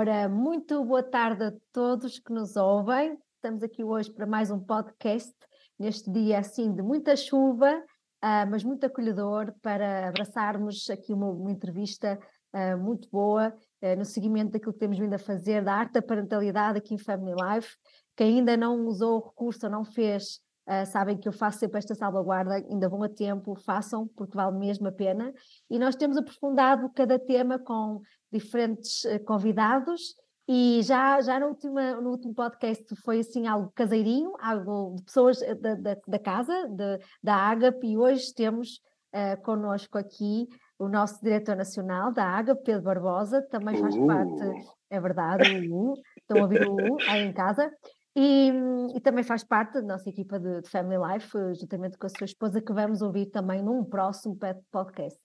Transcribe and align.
Ora, 0.00 0.30
muito 0.30 0.82
boa 0.82 1.02
tarde 1.02 1.44
a 1.44 1.52
todos 1.74 2.18
que 2.18 2.32
nos 2.32 2.56
ouvem. 2.56 3.18
Estamos 3.34 3.62
aqui 3.62 3.84
hoje 3.84 4.10
para 4.10 4.24
mais 4.24 4.50
um 4.50 4.58
podcast, 4.58 5.30
neste 5.78 6.10
dia 6.10 6.38
assim 6.38 6.74
de 6.74 6.80
muita 6.80 7.14
chuva, 7.14 7.76
uh, 7.76 8.50
mas 8.50 8.64
muito 8.64 8.86
acolhedor, 8.86 9.52
para 9.60 10.08
abraçarmos 10.08 10.88
aqui 10.88 11.12
uma, 11.12 11.28
uma 11.28 11.50
entrevista 11.50 12.18
uh, 12.54 12.78
muito 12.78 13.10
boa 13.10 13.54
uh, 13.82 13.96
no 13.98 14.06
seguimento 14.06 14.52
daquilo 14.52 14.72
que 14.72 14.78
temos 14.78 14.98
vindo 14.98 15.12
a 15.12 15.18
fazer, 15.18 15.62
da 15.62 15.74
arte 15.74 15.92
da 15.92 16.00
parentalidade 16.00 16.78
aqui 16.78 16.94
em 16.94 16.98
Family 16.98 17.34
Life. 17.34 17.76
Quem 18.16 18.38
ainda 18.38 18.56
não 18.56 18.86
usou 18.86 19.18
o 19.18 19.28
recurso 19.28 19.66
ou 19.66 19.70
não 19.70 19.84
fez, 19.84 20.40
Uh, 20.70 20.86
sabem 20.86 21.18
que 21.18 21.26
eu 21.26 21.32
faço 21.32 21.58
sempre 21.58 21.78
esta 21.78 21.96
salvaguarda, 21.96 22.54
ainda 22.54 22.88
vão 22.88 23.02
a 23.02 23.08
tempo, 23.08 23.56
façam, 23.56 24.06
porque 24.06 24.36
vale 24.36 24.56
mesmo 24.56 24.86
a 24.86 24.92
pena. 24.92 25.32
E 25.68 25.80
nós 25.80 25.96
temos 25.96 26.16
aprofundado 26.16 26.88
cada 26.94 27.18
tema 27.18 27.58
com 27.58 28.00
diferentes 28.32 29.04
uh, 29.04 29.22
convidados. 29.24 30.14
E 30.48 30.80
já, 30.82 31.20
já 31.20 31.38
no, 31.38 31.48
último, 31.48 31.78
no 32.00 32.10
último 32.10 32.34
podcast 32.34 32.84
foi 33.04 33.20
assim 33.20 33.46
algo 33.46 33.70
caseirinho, 33.72 34.32
algo 34.40 34.96
de 34.96 35.04
pessoas 35.04 35.40
eh, 35.42 35.54
da, 35.54 35.76
da, 35.76 35.96
da 36.06 36.18
casa, 36.18 36.68
de, 36.68 36.98
da 37.22 37.36
Agape, 37.36 37.86
e 37.86 37.96
hoje 37.96 38.34
temos 38.34 38.80
uh, 39.14 39.40
connosco 39.42 39.96
aqui 39.96 40.48
o 40.76 40.88
nosso 40.88 41.22
diretor 41.22 41.54
nacional 41.54 42.12
da 42.12 42.24
Agape, 42.24 42.64
Pedro 42.64 42.82
Barbosa, 42.82 43.42
também 43.42 43.76
faz 43.76 43.94
uh. 43.94 44.06
parte, 44.06 44.74
é 44.90 45.00
verdade, 45.00 45.68
o 45.68 45.92
U, 45.92 45.94
estão 46.18 46.38
a 46.38 46.42
ouvir 46.42 46.66
o 46.66 46.74
U 46.74 46.96
aí 47.06 47.26
em 47.26 47.32
casa, 47.32 47.70
e, 48.16 48.50
e, 48.96 49.00
também 49.00 49.22
faz 49.22 49.44
parte 49.44 49.74
da 49.74 49.82
nossa 49.82 50.08
equipa 50.08 50.40
de, 50.40 50.62
de, 50.62 50.68
Family 50.68 51.00
Life, 51.00 51.30
juntamente 51.54 51.96
com 51.96 52.06
a 52.06 52.10
sua 52.10 52.24
esposa, 52.24 52.60
que 52.60 52.72
vamos 52.72 53.02
ouvir 53.02 53.26
também 53.26 53.62
num 53.62 53.84
próximo 53.84 54.36
podcast. 54.72 55.20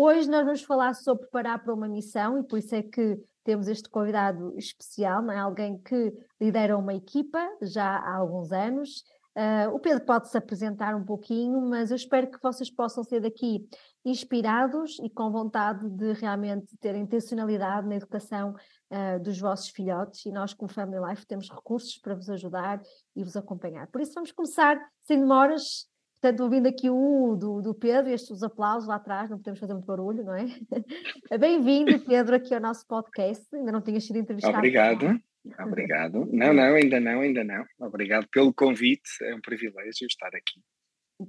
Hoje 0.00 0.30
nós 0.30 0.44
vamos 0.44 0.62
falar 0.62 0.94
sobre 0.94 1.24
preparar 1.24 1.60
para 1.60 1.74
uma 1.74 1.88
missão 1.88 2.38
e 2.38 2.44
por 2.44 2.56
isso 2.60 2.72
é 2.72 2.84
que 2.84 3.20
temos 3.42 3.66
este 3.66 3.88
convidado 3.88 4.56
especial, 4.56 5.20
não 5.20 5.34
é? 5.34 5.38
alguém 5.38 5.76
que 5.76 6.14
lidera 6.40 6.78
uma 6.78 6.94
equipa 6.94 7.44
já 7.62 7.96
há 7.96 8.14
alguns 8.14 8.52
anos. 8.52 9.02
Uh, 9.36 9.74
o 9.74 9.80
Pedro 9.80 10.04
pode 10.04 10.28
se 10.28 10.38
apresentar 10.38 10.94
um 10.94 11.04
pouquinho, 11.04 11.60
mas 11.62 11.90
eu 11.90 11.96
espero 11.96 12.30
que 12.30 12.40
vocês 12.40 12.70
possam 12.70 13.02
ser 13.02 13.18
daqui 13.18 13.68
inspirados 14.04 15.00
e 15.00 15.10
com 15.10 15.32
vontade 15.32 15.90
de 15.90 16.12
realmente 16.12 16.76
ter 16.76 16.94
intencionalidade 16.94 17.88
na 17.88 17.96
educação 17.96 18.54
uh, 18.92 19.20
dos 19.20 19.40
vossos 19.40 19.70
filhotes 19.70 20.24
e 20.26 20.30
nós, 20.30 20.54
como 20.54 20.72
Family 20.72 21.04
Life, 21.10 21.26
temos 21.26 21.50
recursos 21.50 21.98
para 21.98 22.14
vos 22.14 22.30
ajudar 22.30 22.80
e 23.16 23.24
vos 23.24 23.36
acompanhar. 23.36 23.88
Por 23.88 24.00
isso, 24.00 24.14
vamos 24.14 24.30
começar 24.30 24.80
sem 25.02 25.18
demoras. 25.18 25.87
Portanto, 26.20 26.40
ouvindo 26.42 26.66
aqui 26.66 26.90
o 26.90 27.36
do, 27.36 27.62
do 27.62 27.72
Pedro, 27.72 28.10
estes 28.10 28.30
os 28.30 28.42
aplausos 28.42 28.88
lá 28.88 28.96
atrás, 28.96 29.30
não 29.30 29.38
podemos 29.38 29.60
fazer 29.60 29.72
muito 29.72 29.86
barulho, 29.86 30.24
não 30.24 30.34
é? 30.34 30.46
Bem-vindo, 31.38 31.96
Pedro, 32.00 32.34
aqui 32.34 32.52
ao 32.52 32.60
nosso 32.60 32.84
podcast. 32.88 33.46
Ainda 33.54 33.70
não 33.70 33.80
tinhas 33.80 34.04
sido 34.04 34.18
entrevistado. 34.18 34.58
Obrigado. 34.58 35.20
Obrigado. 35.60 36.26
Não, 36.32 36.52
não, 36.52 36.74
ainda 36.74 36.98
não, 36.98 37.20
ainda 37.20 37.44
não. 37.44 37.64
Obrigado 37.78 38.26
pelo 38.32 38.52
convite. 38.52 39.08
É 39.22 39.32
um 39.32 39.40
privilégio 39.40 40.08
estar 40.08 40.28
aqui. 40.34 40.60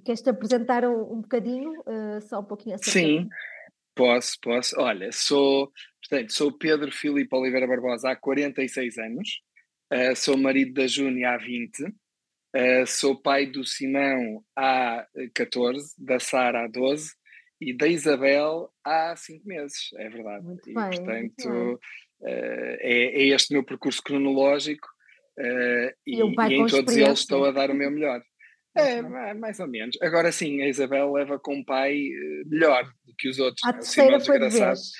Queres-te 0.03 0.31
apresentar 0.31 0.83
um, 0.83 1.13
um 1.13 1.21
bocadinho, 1.21 1.71
uh, 1.81 2.19
só 2.21 2.39
um 2.39 2.45
pouquinho 2.45 2.75
assim? 2.75 2.89
Sim, 2.89 3.29
posso, 3.93 4.37
posso. 4.41 4.75
Olha, 4.79 5.11
sou, 5.11 5.71
portanto, 6.01 6.33
sou 6.33 6.51
Pedro 6.51 6.91
Filipe 6.91 7.35
Oliveira 7.35 7.67
Barbosa 7.67 8.09
há 8.09 8.15
46 8.15 8.97
anos, 8.97 9.29
uh, 9.93 10.15
sou 10.15 10.35
marido 10.35 10.73
da 10.73 10.87
Júnia 10.87 11.31
há 11.31 11.37
20, 11.37 11.93
uh, 12.55 12.57
eh, 12.57 12.85
sou 12.85 13.21
pai 13.21 13.45
do 13.45 13.63
Simão 13.65 14.43
há 14.55 15.05
14, 15.33 15.93
da 15.97 16.19
Sara 16.19 16.65
há 16.65 16.67
12 16.67 17.11
e 17.61 17.73
da 17.75 17.87
Isabel 17.87 18.69
há 18.83 19.15
5 19.15 19.47
meses, 19.47 19.89
é 19.97 20.09
verdade. 20.09 20.45
Muito 20.45 20.69
e, 20.69 20.73
bem, 20.73 20.89
portanto, 20.89 21.79
é, 22.23 23.21
é, 23.21 23.27
este 23.27 23.53
meu 23.53 23.63
percurso 23.63 24.01
cronológico 24.01 24.87
e, 25.37 25.93
e, 26.07 26.21
e 26.21 26.53
em 26.53 26.67
todos 26.67 26.95
eles 26.95 27.19
estou 27.19 27.45
a 27.45 27.51
dar 27.51 27.69
o 27.69 27.75
meu 27.75 27.91
melhor. 27.91 28.21
É, 28.79 29.33
mais 29.33 29.59
ou 29.59 29.67
menos. 29.67 29.97
Agora 30.01 30.31
sim, 30.31 30.61
a 30.61 30.67
Isabel 30.67 31.11
leva 31.11 31.39
com 31.39 31.55
um 31.55 31.63
pai 31.63 31.93
eh, 31.93 32.43
melhor 32.45 32.85
do 33.05 33.13
que 33.17 33.29
os 33.29 33.39
outros. 33.39 33.63
A 33.65 33.73
terceira 33.73 34.19
foi 34.19 34.39
de 34.39 34.49
vez. 34.49 34.91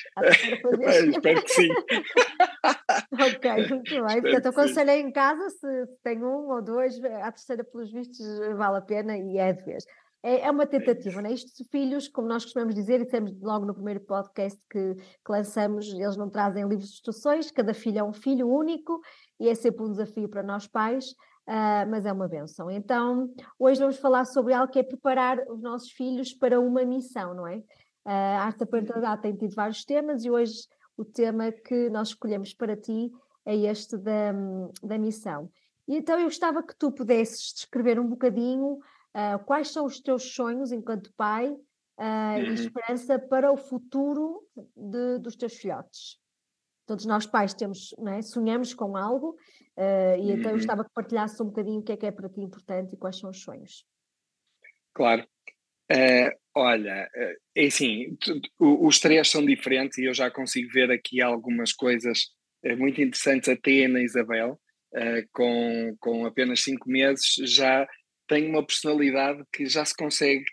Espero 1.09 1.44
que 1.44 1.50
sim. 1.50 1.69
ok, 3.13 3.67
muito 3.69 4.06
bem. 4.06 4.22
Portanto, 4.22 4.45
aconselhei 4.47 5.00
em 5.00 5.12
casa, 5.12 5.50
se, 5.50 5.67
tem 6.03 6.23
um 6.23 6.50
ou 6.50 6.62
dois, 6.62 7.03
a 7.03 7.31
terceira, 7.31 7.63
pelos 7.63 7.91
vistos, 7.91 8.25
vale 8.57 8.78
a 8.78 8.81
pena 8.81 9.17
e 9.17 9.38
é 9.38 9.53
de 9.53 9.63
vez. 9.63 9.84
É, 10.22 10.41
é 10.41 10.51
uma 10.51 10.67
tentativa, 10.67 11.22
não 11.22 11.29
é? 11.29 11.34
Isto 11.34 11.63
filhos, 11.72 12.09
como 12.09 12.28
nós 12.28 12.44
costumamos 12.44 12.75
dizer, 12.75 13.00
e 13.00 13.06
temos 13.06 13.31
logo 13.41 13.66
no 13.66 13.73
primeiro 13.73 14.01
podcast 14.01 14.59
que, 14.69 14.96
que 14.96 15.31
lançamos, 15.31 15.94
eles 15.94 16.17
não 16.17 16.29
trazem 16.29 16.67
livros 16.67 16.90
de 16.90 16.96
instruções, 16.96 17.51
cada 17.51 17.73
filho 17.73 18.00
é 18.00 18.03
um 18.03 18.13
filho 18.13 18.50
único 18.50 19.00
e 19.40 19.47
é 19.47 19.56
sempre 19.56 19.84
um 19.84 19.91
desafio 19.91 20.28
para 20.28 20.44
nós 20.44 20.67
pais 20.67 21.16
uh, 21.50 21.90
mas 21.90 22.06
é 22.06 22.14
uma 22.14 22.28
benção. 22.28 22.70
Então, 22.70 23.34
hoje 23.58 23.80
vamos 23.80 23.98
falar 23.98 24.26
sobre 24.26 24.54
algo 24.54 24.72
que 24.72 24.80
é 24.80 24.84
preparar 24.84 25.40
os 25.50 25.62
nossos 25.62 25.92
filhos 25.92 26.32
para 26.34 26.60
uma 26.60 26.86
missão, 26.86 27.34
não 27.34 27.48
é? 27.48 27.58
Uh, 27.58 27.64
a 28.06 28.44
arte 28.44 28.60
da 28.60 28.66
parentalidade 28.68 29.22
tem 29.22 29.36
tido 29.36 29.56
vários 29.56 29.84
temas 29.84 30.24
e 30.24 30.30
hoje 30.30 30.68
o 30.96 31.04
tema 31.04 31.52
que 31.52 31.90
nós 31.90 32.09
escolhemos 32.09 32.54
para 32.54 32.78
ti 32.78 33.12
é 33.46 33.56
este 33.56 33.98
da, 33.98 34.32
da 34.84 34.98
missão. 34.98 35.50
E 35.88 35.98
então 35.98 36.18
eu 36.20 36.26
gostava 36.26 36.62
que 36.62 36.76
tu 36.78 36.92
pudesses 36.92 37.54
descrever 37.54 38.00
um 38.00 38.08
bocadinho 38.08 38.74
uh, 38.74 39.44
quais 39.46 39.72
são 39.72 39.86
os 39.86 40.00
teus 40.00 40.34
sonhos 40.34 40.72
enquanto 40.72 41.14
pai 41.14 41.50
uh, 41.50 41.58
uhum. 41.98 42.44
e 42.44 42.54
esperança 42.54 43.18
para 43.18 43.52
o 43.52 43.58
futuro 43.58 44.44
de, 44.76 45.18
dos 45.20 45.36
teus 45.36 45.54
filhotes. 45.54 46.20
Todos 46.86 47.06
nós 47.06 47.26
pais 47.26 47.54
temos, 47.54 47.94
é? 48.08 48.22
sonhamos 48.22 48.74
com 48.74 48.98
algo 48.98 49.36
Uh, 49.79 50.19
e 50.19 50.31
então 50.31 50.44
eu 50.44 50.50
uhum. 50.50 50.57
gostava 50.57 50.84
que 50.84 50.91
partilhasse 50.94 51.41
um 51.41 51.45
bocadinho 51.45 51.79
o 51.79 51.84
que 51.84 51.94
é 51.94 51.97
que 51.97 52.06
é 52.06 52.12
para 52.12 52.28
ti 52.28 52.41
importante 52.41 52.94
e 52.94 52.97
quais 52.97 53.17
são 53.17 53.29
os 53.29 53.41
sonhos. 53.41 53.85
Claro. 54.94 55.25
Uh, 55.90 56.29
olha, 56.53 57.09
uh, 57.16 57.35
é 57.56 57.67
assim, 57.67 58.17
os 58.59 59.00
três 59.00 59.29
são 59.29 59.45
diferentes 59.45 59.97
e 59.97 60.03
eu 60.03 60.13
já 60.13 60.29
consigo 60.29 60.69
ver 60.73 60.91
aqui 60.91 61.22
algumas 61.22 61.72
coisas 61.72 62.28
muito 62.78 63.01
interessantes 63.01 63.47
até 63.47 63.88
na 63.88 64.01
Isabel, 64.01 64.59
com, 65.31 65.96
com 65.97 66.25
apenas 66.25 66.61
cinco 66.61 66.90
meses, 66.90 67.35
já 67.46 67.88
tem 68.28 68.50
uma 68.50 68.66
personalidade 68.66 69.41
que 69.53 69.66
já 69.66 69.85
se 69.85 69.96
consegue 69.96 70.44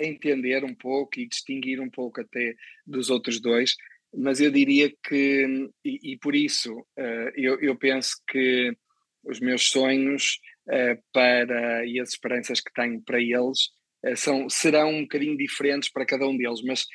entender 0.00 0.64
um 0.64 0.74
pouco 0.74 1.20
e 1.20 1.28
distinguir 1.28 1.80
um 1.80 1.90
pouco 1.90 2.22
até 2.22 2.54
dos 2.86 3.10
outros 3.10 3.42
dois 3.42 3.74
mas 4.14 4.40
eu 4.40 4.50
diria 4.50 4.92
que, 5.02 5.70
e, 5.84 6.12
e 6.12 6.18
por 6.18 6.34
isso 6.34 6.72
uh, 6.72 7.30
eu, 7.34 7.60
eu, 7.60 7.76
penso 7.76 8.16
que 8.28 8.76
os 9.24 9.40
meus 9.40 9.68
sonhos 9.68 10.38
uh, 10.68 11.02
para 11.12 11.86
e 11.86 11.98
as 11.98 12.10
esperanças 12.10 12.60
que 12.60 12.72
tenho 12.72 13.00
para 13.02 13.20
eles 13.20 13.70
uh, 14.04 14.16
são, 14.16 14.48
serão 14.50 14.90
um 14.90 15.02
bocadinho 15.02 15.36
diferentes 15.36 15.90
para 15.90 16.06
cada 16.06 16.26
um 16.26 16.36
deles, 16.36 16.62
mas 16.62 16.86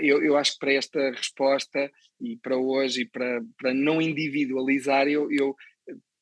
eu, 0.00 0.22
eu, 0.22 0.36
acho 0.36 0.52
que 0.52 0.58
para 0.60 0.72
esta 0.72 1.10
resposta 1.10 1.90
e 2.20 2.36
para 2.36 2.56
hoje 2.56 3.00
e 3.00 3.08
para, 3.08 3.42
para 3.58 3.74
não 3.74 4.00
individualizar, 4.00 5.08
eu, 5.08 5.28
eu 5.32 5.56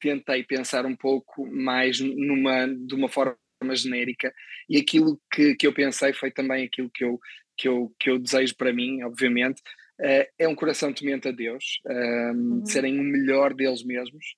tentei 0.00 0.42
pensar 0.42 0.86
um 0.86 0.96
pouco 0.96 1.46
mais 1.46 2.00
numa, 2.00 2.66
de 2.66 2.94
uma 2.94 3.10
forma 3.10 3.36
genérica. 3.72 4.32
E 4.70 4.78
aquilo 4.78 5.20
que, 5.30 5.54
que 5.54 5.66
eu 5.66 5.72
pensei 5.74 6.14
foi 6.14 6.30
também 6.30 6.64
aquilo 6.64 6.88
que 6.88 7.04
eu, 7.04 7.20
que 7.56 7.68
eu, 7.68 7.94
que 8.00 8.08
eu 8.10 8.18
desejo 8.18 8.56
para 8.56 8.72
mim, 8.72 9.02
obviamente, 9.02 9.60
uh, 10.00 10.26
é 10.38 10.48
um 10.48 10.54
coração 10.54 10.92
temente 10.92 11.28
a 11.28 11.32
Deus, 11.32 11.80
uh, 11.86 12.36
uhum. 12.36 12.66
serem 12.66 12.98
o 12.98 13.02
melhor 13.02 13.54
deles 13.54 13.84
mesmos, 13.84 14.34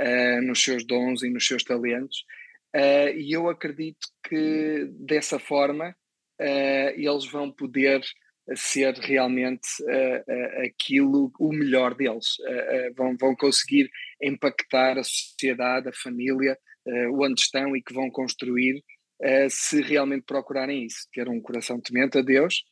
uh, 0.00 0.42
nos 0.42 0.62
seus 0.62 0.84
dons 0.86 1.22
e 1.22 1.30
nos 1.30 1.46
seus 1.46 1.62
talentos. 1.64 2.24
Eh, 2.74 3.16
e 3.18 3.32
eu 3.32 3.50
acredito 3.50 4.08
que 4.26 4.88
dessa 4.98 5.38
forma 5.38 5.94
eles 6.96 7.26
vão 7.26 7.52
poder 7.52 8.00
ser 8.56 8.94
realmente 8.94 9.68
aquilo, 10.64 11.30
o 11.38 11.52
melhor 11.52 11.94
deles. 11.94 12.38
vão, 12.96 13.14
vão 13.20 13.36
conseguir 13.36 13.90
impactar 14.22 14.98
a 14.98 15.04
sociedade, 15.04 15.90
a 15.90 15.92
família, 15.92 16.58
onde 17.12 17.42
estão 17.42 17.76
e 17.76 17.82
que 17.82 17.92
vão 17.92 18.10
construir 18.10 18.82
se 19.50 19.82
realmente 19.82 20.24
procurarem 20.24 20.86
isso, 20.86 21.06
ter 21.12 21.28
um 21.28 21.42
coração 21.42 21.78
temente 21.78 22.18
a 22.18 22.22
Deus, 22.22 22.64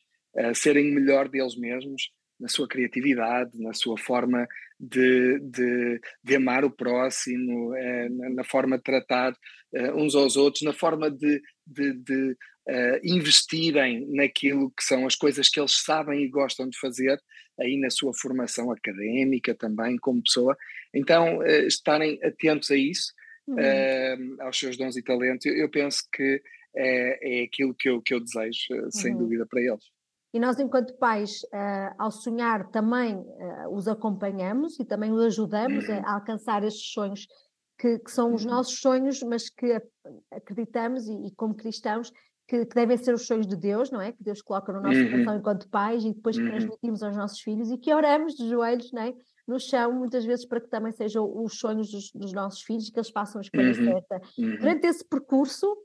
serem 0.55 0.91
o 0.91 0.95
melhor 0.95 1.29
deles 1.29 1.55
mesmos, 1.55 2.09
na 2.41 2.47
sua 2.47 2.67
criatividade, 2.67 3.51
na 3.59 3.71
sua 3.71 3.97
forma 3.97 4.47
de, 4.79 5.39
de, 5.39 6.01
de 6.23 6.35
amar 6.35 6.65
o 6.65 6.71
próximo, 6.71 7.75
eh, 7.75 8.09
na, 8.09 8.29
na, 8.31 8.43
forma 8.43 8.77
de 8.77 8.83
tratar 8.83 9.37
eh, 9.75 9.93
uns 9.93 10.15
aos 10.15 10.35
outros, 10.35 10.63
na 10.63 10.73
forma 10.73 11.11
de, 11.11 11.39
de, 11.67 11.93
de 11.93 12.37
eh, 12.67 12.99
investirem 13.03 14.07
naquilo 14.09 14.71
que 14.71 14.83
são 14.83 15.05
as 15.05 15.15
coisas 15.15 15.49
que 15.49 15.59
eles 15.59 15.83
sabem 15.83 16.23
e 16.23 16.29
gostam 16.29 16.67
de 16.67 16.77
fazer, 16.79 17.21
aí 17.59 17.77
na 17.79 17.91
sua 17.91 18.11
formação 18.15 18.71
académica 18.71 19.53
também, 19.53 19.97
como 19.97 20.23
pessoa. 20.23 20.57
Então, 20.91 21.45
estarem 21.67 22.19
atentos 22.23 22.71
a 22.71 22.75
isso, 22.75 23.13
uhum. 23.47 24.37
aos 24.39 24.57
seus 24.57 24.77
dons 24.77 24.97
e 24.97 25.03
talentos, 25.03 25.45
eu, 25.45 25.55
eu 25.55 25.69
penso 25.69 26.03
que 26.11 26.41
é, 26.75 27.41
é 27.41 27.43
aquilo 27.43 27.75
que 27.75 27.87
eu, 27.87 28.01
que 28.01 28.15
eu 28.15 28.19
desejo, 28.19 28.89
sem 28.89 29.13
uhum. 29.13 29.19
dúvida, 29.19 29.45
para 29.45 29.61
eles. 29.61 30.00
E 30.33 30.39
nós, 30.39 30.57
enquanto 30.59 30.97
pais, 30.97 31.41
uh, 31.53 31.93
ao 31.97 32.11
sonhar, 32.11 32.69
também 32.69 33.15
uh, 33.15 33.75
os 33.75 33.87
acompanhamos 33.87 34.79
e 34.79 34.85
também 34.85 35.11
os 35.11 35.21
ajudamos 35.23 35.89
a, 35.89 35.97
uhum. 35.97 36.07
alcançar 36.07 36.63
estes 36.63 36.93
sonhos 36.93 37.27
que, 37.77 37.99
que, 37.99 38.11
são 38.11 38.33
os 38.33 38.45
uhum. 38.45 38.51
nossos 38.51 38.79
sonhos, 38.79 39.21
mas 39.23 39.49
que 39.49 39.81
acreditamos 40.31 41.07
e, 41.07 41.27
e 41.27 41.31
como 41.31 41.55
cristãos 41.55 42.11
que, 42.47 42.65
que, 42.65 42.75
devem 42.75 42.97
ser 42.97 43.13
os 43.13 43.25
sonhos 43.25 43.47
de 43.47 43.55
Deus, 43.55 43.91
não 43.91 44.01
é? 44.01 44.11
Que 44.11 44.23
Deus 44.23 44.41
coloca 44.41 44.71
no 44.71 44.81
nosso 44.81 44.99
uhum. 44.99 45.11
coração 45.11 45.37
enquanto 45.37 45.69
pais 45.69 46.03
e 46.03 46.13
depois 46.13 46.37
que 46.37 46.45
transmitimos 46.45 47.03
aos 47.03 47.15
nossos 47.17 47.39
filhos 47.41 47.71
e 47.71 47.77
que 47.77 47.93
oramos 47.93 48.35
de 48.35 48.47
joelhos, 48.49 48.91
não 48.91 49.01
é? 49.01 49.13
No 49.47 49.59
chão, 49.59 49.91
muitas 49.93 50.23
vezes, 50.23 50.45
para 50.45 50.61
que 50.61 50.69
também 50.69 50.91
sejam 50.91 51.25
os 51.25 51.57
sonhos 51.57 51.91
dos, 51.91 52.11
dos 52.13 52.31
nossos 52.31 52.61
filhos 52.61 52.87
e 52.87 52.91
que 52.91 52.99
eles 52.99 53.09
façam 53.09 53.39
a 53.39 53.41
escolha 53.41 53.67
uhum. 53.67 53.73
certa. 53.73 54.21
Uhum. 54.37 54.57
Durante 54.57 54.87
esse 54.87 55.03
percurso, 55.03 55.75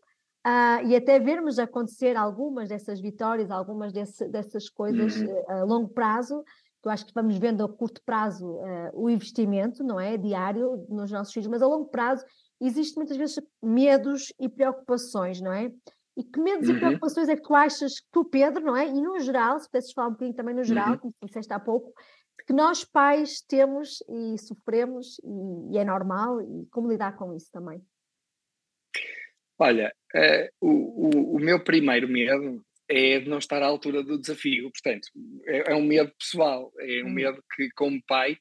Uh, 0.47 0.87
e 0.87 0.95
até 0.95 1.19
vermos 1.19 1.59
acontecer 1.59 2.17
algumas 2.17 2.69
dessas 2.69 3.01
vitórias, 3.01 3.51
algumas 3.51 3.93
desse, 3.93 4.29
dessas 4.29 4.69
coisas 4.69 5.17
uhum. 5.17 5.27
uh, 5.27 5.51
a 5.51 5.65
longo 5.65 5.89
prazo, 5.89 6.45
eu 6.85 6.91
acho 6.93 7.05
que 7.05 7.13
vamos 7.13 7.37
vendo 7.37 7.65
a 7.65 7.69
curto 7.69 8.01
prazo 8.05 8.49
uh, 8.49 8.91
o 8.95 9.11
investimento, 9.11 9.83
não 9.83 9.99
é? 9.99 10.17
Diário 10.17 10.87
nos 10.89 11.11
nossos 11.11 11.35
filhos, 11.35 11.49
mas 11.49 11.63
a 11.63 11.67
longo 11.67 11.87
prazo 11.87 12.25
existe 12.61 12.97
muitas 12.97 13.17
vezes 13.17 13.41
medos 13.61 14.33
e 14.39 14.49
preocupações, 14.49 15.41
não 15.41 15.53
é? 15.53 15.73
E 16.17 16.23
que 16.23 16.41
medos 16.41 16.69
uhum. 16.69 16.77
e 16.77 16.79
preocupações 16.79 17.29
é 17.29 17.35
que 17.35 17.43
tu 17.43 17.53
achas 17.53 17.99
que 17.99 18.07
tu, 18.13 18.25
Pedro, 18.25 18.65
não 18.65 18.77
é? 18.77 18.87
E 18.87 19.03
no 19.03 19.19
geral, 19.19 19.59
se 19.59 19.67
pudesses 19.67 19.93
falar 19.93 20.09
um 20.09 20.13
bocadinho 20.13 20.37
também 20.37 20.55
no 20.55 20.63
geral, 20.63 20.93
uhum. 20.93 20.99
como 20.99 21.15
disseste 21.25 21.53
há 21.53 21.59
pouco, 21.59 21.93
que 22.47 22.53
nós 22.53 22.85
pais 22.85 23.41
temos 23.41 24.01
e 24.09 24.39
sofremos 24.39 25.19
e, 25.25 25.73
e 25.73 25.79
é 25.79 25.85
normal, 25.85 26.41
e 26.41 26.67
como 26.71 26.89
lidar 26.89 27.17
com 27.17 27.35
isso 27.35 27.51
também? 27.51 27.85
Olha, 29.59 29.93
uh, 30.15 30.49
o, 30.61 30.71
o, 30.71 31.37
o, 31.37 31.39
meu 31.39 31.63
primeiro 31.63 32.09
medo 32.09 32.63
é 32.89 33.19
de 33.19 33.29
não 33.29 33.39
estar 33.39 33.63
à 33.63 33.67
altura 33.67 34.03
do 34.03 34.21
desafio, 34.21 34.71
portanto, 34.71 35.09
é, 35.47 35.73
é 35.73 35.75
um 35.75 35.85
medo 35.85 36.13
pessoal, 36.19 36.73
é 36.79 37.03
um 37.03 37.07
hum. 37.07 37.13
medo 37.13 37.43
que, 37.55 37.69
como 37.75 38.03
pai, 38.07 38.33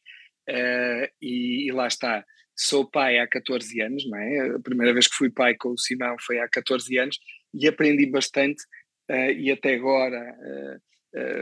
uh, 0.49 1.07
e, 1.21 1.67
e, 1.67 1.71
lá 1.71 1.87
está, 1.87 2.23
sou 2.55 2.89
pai 2.89 3.17
há 3.17 3.27
14 3.27 3.81
anos, 3.81 4.05
não 4.09 4.17
é? 4.17 4.55
A 4.55 4.59
primeira 4.59 4.93
vez 4.93 5.07
que 5.07 5.15
fui 5.15 5.29
pai 5.29 5.55
com 5.55 5.69
o 5.69 5.77
Simão 5.77 6.15
foi 6.19 6.39
há 6.39 6.49
14 6.49 6.97
anos 6.97 7.17
e 7.53 7.67
aprendi 7.67 8.05
bastante, 8.05 8.61
uh, 9.09 9.31
e 9.31 9.51
até 9.51 9.75
agora. 9.75 10.35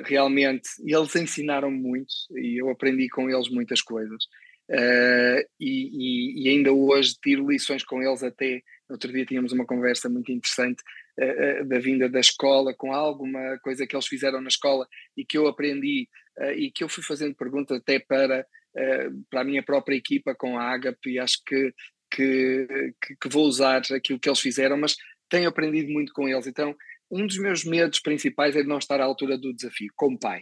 realmente, 0.06 0.70
eles 0.86 1.16
ensinaram 1.16 1.72
muito 1.72 2.14
e 2.38 2.62
eu 2.62 2.70
aprendi 2.70 3.10
com 3.10 3.28
eles 3.28 3.50
muitas 3.50 3.82
coisas. 3.82 4.24
Uh, 4.70 5.44
e, 5.60 5.90
e, 6.40 6.44
e, 6.44 6.50
ainda 6.50 6.72
hoje 6.72 7.16
tiro 7.22 7.50
lições 7.50 7.84
com 7.84 8.02
eles 8.02 8.24
até 8.24 8.62
outro 8.90 9.12
dia 9.12 9.26
tínhamos 9.26 9.52
uma 9.52 9.66
conversa 9.66 10.10
muito 10.10 10.32
interessante 10.32 10.82
uh, 11.20 11.62
uh, 11.62 11.68
da 11.68 11.80
vinda 11.80 12.10
da 12.10 12.20
escola 12.20 12.74
com 12.76 12.94
alguma 12.94 13.58
coisa 13.60 13.88
que 13.88 13.96
eles 13.96 14.08
fizeram 14.08 14.42
na 14.42 14.48
escola 14.48 14.88
e 15.16 15.26
que 15.26 15.38
eu 15.38 15.48
aprendi 15.48 16.08
e 16.56 16.72
que 16.72 16.84
eu 16.84 16.90
fui 16.90 17.04
fazendo 17.04 17.36
perguntas 17.36 17.78
até 17.78 18.00
para, 18.00 18.44
para 19.30 19.42
a 19.42 19.44
minha 19.44 19.62
própria 19.62 19.96
equipa 19.96 20.34
com 20.34 20.58
a 20.58 20.74
Agape 20.74 21.12
e 21.12 21.20
acho 21.20 21.38
que, 21.46 21.72
que, 22.10 22.68
que, 23.22 23.30
vou 23.30 23.46
usar 23.46 23.84
aquilo 23.92 24.20
que 24.20 24.28
eles 24.28 24.40
fizeram, 24.40 24.76
mas 24.76 24.96
tenho 25.30 25.48
aprendido 25.48 25.92
muito 25.92 26.12
com 26.12 26.28
eles. 26.28 26.48
Então, 26.48 26.76
um 27.12 27.28
dos 27.28 27.38
meus 27.38 27.64
medos 27.64 28.00
principais 28.00 28.56
é 28.56 28.64
de 28.64 28.68
não 28.68 28.80
estar 28.80 29.00
à 29.00 29.04
altura 29.04 29.38
do 29.38 29.54
desafio, 29.54 29.94
como 29.96 30.18
pai. 30.18 30.42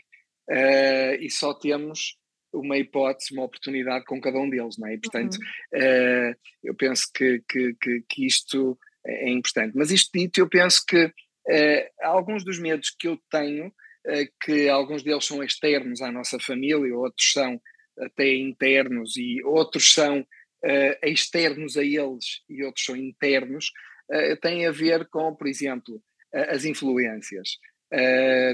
e 1.19 1.29
só 1.29 1.53
temos 1.53 2.15
uma 2.53 2.77
hipótese, 2.77 3.33
uma 3.33 3.44
oportunidade 3.44 4.06
com 4.06 4.19
cada 4.19 4.38
um 4.38 4.50
deles, 4.50 4.77
não 4.77 4.88
é? 4.88 4.95
E, 4.95 5.00
portanto, 5.00 5.36
uhum. 5.36 5.80
uh, 5.80 6.36
eu 6.63 6.75
penso 6.75 7.03
que, 7.13 7.42
que, 7.50 7.74
que, 7.81 8.03
que, 8.09 8.25
isto 8.25 8.77
é 9.06 9.30
importante. 9.30 9.75
Mas 9.75 9.92
isto 9.92 10.09
dito, 10.13 10.39
eu 10.39 10.50
penso 10.50 10.83
que 10.86 11.06
uh, 11.06 11.89
alguns 12.01 12.44
dos 12.44 12.59
medos 12.59 12.94
que 12.98 13.07
eu 13.07 13.18
tenho, 13.30 13.68
uh, 13.68 14.27
que 14.44 14.68
alguns 14.69 15.03
deles 15.03 15.25
são 15.25 15.44
externos 15.44 16.01
à 16.01 16.12
nossa 16.12 16.39
família, 16.39 16.95
outros 16.95 17.31
são 17.31 17.62
até 18.00 18.33
internos 18.33 19.15
e 19.18 19.44
outros 19.44 19.94
são 19.94 20.25
externos 21.04 21.75
a 21.75 21.83
eles 21.83 22.44
e 22.47 22.63
outros 22.63 22.86
são 22.86 22.95
internos, 22.95 23.71
têm 24.42 24.68
a 24.68 24.71
ver 24.71 25.07
com, 25.09 25.36
por 25.36 25.47
exemplo, 25.47 26.00
as 26.31 26.65
influências, 26.65 27.57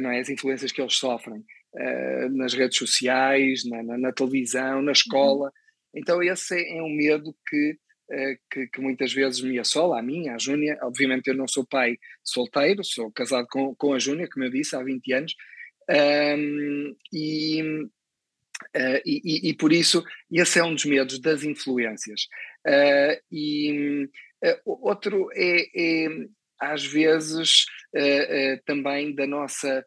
não 0.01 0.11
é? 0.11 0.21
As 0.21 0.29
influências 0.29 0.71
que 0.71 0.81
eles 0.81 0.95
sofrem. 0.95 1.43
Eh, 1.79 2.29
nas 2.29 2.55
redes 2.55 2.75
sociais, 2.75 3.63
na, 3.63 3.83
na, 3.83 3.97
na, 3.99 4.11
televisão, 4.11 4.81
na 4.81 4.91
escola. 4.91 5.45
Uhum. 5.45 5.51
Então, 6.01 6.23
esse 6.23 6.55
é, 6.55 6.77
é 6.77 6.81
um 6.81 6.89
medo 6.89 7.35
que, 7.47 7.77
uh, 8.11 8.39
que, 8.51 8.67
que, 8.67 8.81
muitas 8.81 9.13
vezes 9.13 9.41
me 9.41 9.59
assola, 9.59 9.99
a 9.99 10.01
mim, 10.01 10.27
à 10.27 10.39
Júnia. 10.39 10.79
Obviamente, 10.81 11.27
eu 11.27 11.35
não 11.35 11.47
sou 11.47 11.67
pai 11.67 11.97
solteiro, 12.23 12.83
sou 12.83 13.11
casado 13.11 13.45
com, 13.51 13.75
com 13.75 13.93
a 13.93 13.99
Júnia, 13.99 14.27
como 14.27 14.45
eu 14.45 14.49
disse, 14.49 14.75
há 14.75 14.81
20 14.81 15.13
anos. 15.13 15.35
Um, 15.87 16.95
e, 17.13 17.61
uh, 17.61 19.01
e, 19.05 19.49
e, 19.49 19.53
por 19.53 19.71
isso, 19.71 20.03
esse 20.31 20.57
é 20.57 20.63
um 20.63 20.73
dos 20.73 20.85
medos 20.85 21.19
das 21.19 21.43
influências. 21.43 22.21
e 23.31 24.09
outro 24.65 25.29
é, 25.33 26.05
é, 26.05 26.07
às 26.59 26.83
vezes, 26.83 27.65
também 28.65 29.13
da 29.13 29.27
nossa. 29.27 29.85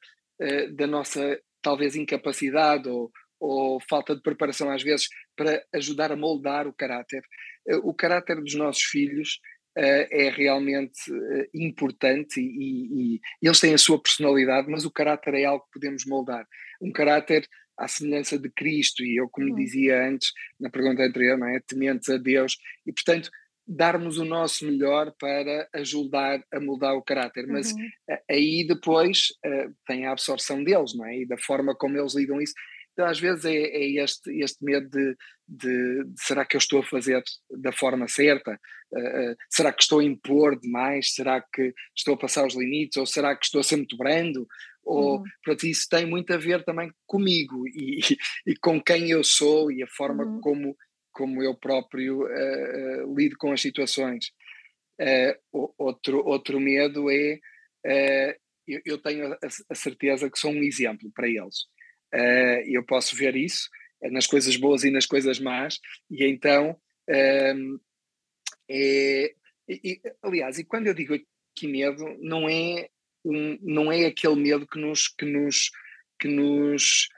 da 0.73 0.87
nossa 0.87 1.39
talvez 1.62 1.97
incapacidade 1.97 2.89
ou, 2.89 3.11
ou 3.39 3.81
falta 3.89 4.15
de 4.15 4.23
preparação 4.23 4.71
às 4.71 4.83
vezes 4.83 5.09
para 5.37 5.65
ajudar 5.75 6.12
a 6.12 6.17
moldar 6.17 6.67
o 6.67 6.73
caráter. 6.73 7.23
Eh, 7.67 7.77
o 7.77 7.95
caráter 7.95 8.41
dos 8.41 8.55
nossos 8.55 8.83
filhos 8.83 9.41
uh, 9.79 10.07
é 10.11 10.31
realmente 10.31 11.11
uh, 11.11 11.49
importante 11.55 12.41
e, 12.41 12.45
e, 12.45 13.21
e, 13.43 13.47
eles 13.47 13.61
têm 13.61 13.75
a 13.75 13.79
sua 13.79 14.01
personalidade, 14.01 14.71
mas 14.71 14.85
o 14.85 14.91
caráter 14.91 15.35
é 15.35 15.45
algo 15.45 15.65
que 15.65 15.81
podemos 15.81 16.05
moldar. 16.07 16.47
Um 16.81 16.93
caráter 16.93 17.47
à 17.79 17.89
semelhança 17.89 18.39
de 18.39 18.51
Cristo, 18.51 19.03
e 19.03 19.17
eu, 19.17 19.29
como 19.29 19.49
uhum. 19.49 19.55
dizia 19.55 20.06
antes 20.06 20.33
na 20.61 20.69
pergunta 20.69 21.03
anterior, 21.03 21.39
não 21.39 21.49
é? 21.49 21.61
tementes 21.67 22.11
a 22.11 22.19
Deus, 22.19 22.59
e 22.87 22.93
portanto 22.93 23.31
darmos 23.72 24.19
o 24.19 24.25
nosso 24.25 24.67
melhor 24.67 25.14
para 25.17 25.69
ajudar 25.75 26.43
a 26.52 26.58
mudar 26.58 26.94
o 26.94 27.02
caráter, 27.02 27.46
mas 27.46 27.70
uhum. 27.70 27.88
aí 28.28 28.67
depois 28.67 29.28
uh, 29.46 29.72
tem 29.87 30.06
a 30.06 30.11
absorção 30.11 30.64
deles, 30.64 30.93
não 30.96 31.06
é? 31.06 31.20
E 31.20 31.26
da 31.26 31.38
forma 31.38 31.72
como 31.76 31.96
eles 31.96 32.17
lidam 32.17 32.40
isso. 32.40 32.52
Então, 32.93 33.06
às 33.06 33.20
vezes 33.20 33.44
é, 33.44 33.55
é 33.55 34.02
este, 34.02 34.28
este 34.40 34.64
medo 34.64 34.90
de, 34.90 35.17
de, 35.46 36.05
de, 36.05 36.12
será 36.17 36.44
que 36.44 36.56
eu 36.56 36.58
estou 36.58 36.81
a 36.81 36.84
fazer 36.84 37.22
da 37.58 37.70
forma 37.70 38.08
certa? 38.08 38.58
Uh, 38.93 39.32
uh, 39.32 39.37
será 39.49 39.72
que 39.72 39.82
estou 39.82 40.00
a 40.00 40.05
impor 40.05 40.58
demais? 40.58 41.14
Será 41.14 41.40
que 41.40 41.72
estou 41.96 42.14
a 42.14 42.19
passar 42.19 42.44
os 42.44 42.56
limites? 42.56 42.96
Ou 42.96 43.06
será 43.06 43.37
que 43.37 43.44
estou 43.44 43.61
a 43.61 43.64
ser 43.64 43.76
muito 43.76 43.96
brando? 43.96 44.49
Ou, 44.84 45.19
uhum. 45.19 45.22
Portanto, 45.44 45.69
isso 45.69 45.87
tem 45.88 46.06
muito 46.06 46.32
a 46.34 46.37
ver 46.37 46.64
também 46.64 46.91
comigo 47.06 47.69
e, 47.69 48.00
e, 48.46 48.50
e 48.50 48.56
com 48.56 48.82
quem 48.82 49.10
eu 49.10 49.22
sou 49.22 49.70
e 49.70 49.81
a 49.81 49.86
forma 49.86 50.24
uhum. 50.24 50.41
como 50.41 50.77
como 51.20 51.43
eu 51.43 51.55
próprio 51.55 52.22
uh, 52.22 53.15
lido 53.15 53.36
com 53.36 53.53
as 53.53 53.60
situações. 53.60 54.32
Uh, 54.98 55.74
outro, 55.77 56.24
outro 56.24 56.58
medo 56.58 57.10
é, 57.10 57.39
eu, 58.67 58.81
eu, 58.86 58.98
tenho 58.98 59.34
a, 59.34 59.39
a, 59.69 59.74
certeza 59.74 60.31
que 60.31 60.39
sou 60.39 60.50
um 60.50 60.62
exemplo 60.62 61.10
para 61.15 61.29
eles. 61.29 61.67
eu 62.67 62.82
posso 62.86 63.15
ver 63.15 63.36
isso 63.36 63.69
nas 64.10 64.27
coisas 64.27 64.56
boas 64.56 64.82
e 64.82 64.91
nas 64.91 65.05
coisas 65.05 65.39
más, 65.39 65.79
e 66.10 66.24
então, 66.24 66.74
é, 67.06 67.55
e, 69.69 70.00
aliás, 70.22 70.58
e 70.58 70.65
quando 70.65 70.86
eu 70.86 70.94
digo 70.94 71.15
aqui 71.15 71.67
medo, 71.67 72.17
não 72.19 72.48
é, 72.48 72.89
um, 73.24 73.58
não 73.60 73.93
é 73.93 74.06
aquele 74.06 74.36
medo 74.36 74.67
que 74.67 74.79
nos, 74.79 75.08
que 75.08 75.27
nos, 75.27 75.70
que 76.19 76.29
nos 76.29 77.08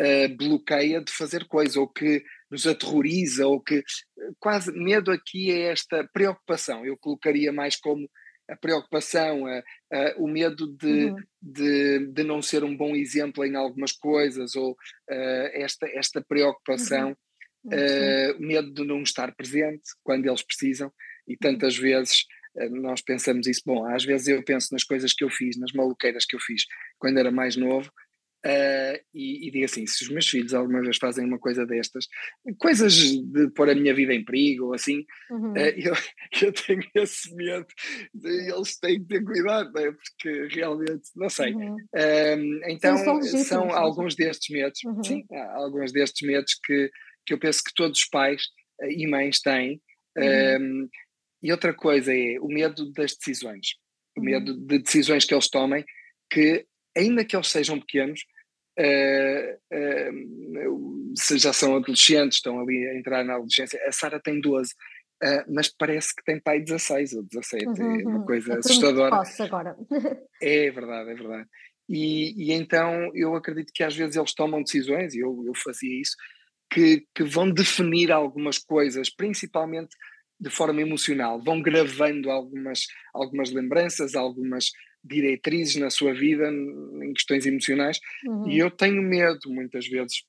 uh, 0.00 0.36
bloqueia 0.36 1.00
de 1.00 1.12
fazer 1.12 1.46
coisa, 1.46 1.78
ou 1.78 1.88
que 1.88 2.24
nos 2.50 2.66
aterroriza 2.66 3.46
ou 3.46 3.60
que 3.60 3.82
quase 4.38 4.72
medo 4.72 5.10
aqui 5.10 5.50
é 5.50 5.72
esta 5.72 6.08
preocupação. 6.12 6.84
Eu 6.84 6.96
colocaria 6.96 7.52
mais 7.52 7.76
como 7.76 8.08
a 8.48 8.56
preocupação, 8.56 9.46
a, 9.46 9.62
a, 9.92 10.14
o 10.18 10.28
medo 10.28 10.66
de, 10.76 11.06
uhum. 11.06 11.16
de, 11.40 12.06
de, 12.12 12.24
não 12.24 12.42
ser 12.42 12.62
um 12.62 12.76
bom 12.76 12.94
exemplo 12.94 13.44
em 13.44 13.56
algumas 13.56 13.92
coisas, 13.92 14.54
ou 14.54 14.72
uh, 14.72 15.48
esta, 15.54 15.86
esta 15.88 16.22
preocupação, 16.22 17.16
uhum. 17.64 17.72
uh, 17.72 18.40
medo 18.40 18.72
de 18.72 18.84
não 18.84 19.02
estar 19.02 19.34
presente 19.34 19.82
quando 20.02 20.26
eles 20.26 20.42
precisam, 20.42 20.92
e 21.26 21.32
uhum. 21.32 21.38
tantas 21.40 21.76
vezes 21.76 22.24
uh, 22.56 22.68
nós 22.76 23.00
pensamos 23.00 23.46
isso. 23.46 23.62
Bom, 23.64 23.86
às 23.86 24.04
vezes 24.04 24.28
eu 24.28 24.42
penso 24.44 24.68
nas 24.72 24.84
coisas 24.84 25.14
que 25.14 25.24
eu 25.24 25.30
fiz, 25.30 25.56
nas 25.58 25.72
maluqueiras 25.72 26.26
que 26.26 26.36
eu 26.36 26.40
fiz 26.40 26.64
quando 26.98 27.18
era 27.18 27.30
mais 27.30 27.56
novo, 27.56 27.90
Uh, 28.44 29.00
e, 29.14 29.48
e, 29.48 29.50
digo 29.50 29.64
assim: 29.64 29.86
se 29.86 30.04
os 30.04 30.10
meus 30.10 30.28
filhos 30.28 30.52
alguma 30.52 30.82
vez 30.82 30.98
fazem 30.98 31.24
uma 31.24 31.38
coisa 31.38 31.64
destas, 31.64 32.06
coisas 32.58 32.92
de 32.92 33.50
pôr 33.54 33.70
a 33.70 33.74
minha 33.74 33.94
vida 33.94 34.12
em 34.12 34.22
perigo 34.22 34.66
ou 34.66 34.74
assim, 34.74 35.06
uhum. 35.30 35.52
uh, 35.52 35.56
eu, 35.74 35.94
eu 36.42 36.52
tenho 36.52 36.82
esse 36.94 37.34
medo, 37.34 37.66
de, 38.12 38.50
eles 38.52 38.78
têm 38.78 39.00
que 39.00 39.06
ter 39.06 39.24
cuidado, 39.24 39.72
né? 39.72 39.92
porque 39.92 40.48
realmente, 40.54 41.08
não 41.16 41.30
sei. 41.30 41.54
Uhum. 41.54 41.74
Uh, 41.74 42.60
então, 42.68 42.98
são, 42.98 43.22
são 43.22 43.70
alguns 43.72 44.14
destes 44.14 44.54
medos, 44.54 44.78
uhum. 44.84 45.02
sim, 45.02 45.24
alguns 45.54 45.90
destes 45.90 46.26
medos 46.26 46.58
que, 46.62 46.90
que 47.24 47.32
eu 47.32 47.38
penso 47.38 47.64
que 47.64 47.72
todos 47.74 47.98
os 47.98 48.08
pais 48.08 48.42
e 48.88 49.06
mães 49.06 49.40
têm. 49.40 49.80
Uhum. 50.16 50.88
e 51.42 51.50
outra 51.50 51.74
coisa 51.74 52.14
é 52.14 52.38
o 52.38 52.46
medo 52.46 52.92
das 52.92 53.16
decisões, 53.16 53.70
o 54.16 54.20
uhum. 54.20 54.26
medo 54.26 54.54
de 54.54 54.78
decisões 54.78 55.24
que 55.24 55.34
eles 55.34 55.48
tomem 55.48 55.84
que 56.30 56.64
ainda 56.96 57.24
que 57.24 57.36
eles 57.36 57.48
sejam 57.48 57.80
pequenos, 57.80 58.20
se 61.16 61.38
já 61.38 61.52
são 61.52 61.76
adolescentes, 61.76 62.38
estão 62.38 62.60
ali 62.60 62.86
a 62.88 62.98
entrar 62.98 63.24
na 63.24 63.34
adolescência, 63.34 63.80
a 63.86 63.92
Sara 63.92 64.20
tem 64.20 64.40
12, 64.40 64.72
uh, 65.22 65.54
mas 65.54 65.68
parece 65.68 66.14
que 66.14 66.24
tem 66.24 66.40
pai 66.40 66.60
16 66.60 67.14
ou 67.14 67.22
17, 67.22 67.66
uhum, 67.66 67.74
é 67.74 68.02
uma 68.02 68.18
uhum. 68.18 68.26
coisa 68.26 68.54
é 68.54 68.58
assustadora. 68.58 69.22
agora. 69.40 69.76
é 70.42 70.70
verdade, 70.70 71.10
é 71.10 71.14
verdade. 71.14 71.48
E, 71.88 72.50
e, 72.50 72.52
então 72.52 73.10
eu 73.14 73.34
acredito 73.34 73.72
que 73.72 73.84
às 73.84 73.94
vezes 73.94 74.16
eles 74.16 74.34
tomam 74.34 74.62
decisões, 74.62 75.14
e 75.14 75.20
eu, 75.20 75.44
eu 75.46 75.54
fazia 75.54 76.00
isso, 76.00 76.16
que, 76.72 77.06
que 77.14 77.22
vão 77.22 77.50
definir 77.50 78.10
algumas 78.10 78.58
coisas, 78.58 79.14
principalmente 79.14 79.94
de 80.40 80.50
forma 80.50 80.80
emocional, 80.80 81.40
vão 81.40 81.62
gravando 81.62 82.30
algumas, 82.30 82.86
algumas 83.14 83.52
lembranças, 83.52 84.14
algumas 84.14 84.70
diretrizes 85.04 85.76
na 85.76 85.90
sua 85.90 86.14
vida 86.14 86.50
em 86.50 87.12
questões 87.12 87.44
emocionais 87.44 88.00
uhum. 88.26 88.48
e 88.48 88.58
eu 88.58 88.70
tenho 88.70 89.02
medo 89.02 89.50
muitas 89.50 89.86
vezes 89.86 90.24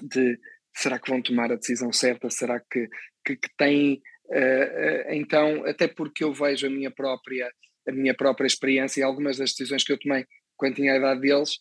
de 0.00 0.38
será 0.74 0.98
que 0.98 1.10
vão 1.10 1.20
tomar 1.20 1.50
a 1.50 1.56
decisão 1.56 1.92
certa, 1.92 2.30
será 2.30 2.60
que, 2.60 2.88
que, 3.24 3.36
que 3.36 3.48
têm 3.56 4.00
uh, 4.26 5.10
uh, 5.10 5.12
então, 5.12 5.64
até 5.66 5.88
porque 5.88 6.22
eu 6.22 6.32
vejo 6.32 6.66
a 6.66 6.70
minha 6.70 6.90
própria 6.90 7.50
a 7.88 7.92
minha 7.92 8.14
própria 8.14 8.46
experiência 8.46 9.00
e 9.00 9.02
algumas 9.02 9.38
das 9.38 9.50
decisões 9.50 9.82
que 9.82 9.92
eu 9.92 9.98
tomei 9.98 10.24
quando 10.56 10.76
tinha 10.76 10.92
a 10.92 10.96
idade 10.96 11.20
deles 11.22 11.56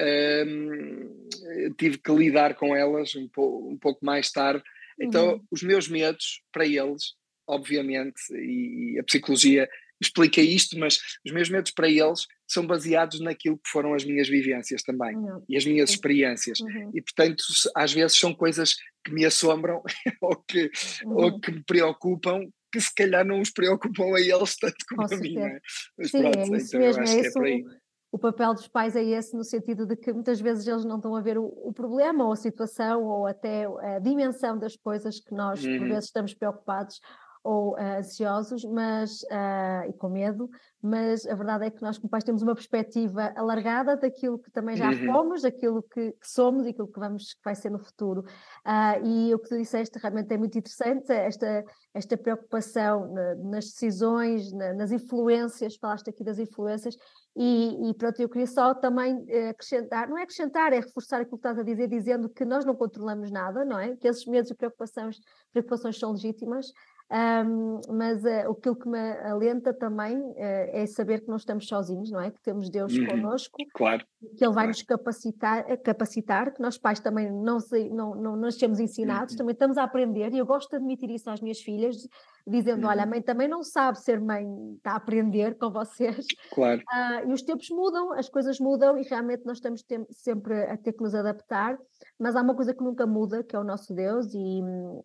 uh, 0.00 1.74
tive 1.76 1.98
que 1.98 2.12
lidar 2.12 2.54
com 2.54 2.76
elas 2.76 3.14
um, 3.16 3.26
po 3.28 3.68
um 3.68 3.78
pouco 3.78 4.04
mais 4.04 4.30
tarde 4.30 4.62
então 5.00 5.32
uhum. 5.32 5.44
os 5.50 5.62
meus 5.62 5.88
medos 5.88 6.42
para 6.52 6.66
eles 6.66 7.14
obviamente 7.48 8.20
e, 8.32 8.94
e 8.94 8.98
a 9.00 9.02
psicologia 9.02 9.68
explica 10.06 10.40
isto, 10.40 10.78
mas 10.78 10.98
os 11.24 11.32
meus 11.32 11.48
medos 11.48 11.70
para 11.70 11.88
eles 11.88 12.26
são 12.48 12.66
baseados 12.66 13.20
naquilo 13.20 13.56
que 13.56 13.70
foram 13.70 13.94
as 13.94 14.04
minhas 14.04 14.28
vivências 14.28 14.82
também 14.82 15.16
uhum. 15.16 15.42
e 15.48 15.56
as 15.56 15.64
minhas 15.64 15.90
experiências. 15.90 16.60
Uhum. 16.60 16.90
E, 16.94 17.00
portanto, 17.00 17.42
às 17.74 17.92
vezes 17.92 18.18
são 18.18 18.34
coisas 18.34 18.74
que 19.04 19.12
me 19.12 19.24
assombram 19.24 19.82
ou, 20.20 20.36
que, 20.36 20.70
uhum. 21.04 21.16
ou 21.16 21.40
que 21.40 21.50
me 21.50 21.64
preocupam, 21.64 22.40
que 22.72 22.80
se 22.80 22.94
calhar 22.94 23.24
não 23.24 23.40
os 23.40 23.50
preocupam 23.50 24.14
a 24.14 24.20
eles 24.20 24.56
tanto 24.56 24.76
como 24.88 25.08
Com 25.08 25.14
a 25.14 25.18
mim. 25.18 25.38
É? 25.38 25.58
Mas 25.98 26.10
Sim, 26.10 26.20
pronto, 26.20 26.38
é 26.38 26.56
isso 26.56 26.76
então 26.76 26.80
mesmo, 26.80 27.02
é, 27.02 27.20
isso, 27.20 27.44
é 27.44 27.82
o 28.12 28.18
papel 28.18 28.52
dos 28.52 28.68
pais 28.68 28.94
é 28.94 29.02
esse, 29.02 29.34
no 29.34 29.42
sentido 29.42 29.86
de 29.86 29.96
que 29.96 30.12
muitas 30.12 30.38
vezes 30.38 30.66
eles 30.66 30.84
não 30.84 30.96
estão 30.96 31.16
a 31.16 31.20
ver 31.22 31.38
o, 31.38 31.44
o 31.44 31.72
problema 31.72 32.26
ou 32.26 32.32
a 32.32 32.36
situação 32.36 33.02
ou 33.02 33.26
até 33.26 33.64
a 33.64 33.98
dimensão 33.98 34.58
das 34.58 34.76
coisas 34.76 35.18
que 35.18 35.34
nós, 35.34 35.62
por 35.62 35.70
uhum. 35.70 35.88
vezes, 35.88 36.04
estamos 36.04 36.34
preocupados 36.34 37.00
ou 37.44 37.72
uh, 37.72 37.98
ansiosos, 37.98 38.64
mas 38.64 39.22
uh, 39.22 39.88
e 39.88 39.92
com 39.94 40.08
medo, 40.08 40.48
mas 40.80 41.26
a 41.26 41.34
verdade 41.34 41.66
é 41.66 41.70
que 41.70 41.82
nós 41.82 41.98
como 41.98 42.08
pais 42.08 42.22
temos 42.22 42.42
uma 42.42 42.54
perspectiva 42.54 43.32
alargada 43.36 43.96
daquilo 43.96 44.38
que 44.38 44.50
também 44.50 44.76
já 44.76 44.90
uhum. 44.90 45.06
fomos, 45.06 45.42
daquilo 45.42 45.82
que, 45.82 46.12
que, 46.12 46.28
somos 46.28 46.66
e 46.66 46.70
aquilo 46.70 46.88
que 46.88 47.00
vamos 47.00 47.34
que 47.34 47.40
vai 47.44 47.54
ser 47.54 47.70
no 47.70 47.78
futuro. 47.78 48.20
Uh, 48.66 49.04
e 49.04 49.34
o 49.34 49.38
que 49.38 49.48
tu 49.48 49.56
disseste 49.56 49.98
realmente 49.98 50.32
é 50.32 50.38
muito 50.38 50.56
interessante, 50.56 51.12
esta, 51.12 51.64
esta 51.92 52.16
preocupação 52.16 53.12
na, 53.12 53.34
nas 53.34 53.64
decisões, 53.64 54.52
na, 54.52 54.74
nas 54.74 54.92
influências, 54.92 55.76
falaste 55.76 56.10
aqui 56.10 56.22
das 56.22 56.38
influências, 56.38 56.96
e, 57.34 57.88
e, 57.88 57.94
pronto, 57.94 58.20
eu 58.20 58.28
queria 58.28 58.46
só 58.46 58.74
também 58.74 59.24
acrescentar, 59.48 60.06
não 60.06 60.18
é 60.18 60.22
acrescentar, 60.22 60.72
é 60.72 60.80
reforçar 60.80 61.22
aquilo 61.22 61.38
que 61.38 61.48
estás 61.48 61.58
a 61.58 61.62
dizer, 61.62 61.88
dizendo 61.88 62.28
que 62.28 62.44
nós 62.44 62.64
não 62.64 62.74
controlamos 62.74 63.30
nada, 63.30 63.64
não 63.64 63.78
é? 63.78 63.96
Que 63.96 64.06
esses 64.06 64.26
medos 64.26 64.50
e 64.50 64.54
preocupações, 64.54 65.16
preocupações 65.50 65.98
são 65.98 66.12
legítimas, 66.12 66.66
um, 67.12 67.80
mas 67.90 68.24
uh, 68.24 68.50
aquilo 68.50 68.74
que 68.74 68.88
me 68.88 68.98
alenta 69.18 69.74
também 69.74 70.16
uh, 70.16 70.34
é 70.36 70.86
saber 70.86 71.20
que 71.20 71.28
não 71.28 71.36
estamos 71.36 71.68
sozinhos, 71.68 72.10
não 72.10 72.18
é? 72.18 72.30
Que 72.30 72.40
temos 72.40 72.70
Deus 72.70 72.96
uhum, 72.96 73.06
connosco, 73.06 73.58
claro, 73.74 74.02
que 74.34 74.42
Ele 74.42 74.54
vai 74.54 74.66
nos 74.66 74.80
capacitar, 74.80 75.70
eh, 75.70 75.76
capacitar, 75.76 76.54
que 76.54 76.62
nós 76.62 76.78
pais 76.78 77.00
também 77.00 77.30
não, 77.30 77.58
não, 77.58 77.90
não, 77.90 78.14
não 78.14 78.36
nascemos 78.36 78.80
ensinados, 78.80 79.34
uhum. 79.34 79.38
também 79.38 79.52
estamos 79.52 79.76
a 79.76 79.82
aprender, 79.82 80.32
e 80.32 80.38
eu 80.38 80.46
gosto 80.46 80.70
de 80.70 80.76
admitir 80.76 81.10
isso 81.10 81.28
às 81.28 81.42
minhas 81.42 81.60
filhas, 81.60 81.96
dizendo: 82.46 82.84
uhum. 82.84 82.90
Olha, 82.90 83.02
a 83.04 83.06
mãe 83.06 83.22
também 83.22 83.48
não 83.48 83.62
sabe 83.62 84.00
ser 84.00 84.20
mãe, 84.20 84.46
está 84.76 84.92
a 84.92 84.96
aprender 84.96 85.56
com 85.56 85.70
vocês. 85.70 86.26
Claro. 86.52 86.80
Uh, 86.80 87.30
e 87.30 87.32
os 87.32 87.42
tempos 87.42 87.68
mudam, 87.70 88.12
as 88.12 88.28
coisas 88.28 88.58
mudam, 88.58 88.96
e 88.98 89.02
realmente 89.02 89.44
nós 89.44 89.58
estamos 89.58 89.84
sempre 90.10 90.64
a 90.64 90.76
ter 90.76 90.92
que 90.92 91.02
nos 91.02 91.14
adaptar, 91.14 91.78
mas 92.18 92.36
há 92.36 92.42
uma 92.42 92.54
coisa 92.54 92.74
que 92.74 92.82
nunca 92.82 93.06
muda, 93.06 93.42
que 93.42 93.56
é 93.56 93.58
o 93.58 93.64
nosso 93.64 93.94
Deus, 93.94 94.32
e, 94.34 94.60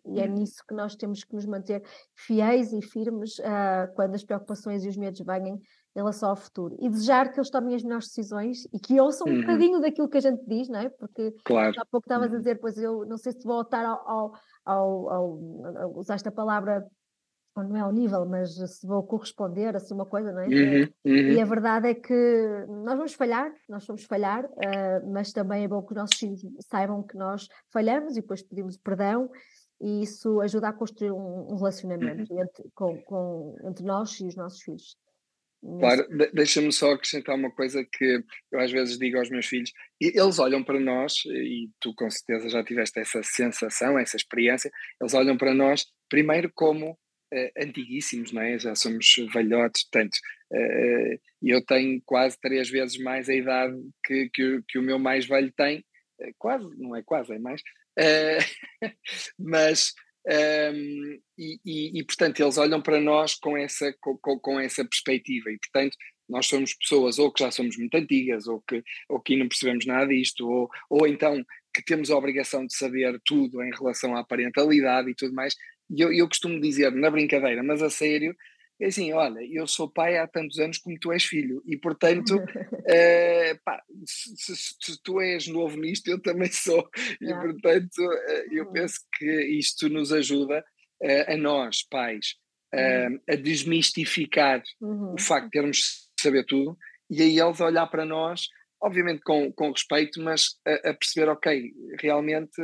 e 0.06 0.20
é 0.20 0.26
uhum. 0.26 0.34
nisso 0.34 0.62
que 0.68 0.74
nós 0.74 0.94
temos 0.94 1.24
que 1.24 1.34
nos 1.34 1.46
manter 1.46 1.82
fiéis 2.14 2.72
e 2.72 2.82
firmes 2.82 3.38
uh, 3.38 3.94
quando 3.94 4.14
as 4.14 4.24
preocupações 4.24 4.84
e 4.84 4.88
os 4.88 4.96
medos 4.96 5.20
venham 5.20 5.58
em 5.98 6.00
relação 6.00 6.30
ao 6.30 6.36
futuro. 6.36 6.76
E 6.80 6.88
desejar 6.88 7.32
que 7.32 7.38
eles 7.38 7.50
tomem 7.50 7.74
as 7.74 7.82
melhores 7.82 8.06
decisões 8.06 8.64
e 8.72 8.78
que 8.78 9.00
ouçam 9.00 9.26
uhum. 9.26 9.38
um 9.38 9.40
bocadinho 9.40 9.80
daquilo 9.80 10.08
que 10.08 10.18
a 10.18 10.20
gente 10.20 10.44
diz, 10.46 10.68
não 10.68 10.78
é? 10.78 10.88
Porque 10.88 11.34
claro. 11.44 11.74
há 11.76 11.84
pouco 11.86 12.06
estavas 12.06 12.30
a 12.30 12.32
uhum. 12.32 12.38
dizer, 12.38 12.60
pois 12.60 12.78
eu 12.78 13.04
não 13.06 13.16
sei 13.16 13.32
se 13.32 13.44
vou 13.44 13.56
voltar 13.56 13.84
ao, 13.84 14.08
ao, 14.08 14.32
ao, 14.64 15.10
ao 15.10 15.98
usaste 15.98 16.28
a 16.28 16.32
palavra 16.32 16.86
não 17.62 17.76
é 17.76 17.80
ao 17.80 17.92
nível, 17.92 18.24
mas 18.26 18.54
se 18.54 18.86
vou 18.86 19.02
corresponder, 19.02 19.74
assim 19.74 19.94
uma 19.94 20.06
coisa, 20.06 20.32
não 20.32 20.40
é? 20.40 20.46
Uhum, 20.46 20.88
uhum. 21.04 21.32
E 21.32 21.40
a 21.40 21.44
verdade 21.44 21.88
é 21.88 21.94
que 21.94 22.14
nós 22.84 22.96
vamos 22.96 23.14
falhar, 23.14 23.52
nós 23.68 23.86
vamos 23.86 24.04
falhar, 24.04 24.44
uh, 24.44 25.12
mas 25.12 25.32
também 25.32 25.64
é 25.64 25.68
bom 25.68 25.82
que 25.82 25.92
os 25.92 25.96
nossos 25.96 26.18
filhos 26.18 26.40
saibam 26.60 27.02
que 27.02 27.16
nós 27.16 27.48
falhamos 27.72 28.16
e 28.16 28.20
depois 28.20 28.42
pedimos 28.42 28.76
perdão 28.76 29.30
e 29.80 30.02
isso 30.02 30.40
ajuda 30.40 30.68
a 30.68 30.72
construir 30.72 31.12
um, 31.12 31.52
um 31.52 31.56
relacionamento 31.56 32.32
uhum. 32.32 32.42
entre, 32.42 32.64
com, 32.74 33.00
com, 33.02 33.56
entre 33.64 33.84
nós 33.84 34.18
e 34.20 34.26
os 34.26 34.36
nossos 34.36 34.60
filhos. 34.62 34.96
Claro, 35.60 36.06
deixa-me 36.32 36.72
só 36.72 36.92
acrescentar 36.92 37.34
uma 37.34 37.50
coisa 37.50 37.84
que 37.84 38.22
eu 38.52 38.60
às 38.60 38.70
vezes 38.70 38.96
digo 38.96 39.18
aos 39.18 39.28
meus 39.28 39.46
filhos, 39.46 39.72
e 40.00 40.06
eles 40.16 40.38
olham 40.38 40.62
para 40.62 40.78
nós, 40.78 41.24
e 41.26 41.68
tu 41.80 41.92
com 41.96 42.08
certeza 42.08 42.48
já 42.48 42.62
tiveste 42.62 43.00
essa 43.00 43.20
sensação, 43.24 43.98
essa 43.98 44.16
experiência, 44.16 44.70
eles 45.00 45.14
olham 45.14 45.36
para 45.36 45.52
nós 45.52 45.84
primeiro 46.08 46.50
como 46.54 46.96
uh, 47.32 47.62
antiguíssimos, 47.62 48.32
não 48.32 48.42
é? 48.42 48.58
Já 48.58 48.74
somos 48.74 49.06
velhotes, 49.32 49.84
portanto, 49.84 50.16
uh, 50.52 51.20
eu 51.42 51.64
tenho 51.64 52.00
quase 52.04 52.38
três 52.40 52.68
vezes 52.68 52.98
mais 52.98 53.28
a 53.28 53.34
idade 53.34 53.76
que, 54.04 54.30
que, 54.32 54.62
que 54.68 54.78
o 54.78 54.82
meu 54.82 54.98
mais 54.98 55.26
velho 55.26 55.52
tem, 55.52 55.78
uh, 56.20 56.34
quase, 56.38 56.68
não 56.76 56.96
é 56.96 57.02
quase, 57.02 57.32
é 57.32 57.38
mais, 57.38 57.62
mas, 59.38 59.92
um, 60.24 60.32
ehm, 60.32 61.20
e, 61.36 61.60
e, 61.64 61.98
e, 61.98 62.04
portanto, 62.04 62.40
eles 62.40 62.56
olham 62.56 62.80
para 62.80 63.00
nós 63.00 63.34
com 63.34 63.56
essa, 63.56 63.92
com, 64.00 64.16
com 64.16 64.60
essa 64.60 64.84
perspectiva, 64.84 65.50
e 65.50 65.58
portanto, 65.58 65.96
nós 66.28 66.46
somos 66.46 66.74
pessoas 66.74 67.18
ou 67.18 67.32
que 67.32 67.42
já 67.42 67.50
somos 67.50 67.76
muito 67.76 67.94
antigas, 67.96 68.46
ou 68.46 68.60
que, 68.60 68.84
ou 69.08 69.20
que 69.20 69.36
não 69.36 69.48
percebemos 69.48 69.86
nada 69.86 70.06
disto, 70.08 70.46
ou, 70.46 70.68
ou 70.90 71.06
então 71.06 71.42
que 71.74 71.82
temos 71.82 72.10
a 72.10 72.16
obrigação 72.16 72.66
de 72.66 72.74
saber 72.74 73.20
tudo 73.24 73.62
em 73.62 73.70
relação 73.70 74.16
à 74.16 74.24
parentalidade 74.24 75.10
e 75.10 75.14
tudo 75.14 75.34
mais, 75.34 75.54
e 75.90 76.00
eu, 76.00 76.12
eu 76.12 76.28
costumo 76.28 76.60
dizer, 76.60 76.92
na 76.92 77.10
brincadeira, 77.10 77.62
mas 77.62 77.82
a 77.82 77.90
sério, 77.90 78.34
é 78.80 78.86
assim, 78.86 79.12
olha, 79.12 79.40
eu 79.50 79.66
sou 79.66 79.90
pai 79.90 80.18
há 80.18 80.26
tantos 80.26 80.58
anos 80.58 80.78
como 80.78 80.98
tu 81.00 81.12
és 81.12 81.24
filho, 81.24 81.62
e 81.66 81.76
portanto, 81.76 82.40
é, 82.86 83.54
pá, 83.64 83.82
se, 84.06 84.36
se, 84.36 84.76
se, 84.80 85.02
tu 85.02 85.20
és 85.20 85.48
novo 85.48 85.76
nisto, 85.76 86.08
eu 86.08 86.20
também 86.20 86.50
sou, 86.50 86.88
e 87.20 87.34
portanto, 87.34 88.00
eh, 88.28 88.46
eu 88.52 88.66
uhum. 88.66 88.72
penso 88.72 89.00
que 89.16 89.58
isto 89.58 89.88
nos 89.88 90.12
ajuda 90.12 90.64
uh, 91.02 91.32
a 91.32 91.36
nós, 91.36 91.82
pais, 91.90 92.36
uh, 92.72 93.20
a 93.28 93.34
desmistificar 93.34 94.62
uhum. 94.80 95.14
o 95.14 95.20
facto 95.20 95.46
de 95.46 95.50
termos 95.50 95.76
de 96.16 96.22
saber 96.22 96.44
tudo, 96.44 96.78
e 97.10 97.20
aí 97.20 97.40
eles 97.40 97.60
olhar 97.60 97.86
para 97.88 98.04
nós, 98.04 98.46
obviamente 98.80 99.22
com, 99.22 99.52
com 99.52 99.72
respeito, 99.72 100.22
mas 100.22 100.56
a, 100.64 100.90
a 100.90 100.94
perceber, 100.94 101.28
ok, 101.30 101.72
realmente 102.00 102.62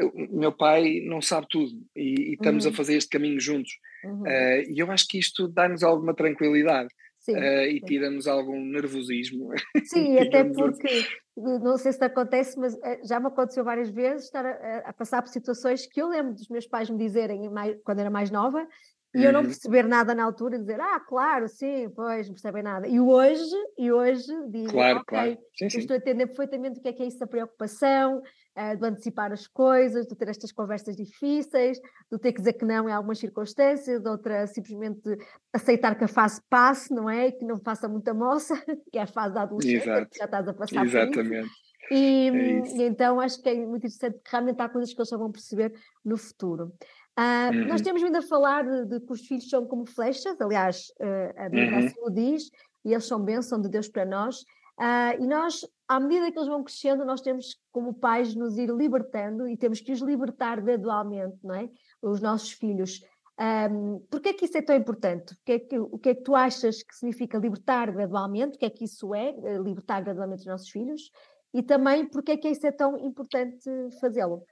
o 0.00 0.38
meu 0.38 0.52
pai 0.52 1.00
não 1.06 1.22
sabe 1.22 1.46
tudo 1.48 1.72
e, 1.94 2.30
e 2.30 2.34
estamos 2.34 2.64
uhum. 2.64 2.72
a 2.72 2.74
fazer 2.74 2.96
este 2.96 3.10
caminho 3.10 3.40
juntos. 3.40 3.72
Uhum. 4.04 4.22
Uh, 4.22 4.70
e 4.70 4.78
eu 4.78 4.90
acho 4.90 5.06
que 5.08 5.18
isto 5.18 5.48
dá-nos 5.48 5.82
alguma 5.82 6.14
tranquilidade 6.14 6.88
sim, 7.20 7.34
uh, 7.34 7.62
e 7.62 7.80
tira-nos 7.80 8.26
algum 8.26 8.64
nervosismo. 8.64 9.50
Sim, 9.84 10.18
até 10.18 10.40
assim. 10.40 10.52
porque, 10.52 11.06
não 11.36 11.78
sei 11.78 11.92
se 11.92 11.98
te 11.98 12.04
acontece, 12.04 12.58
mas 12.58 12.76
eh, 12.82 13.00
já 13.04 13.18
me 13.18 13.26
aconteceu 13.26 13.64
várias 13.64 13.90
vezes 13.90 14.24
estar 14.26 14.44
a, 14.44 14.78
a, 14.86 14.92
passar 14.92 15.22
por 15.22 15.30
situações 15.30 15.86
que 15.86 16.00
eu 16.02 16.08
lembro 16.08 16.34
dos 16.34 16.48
meus 16.48 16.66
pais 16.66 16.90
me 16.90 16.98
dizerem 16.98 17.48
mais, 17.48 17.76
quando 17.84 18.00
era 18.00 18.10
mais 18.10 18.30
nova. 18.30 18.66
E 19.14 19.22
eu 19.22 19.32
não 19.32 19.40
uhum. 19.40 19.46
perceber 19.46 19.86
nada 19.86 20.12
na 20.12 20.24
altura 20.24 20.56
e 20.56 20.58
dizer, 20.58 20.80
ah, 20.80 20.98
claro, 20.98 21.46
sim, 21.46 21.88
pois, 21.94 22.26
não 22.26 22.34
percebem 22.34 22.64
nada. 22.64 22.88
E 22.88 22.98
hoje, 22.98 23.54
e 23.78 23.92
hoje 23.92 24.26
digo, 24.50 24.72
claro, 24.72 24.98
ok, 24.98 25.04
claro. 25.06 25.38
Sim, 25.56 25.70
sim. 25.70 25.78
estou 25.78 25.94
a 25.94 25.98
entender 25.98 26.26
perfeitamente 26.26 26.80
o 26.80 26.82
que 26.82 26.88
é 26.88 26.92
que 26.92 27.02
é 27.04 27.06
isso 27.06 27.20
da 27.20 27.26
preocupação, 27.28 28.20
uh, 28.56 28.76
de 28.76 28.86
antecipar 28.86 29.32
as 29.32 29.46
coisas, 29.46 30.06
de 30.06 30.14
ter 30.14 30.28
estas 30.28 30.52
conversas 30.52 30.96
difíceis, 30.96 31.78
de 32.10 32.18
ter 32.18 32.32
que 32.32 32.38
dizer 32.38 32.54
que 32.54 32.64
não 32.64 32.88
em 32.88 32.92
algumas 32.92 33.18
circunstâncias, 33.18 34.00
de 34.00 34.08
outra 34.08 34.46
simplesmente 34.46 35.16
aceitar 35.52 35.94
que 35.96 36.04
a 36.04 36.08
fase 36.08 36.40
passe, 36.48 36.92
não 36.92 37.08
é? 37.08 37.28
E 37.28 37.32
que 37.32 37.44
não 37.44 37.58
faça 37.58 37.88
muita 37.88 38.14
moça, 38.14 38.54
que 38.92 38.98
é 38.98 39.02
a 39.02 39.06
fase 39.06 39.34
da 39.34 39.42
adolescência, 39.42 40.06
que 40.06 40.18
já 40.18 40.24
estás 40.24 40.48
a 40.48 40.52
passar 40.52 40.84
Exatamente. 40.84 41.50
E, 41.90 42.28
é 42.28 42.78
e, 42.78 42.82
então 42.84 43.20
acho 43.20 43.42
que 43.42 43.48
é 43.48 43.54
muito 43.54 43.86
interessante 43.86 44.18
que 44.18 44.30
realmente 44.30 44.60
há 44.60 44.68
coisas 44.68 44.92
que 44.92 45.00
eles 45.00 45.08
só 45.08 45.18
vão 45.18 45.30
perceber 45.30 45.72
no 46.04 46.16
futuro. 46.16 46.72
Uh, 47.18 47.54
uhum. 47.54 47.68
Nós 47.68 47.80
temos 47.80 48.02
vindo 48.02 48.16
a 48.16 48.22
falar 48.22 48.64
de, 48.64 48.86
de, 48.86 49.00
que 49.00 49.12
os 49.12 49.20
filhos 49.20 49.48
são 49.48 49.66
como 49.66 49.86
flechas, 49.86 50.40
aliás, 50.40 50.92
uh, 51.00 51.42
a 51.42 51.48
Bíblia 51.48 51.78
uhum. 51.78 51.86
assim 51.86 52.00
o 52.02 52.10
diz, 52.10 52.50
e 52.84 52.92
eles 52.92 53.06
são 53.06 53.22
bênção 53.22 53.60
de 53.60 53.68
Deus 53.68 53.88
para 53.88 54.04
nós. 54.04 54.44
Uh, 54.78 55.22
e 55.22 55.26
nós, 55.26 55.64
à 55.86 56.00
medida 56.00 56.30
que 56.32 56.38
eles 56.38 56.48
vão 56.48 56.64
crescendo, 56.64 57.04
nós 57.04 57.20
temos 57.20 57.56
como 57.70 57.94
pais 57.94 58.34
nos 58.34 58.58
ir 58.58 58.70
libertando 58.70 59.46
e 59.48 59.56
temos 59.56 59.80
que 59.80 59.92
os 59.92 60.00
libertar 60.00 60.60
gradualmente, 60.60 61.38
não 61.44 61.54
é? 61.54 61.70
Os 62.02 62.20
nossos 62.20 62.52
filhos. 62.52 63.00
Um, 63.38 63.98
Porquê 64.10 64.30
é 64.30 64.32
que 64.32 64.44
isso 64.44 64.58
é 64.58 64.62
tão 64.62 64.76
importante? 64.76 65.36
Que 65.44 65.52
é 65.52 65.58
que, 65.58 65.78
o 65.78 65.98
que 65.98 66.08
é 66.10 66.14
que 66.14 66.22
tu 66.22 66.34
achas 66.34 66.82
que 66.82 66.94
significa 66.94 67.38
libertar 67.38 67.90
gradualmente? 67.90 68.56
O 68.56 68.58
que 68.58 68.66
é 68.66 68.70
que 68.70 68.84
isso 68.84 69.14
é, 69.14 69.30
eh, 69.30 69.58
libertar 69.58 70.02
gradualmente 70.02 70.40
os 70.40 70.46
nossos 70.46 70.70
filhos? 70.70 71.10
E 71.52 71.62
também, 71.62 72.08
porquê 72.08 72.32
é 72.32 72.36
que 72.36 72.48
isso 72.48 72.66
é 72.66 72.72
tão 72.72 72.98
importante 72.98 73.68
fazê-lo? 74.00 74.44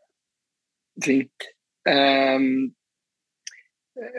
Sim. 1.02 1.28
Um, 1.88 2.72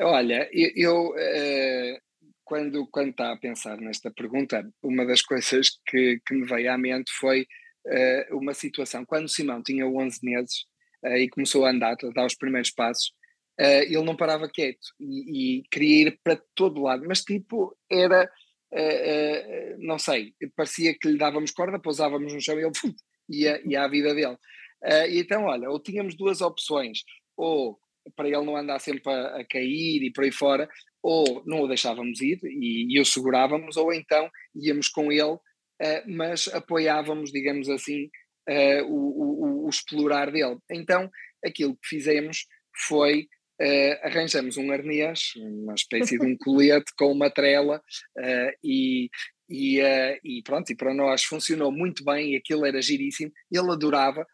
olha, 0.02 0.50
eu, 0.52 0.72
eu 0.76 1.10
uh, 1.12 2.02
quando, 2.44 2.88
quando 2.88 3.10
está 3.10 3.32
a 3.32 3.38
pensar 3.38 3.78
nesta 3.78 4.12
pergunta, 4.12 4.68
uma 4.82 5.06
das 5.06 5.22
coisas 5.22 5.80
que, 5.88 6.20
que 6.26 6.34
me 6.34 6.46
veio 6.46 6.72
à 6.72 6.78
mente 6.78 7.12
foi 7.20 7.48
uh, 7.86 8.38
uma 8.38 8.54
situação. 8.54 9.06
Quando 9.06 9.26
o 9.26 9.30
Simão 9.30 9.62
tinha 9.62 9.88
11 9.88 10.20
meses 10.24 10.66
uh, 11.04 11.18
e 11.18 11.30
começou 11.30 11.66
a 11.66 11.72
andar, 11.72 11.96
a 12.02 12.10
dar 12.10 12.26
os 12.26 12.36
primeiros 12.36 12.72
passos, 12.72 13.14
uh, 13.60 13.84
ele 13.84 14.04
não 14.04 14.16
parava 14.16 14.50
quieto 14.50 14.88
e, 15.00 15.60
e, 15.60 15.64
queria 15.70 16.08
ir 16.08 16.20
para 16.24 16.42
todo 16.56 16.82
lado, 16.82 17.04
mas 17.08 17.22
tipo, 17.22 17.76
era, 17.90 18.30
não 19.78 20.00
sei, 20.00 20.34
parecia 20.56 20.98
que 20.98 21.08
lhe 21.08 21.18
dávamos 21.18 21.52
corda, 21.52 21.80
pousávamos 21.80 22.34
no 22.34 22.42
chão 22.42 22.60
e 22.60 22.64
ele 22.64 22.72
pum, 22.72 22.92
ia, 23.30 23.62
ia 23.64 23.84
à 23.84 23.88
vida 23.88 24.16
dele. 24.16 24.36
e 25.12 25.20
então, 25.20 25.44
olha, 25.44 25.70
ou 25.70 25.80
tínhamos 25.80 26.16
duas 26.16 26.42
opções, 26.42 27.04
ou 27.38 27.80
para 28.16 28.28
ele 28.28 28.42
não 28.42 28.58
andar 28.58 28.80
sempre 28.80 29.12
a, 29.12 29.38
a, 29.38 29.46
cair 29.46 30.04
e 30.04 30.12
por 30.12 30.24
aí 30.24 30.32
fora, 30.32 30.68
ou 31.04 31.44
não 31.46 31.64
o 31.64 31.68
deixávamos 31.68 32.22
ir 32.22 32.40
e, 32.46 32.96
e 32.96 33.02
o 33.02 33.06
segurávamos, 33.06 33.76
ou 33.76 33.92
então 33.94 34.32
íamos 34.56 34.88
com 34.88 35.12
ele, 35.12 35.34
uh, 35.34 35.42
mas 36.08 36.48
apoiávamos, 36.48 37.30
digamos 37.30 37.70
assim, 37.70 38.06
uh, 38.50 38.86
o, 38.88 39.66
o, 39.66 39.66
o, 39.66 39.70
explorar 39.70 40.32
dele. 40.32 40.58
Então, 40.72 41.12
aquilo 41.46 41.76
que 41.76 41.90
fizemos 41.90 42.48
foi 42.88 43.28
uh, 43.62 44.08
arranjamos 44.08 44.56
um 44.56 44.72
arnês, 44.72 45.34
uma 45.36 45.74
espécie 45.74 46.18
de 46.18 46.26
um 46.26 46.38
colete 46.40 46.94
com 46.98 47.12
uma 47.12 47.30
trela 47.30 47.82
e, 48.64 49.10
e, 49.50 49.82
e, 50.24 50.42
pronto, 50.44 50.72
e 50.72 50.76
para 50.76 50.94
nós 50.94 51.26
funcionou 51.26 51.70
muito 51.70 52.06
bem 52.06 52.32
e 52.32 52.38
aquilo 52.38 52.66
era 52.66 52.82
giríssimo, 52.82 53.32
ele 53.52 53.72
adorava 53.72 54.26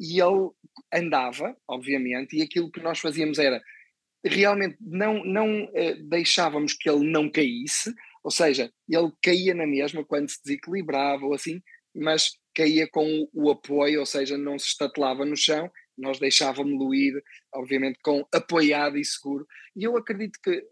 e 0.00 0.20
ele 0.20 0.50
andava, 0.92 1.56
obviamente, 1.68 2.36
e 2.36 2.42
aquilo 2.42 2.72
que 2.72 2.80
nós 2.80 2.98
fazíamos 2.98 3.38
era 3.38 3.62
realmente 4.24 4.76
não, 4.80 5.24
não 5.24 5.70
eh, 5.74 5.94
deixávamos 5.94 6.74
que 6.74 6.88
ele 6.88 7.10
não 7.10 7.30
caísse, 7.30 7.94
ou 8.22 8.30
seja, 8.30 8.70
ele 8.88 9.10
caía 9.22 9.54
na 9.54 9.66
mesma 9.66 10.04
quando 10.04 10.30
se 10.30 10.42
desequilibrava 10.44 11.24
ou 11.24 11.34
assim, 11.34 11.62
mas 11.94 12.32
caía 12.54 12.88
com 12.88 13.28
o 13.32 13.50
apoio, 13.50 14.00
ou 14.00 14.06
seja, 14.06 14.36
não 14.36 14.58
se 14.58 14.66
estatelava 14.66 15.24
no 15.24 15.36
chão, 15.36 15.70
nós 15.96 16.18
deixávamos-lo 16.18 16.94
ir, 16.94 17.22
obviamente, 17.54 17.98
com 18.02 18.26
apoiado 18.32 18.98
e 18.98 19.04
seguro. 19.04 19.46
E 19.76 19.84
eu 19.84 19.96
acredito 19.96 20.38
que 20.42 20.62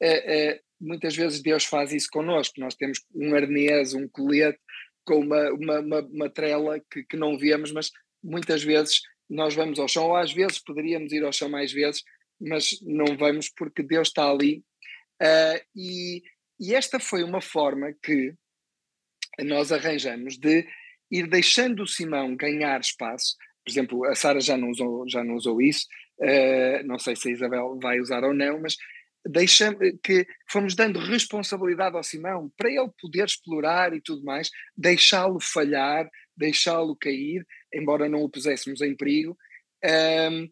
eh, 0.00 0.50
eh, 0.50 0.60
muitas 0.80 1.16
vezes 1.16 1.42
Deus 1.42 1.64
faz 1.64 1.92
isso 1.92 2.08
connosco, 2.10 2.60
nós 2.60 2.74
temos 2.74 3.00
um 3.14 3.34
arnês, 3.34 3.94
um 3.94 4.08
colete, 4.08 4.58
com 5.04 5.20
uma, 5.20 5.50
uma, 5.52 5.80
uma, 5.80 6.00
uma 6.00 6.30
trela 6.30 6.78
que, 6.90 7.02
que 7.04 7.16
não 7.16 7.38
vemos, 7.38 7.72
mas 7.72 7.90
muitas 8.22 8.62
vezes 8.62 9.00
nós 9.28 9.54
vamos 9.54 9.78
ao 9.78 9.88
chão, 9.88 10.04
ou 10.06 10.16
às 10.16 10.32
vezes 10.32 10.58
poderíamos 10.58 11.12
ir 11.12 11.24
ao 11.24 11.32
chão 11.32 11.48
mais 11.48 11.72
vezes, 11.72 12.02
mas 12.40 12.80
não 12.82 13.16
vamos 13.16 13.48
porque 13.48 13.82
Deus 13.82 14.08
está 14.08 14.30
ali. 14.30 14.62
Uh, 15.20 15.60
e, 15.74 16.22
e 16.60 16.74
esta 16.74 17.00
foi 17.00 17.22
uma 17.22 17.40
forma 17.40 17.92
que 18.02 18.34
nós 19.40 19.72
arranjamos 19.72 20.36
de 20.36 20.66
ir 21.10 21.26
deixando 21.26 21.82
o 21.82 21.86
Simão 21.86 22.36
ganhar 22.36 22.80
espaço. 22.80 23.36
Por 23.64 23.70
exemplo, 23.70 24.04
a 24.04 24.14
Sara 24.14 24.40
já 24.40 24.56
não 24.56 24.70
usou, 24.70 25.08
já 25.08 25.22
não 25.22 25.34
usou 25.34 25.60
isso, 25.60 25.86
uh, 26.20 26.86
não 26.86 26.98
sei 26.98 27.16
se 27.16 27.28
a 27.28 27.32
Isabel 27.32 27.78
vai 27.80 28.00
usar 28.00 28.24
ou 28.24 28.34
não, 28.34 28.60
mas 28.60 28.76
deixa 29.26 29.74
que 30.02 30.26
fomos 30.48 30.74
dando 30.74 30.98
responsabilidade 30.98 31.96
ao 31.96 32.02
Simão 32.02 32.50
para 32.56 32.70
ele 32.70 32.90
poder 33.00 33.26
explorar 33.26 33.92
e 33.92 34.00
tudo 34.00 34.24
mais, 34.24 34.50
deixá-lo 34.76 35.38
falhar, 35.40 36.08
deixá-lo 36.36 36.96
cair, 36.96 37.44
embora 37.72 38.08
não 38.08 38.22
o 38.22 38.30
puséssemos 38.30 38.80
em 38.80 38.96
perigo, 38.96 39.36
um, 40.30 40.48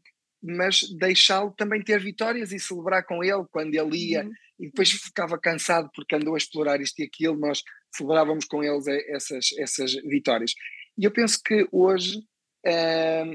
mas 0.46 0.88
deixá-lo 0.96 1.50
também 1.52 1.82
ter 1.82 2.00
vitórias 2.00 2.52
e 2.52 2.58
celebrar 2.58 3.04
com 3.04 3.22
ele 3.24 3.44
quando 3.50 3.74
ele 3.74 3.96
ia 3.96 4.24
uhum. 4.24 4.32
e 4.60 4.66
depois 4.66 4.90
ficava 4.92 5.38
cansado 5.38 5.90
porque 5.94 6.14
andou 6.14 6.34
a 6.34 6.38
explorar 6.38 6.80
isto 6.80 7.00
e 7.00 7.04
aquilo, 7.04 7.36
nós 7.36 7.62
celebrávamos 7.94 8.44
com 8.44 8.62
eles 8.62 8.86
essas, 9.08 9.48
essas 9.58 9.92
vitórias. 9.94 10.52
E 10.96 11.04
eu 11.04 11.10
penso 11.10 11.40
que 11.44 11.66
hoje, 11.72 12.18
uh, 12.66 13.34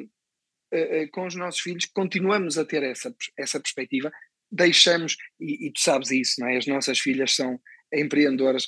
uh, 0.73 1.11
com 1.11 1.27
os 1.27 1.35
nossos 1.35 1.59
filhos, 1.59 1.85
continuamos 1.85 2.57
a 2.57 2.65
ter 2.65 2.83
essa, 2.83 3.13
essa 3.37 3.59
perspectiva, 3.59 4.11
deixamos, 4.51 5.17
e, 5.39 5.67
e 5.67 5.71
tu 5.71 5.81
sabes 5.81 6.11
isso, 6.11 6.35
não 6.39 6.47
é? 6.47 6.57
as 6.57 6.67
nossas 6.67 6.99
filhas 6.99 7.35
são 7.35 7.59
empreendedoras, 7.93 8.67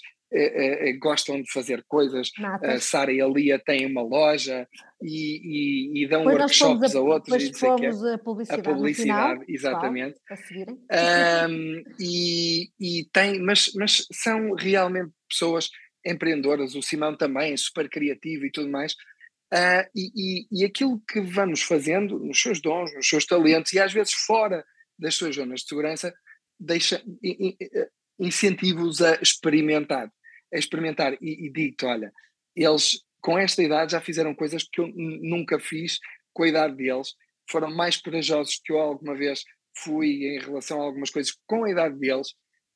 gostam 0.99 1.41
de 1.41 1.51
fazer 1.51 1.83
coisas. 1.87 2.31
A 2.61 2.79
Sara 2.79 3.11
e 3.11 3.21
a 3.21 3.27
Lia 3.27 3.59
têm 3.59 3.85
uma 3.85 4.01
loja 4.01 4.67
e, 5.01 5.97
e, 5.97 6.03
e 6.03 6.07
dão 6.07 6.25
depois 6.25 6.39
workshops 6.39 6.95
a, 6.95 6.99
a, 6.99 7.01
outros. 7.01 7.37
Depois 7.37 7.59
fomos 7.59 8.05
a 8.05 8.17
publicidade. 8.17 8.61
A 8.61 8.73
publicidade, 8.73 9.45
final, 9.45 9.45
exatamente. 9.47 10.19
um, 11.49 11.83
e, 11.99 12.69
e 12.79 13.05
tem, 13.11 13.39
mas, 13.41 13.71
mas 13.75 14.05
são 14.11 14.53
realmente 14.53 15.11
pessoas 15.29 15.69
empreendedoras. 16.05 16.75
O 16.75 16.81
Simão 16.81 17.15
também 17.15 17.53
é 17.53 17.57
super 17.57 17.89
criativo 17.89 18.45
e 18.45 18.51
tudo 18.51 18.69
mais. 18.69 18.93
Uh, 19.53 19.85
e, 19.95 20.11
e, 20.15 20.47
e 20.51 20.65
aquilo 20.65 20.99
que 21.07 21.21
vamos 21.21 21.61
fazendo 21.61 22.17
nos 22.17 22.41
seus 22.41 22.59
dons, 22.59 22.93
nos 22.95 23.07
seus 23.07 23.23
talentos 23.25 23.71
e 23.73 23.79
às 23.79 23.93
vezes 23.93 24.13
fora 24.13 24.65
das 24.97 25.13
suas 25.13 25.35
zonas 25.35 25.61
de 25.61 25.67
segurança, 25.67 26.11
deixa, 26.59 27.03
incentivos 28.19 29.01
a 29.01 29.15
experimentar 29.21 30.11
a 30.53 30.57
experimentar. 30.57 31.13
E, 31.21 31.47
e 31.47 31.51
digo-te, 31.51 31.85
olha, 31.85 32.13
eles 32.55 33.03
com 33.23 33.37
esta 33.39 33.63
idade 33.63 33.93
já 33.93 34.01
fizeram 34.01 34.35
coisas 34.35 34.63
que 34.63 34.81
eu 34.81 34.87
nunca 34.95 35.57
fiz 35.57 35.97
com 36.33 36.43
a 36.43 36.47
idade 36.47 36.75
deles, 36.75 37.15
foram 37.49 37.73
mais 37.73 37.95
corajosos 37.97 38.59
que 38.63 38.73
eu 38.73 38.79
alguma 38.79 39.15
vez 39.15 39.43
fui 39.77 40.35
em 40.35 40.39
relação 40.39 40.81
a 40.81 40.85
algumas 40.85 41.09
coisas 41.09 41.33
com 41.47 41.63
a 41.63 41.71
idade 41.71 41.97
deles. 41.97 42.31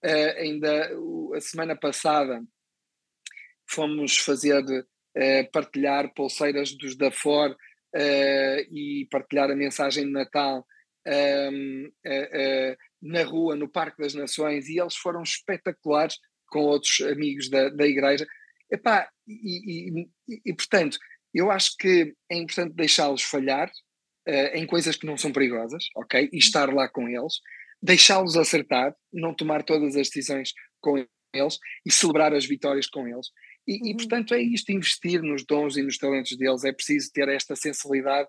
Uh, 0.06 0.38
ainda 0.38 0.90
a 1.36 1.42
semana 1.42 1.76
passada 1.76 2.42
fomos 3.68 4.18
fazer 4.18 4.64
uh, 4.64 5.52
partilhar 5.52 6.14
pulseiras 6.14 6.72
dos 6.78 6.96
da 6.96 7.12
FOR 7.12 7.52
uh, 7.52 8.74
e 8.74 9.08
partilhar 9.12 9.52
a 9.52 9.56
mensagem 9.56 10.06
de 10.06 10.12
Natal 10.12 10.66
ehm, 11.06 11.92
na 13.02 13.24
rua, 13.24 13.56
no 13.56 13.70
Parque 13.70 14.02
das 14.02 14.14
Nações, 14.14 14.68
e 14.68 14.80
eles 14.80 14.96
foram 14.96 15.24
espetaculares 15.24 16.18
com 16.48 16.60
outros 16.60 17.02
amigos 17.02 17.50
da, 17.50 17.70
da 17.70 17.88
igreja. 17.88 18.26
Epá, 18.72 19.10
e, 19.28 20.02
e, 20.02 20.10
e, 20.46 20.54
portanto, 20.54 20.98
eu 21.34 21.52
acho 21.52 21.76
que 21.78 22.14
é 22.30 22.38
importante 22.38 22.76
deixá-los 22.76 23.24
falhar 23.24 23.70
uh, 24.28 24.58
em 24.58 24.66
coisas 24.66 24.96
que 24.96 25.06
não 25.06 25.18
são 25.18 25.32
perigosas, 25.32 25.86
ok? 25.96 26.22
E 26.22 26.24
uhum. 26.26 26.30
estar 26.34 26.74
lá 26.74 26.88
com 26.90 27.08
eles, 27.08 27.36
deixá-los 27.82 28.36
acertar, 28.36 28.96
não 29.12 29.34
tomar 29.34 29.64
todas 29.64 29.96
as 29.96 30.08
decisões 30.10 30.54
com 30.82 31.06
eles 31.34 31.58
e 31.86 31.92
celebrar 31.92 32.34
as 32.34 32.46
vitórias 32.46 32.88
com 32.88 33.08
eles. 33.08 33.28
E, 33.68 33.82
uhum. 33.82 33.88
e, 33.88 33.96
portanto 33.96 34.34
é 34.34 34.42
isto, 34.42 34.72
investir 34.72 35.22
nos 35.22 35.46
dons 35.46 35.78
e 35.78 35.84
nos 35.84 35.98
talentos 35.98 36.38
deles, 36.38 36.64
é 36.64 36.72
preciso 36.72 37.12
ter 37.14 37.28
esta 37.30 37.56
sensibilidade 37.56 38.28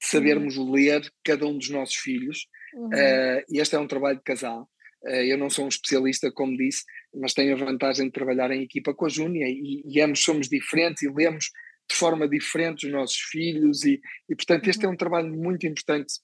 de 0.00 0.08
sabermos 0.08 0.56
uhum. 0.56 0.72
ler 0.72 1.02
cada 1.24 1.46
um 1.46 1.58
dos 1.58 1.70
nossos 1.70 1.96
filhos, 1.96 2.46
uhum. 2.74 2.88
uh, 2.88 3.42
e 3.48 3.60
este 3.60 3.74
é 3.74 3.78
um 3.78 3.88
trabalho 3.88 4.18
de 4.18 4.24
casal, 4.24 4.68
eu 5.04 5.38
não 5.38 5.48
sou 5.48 5.64
um 5.64 5.68
especialista, 5.68 6.30
como 6.32 6.56
disse, 6.56 6.84
mas 7.14 7.32
tenho 7.32 7.54
a 7.54 7.64
vantagem 7.64 8.06
de 8.06 8.12
trabalhar 8.12 8.50
em 8.50 8.62
equipa 8.62 8.94
com 8.94 9.06
a 9.06 9.08
Júnia 9.08 9.46
e, 9.48 9.82
e 9.86 10.00
ambos 10.00 10.22
somos 10.22 10.48
diferentes 10.48 11.02
e 11.02 11.08
lemos 11.08 11.50
de 11.90 11.96
forma 11.96 12.28
diferente 12.28 12.86
os 12.86 12.92
nossos 12.92 13.18
filhos 13.18 13.84
e, 13.84 14.00
e 14.28 14.36
portanto 14.36 14.68
este 14.68 14.84
é 14.84 14.88
uhum. 14.88 14.94
um 14.94 14.96
trabalho 14.96 15.32
muito 15.32 15.66
importante 15.66 16.14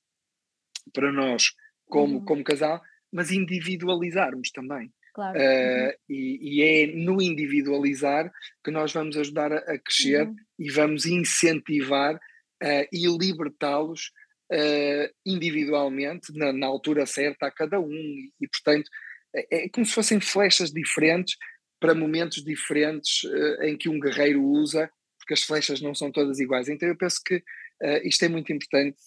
para 0.92 1.10
nós 1.10 1.52
como, 1.86 2.18
uhum. 2.18 2.24
como 2.24 2.44
casal, 2.44 2.82
mas 3.12 3.30
individualizarmos 3.30 4.50
também. 4.50 4.92
Claro. 5.14 5.38
Uh, 5.38 5.86
uhum. 5.86 5.92
e, 6.08 6.58
e, 6.58 6.62
é 6.62 6.86
no 6.88 7.22
individualizar 7.22 8.30
que 8.64 8.72
nós 8.72 8.92
vamos 8.92 9.16
ajudar 9.16 9.52
a, 9.52 9.58
a 9.58 9.78
crescer 9.78 10.26
uhum. 10.26 10.36
e 10.58 10.70
vamos 10.70 11.06
incentivar 11.06 12.16
uh, 12.16 12.88
e 12.92 13.06
libertá-los 13.06 14.10
uh, 14.52 15.14
individualmente, 15.24 16.32
na, 16.36 16.52
na, 16.52 16.66
altura 16.66 17.06
certa, 17.06 17.46
a 17.46 17.50
cada 17.50 17.80
um. 17.80 17.92
E, 17.92 18.32
e 18.40 18.48
portanto, 18.48 18.90
é, 19.34 19.64
é 19.64 19.68
como 19.68 19.84
se 19.84 19.92
fossem 19.92 20.20
flechas 20.20 20.70
diferentes 20.70 21.36
para 21.80 21.94
momentos 21.94 22.42
diferentes 22.42 23.24
uh, 23.24 23.62
em 23.62 23.76
que 23.76 23.88
um 23.88 24.00
guerreiro 24.00 24.42
usa, 24.42 24.90
porque 25.18 25.34
as 25.34 25.42
flechas 25.42 25.80
não 25.80 25.94
são 25.94 26.10
todas 26.10 26.38
iguais. 26.38 26.68
Então 26.68 26.88
eu 26.88 26.96
penso 26.96 27.20
que 27.24 27.36
uh, 27.36 28.00
isto 28.04 28.24
é 28.24 28.28
muito 28.28 28.52
importante 28.52 28.98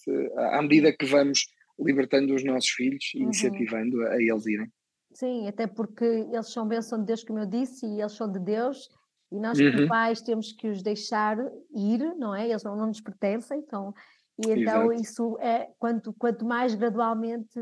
à 0.52 0.60
medida 0.62 0.92
que 0.92 1.06
vamos 1.06 1.46
libertando 1.78 2.34
os 2.34 2.44
nossos 2.44 2.70
filhos 2.70 3.12
e 3.14 3.22
uhum. 3.22 3.30
incentivando 3.30 4.02
a, 4.02 4.14
a, 4.14 4.22
eles 4.22 4.46
irem. 4.46 4.70
Sim, 5.14 5.48
até 5.48 5.66
porque 5.66 6.04
eles 6.04 6.52
são 6.52 6.66
bênção 6.66 6.98
de 7.00 7.06
Deus, 7.06 7.24
como 7.24 7.38
eu 7.38 7.46
disse, 7.46 7.86
e 7.86 8.00
eles 8.00 8.12
são 8.12 8.30
de 8.30 8.38
Deus, 8.38 8.88
E 9.32 9.38
nós, 9.38 9.58
como 9.58 9.82
uhum. 9.82 9.88
pais, 9.88 10.20
temos 10.20 10.52
que 10.52 10.68
os 10.68 10.82
deixar 10.82 11.36
ir, 11.74 11.98
não 12.16 12.34
é? 12.34 12.48
Eles 12.48 12.62
não, 12.62 12.76
não 12.76 12.86
nos 12.86 13.00
pertencem, 13.00 13.58
então 13.58 13.94
e 14.38 14.50
então 14.52 14.92
Exato. 14.92 14.92
isso 14.92 15.38
é 15.40 15.68
quanto, 15.78 16.12
quanto 16.12 16.44
mais 16.44 16.74
gradualmente 16.74 17.60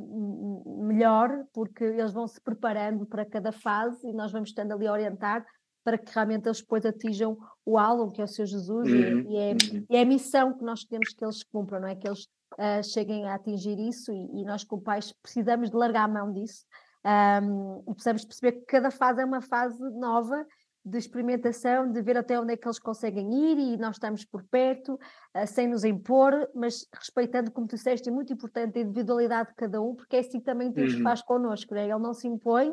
melhor, 0.67 1.45
porque 1.53 1.85
eles 1.85 2.13
vão 2.13 2.27
se 2.29 2.41
preparando 2.41 3.07
para 3.07 3.25
cada 3.25 3.51
fase 3.51 4.07
e 4.07 4.13
nós 4.13 4.31
vamos 4.31 4.51
estando 4.51 4.73
ali 4.73 4.87
a 4.87 4.93
orientar 4.93 5.47
para 5.83 5.97
que 5.97 6.13
realmente 6.13 6.47
eles 6.47 6.61
depois 6.61 6.85
atinjam 6.85 7.39
o 7.65 7.79
álbum, 7.79 8.11
que 8.11 8.21
é 8.21 8.25
o 8.25 8.29
seu 8.29 8.45
Jesus, 8.45 8.91
uhum. 8.91 9.31
e, 9.31 9.37
é, 9.37 9.51
uhum. 9.53 9.87
e, 9.89 9.97
é, 9.97 10.03
a 10.03 10.05
missão 10.05 10.53
que 10.53 10.65
nós 10.65 10.85
queremos 10.85 11.15
que 11.15 11.25
eles 11.25 11.45
cumpram, 11.45 11.81
não 11.81 11.89
é? 11.89 11.95
Que 11.95 12.09
eles 12.09 12.25
uh, 12.55 12.83
cheguem 12.83 13.25
a 13.25 13.35
atingir 13.37 13.79
isso 13.79 14.13
e, 14.13 14.41
e, 14.41 14.45
nós, 14.45 14.65
como 14.65 14.83
pais, 14.83 15.15
precisamos 15.23 15.71
de 15.71 15.77
largar 15.77 16.05
a 16.05 16.09
mão 16.09 16.33
disso 16.33 16.67
um, 17.07 17.85
e 17.89 17.95
precisamos 17.95 18.25
perceber 18.25 18.53
que 18.53 18.67
cada 18.67 18.91
fase 18.91 19.23
é 19.23 19.25
uma 19.25 19.41
fase 19.41 19.79
nova 19.97 20.45
de 20.87 20.99
experimentação, 20.99 21.91
de 21.91 22.01
ver 22.01 22.17
até 22.17 22.39
onde 22.39 22.53
é 22.53 22.57
que 22.57 22.65
eles 22.65 22.79
conseguem 22.79 23.29
ir 23.35 23.59
e 23.59 23.77
nós 23.77 23.97
estamos 23.97 24.25
por 24.25 24.45
perto, 24.45 24.95
uh, 24.95 25.47
sem 25.47 25.67
nos 25.67 25.83
impor, 25.83 26.49
mas 26.55 26.87
respeitando, 26.95 27.51
como 27.51 27.67
tu 27.67 27.75
disseste, 27.75 28.09
é 28.09 28.13
muito 28.13 28.33
importante 28.33 28.79
a 28.79 28.83
individualidade 28.83 29.49
de 29.49 29.57
cada 29.57 29.83
um, 29.83 29.97
porque 29.97 30.15
é 30.15 30.21
assim 30.21 30.39
também 30.39 30.71
Deus 30.71 30.95
uhum. 30.95 31.03
faz 31.03 31.21
connosco, 31.23 31.75
né? 31.75 31.85
ele 31.85 31.99
não 31.99 32.15
se 32.15 32.29
impõe, 32.29 32.73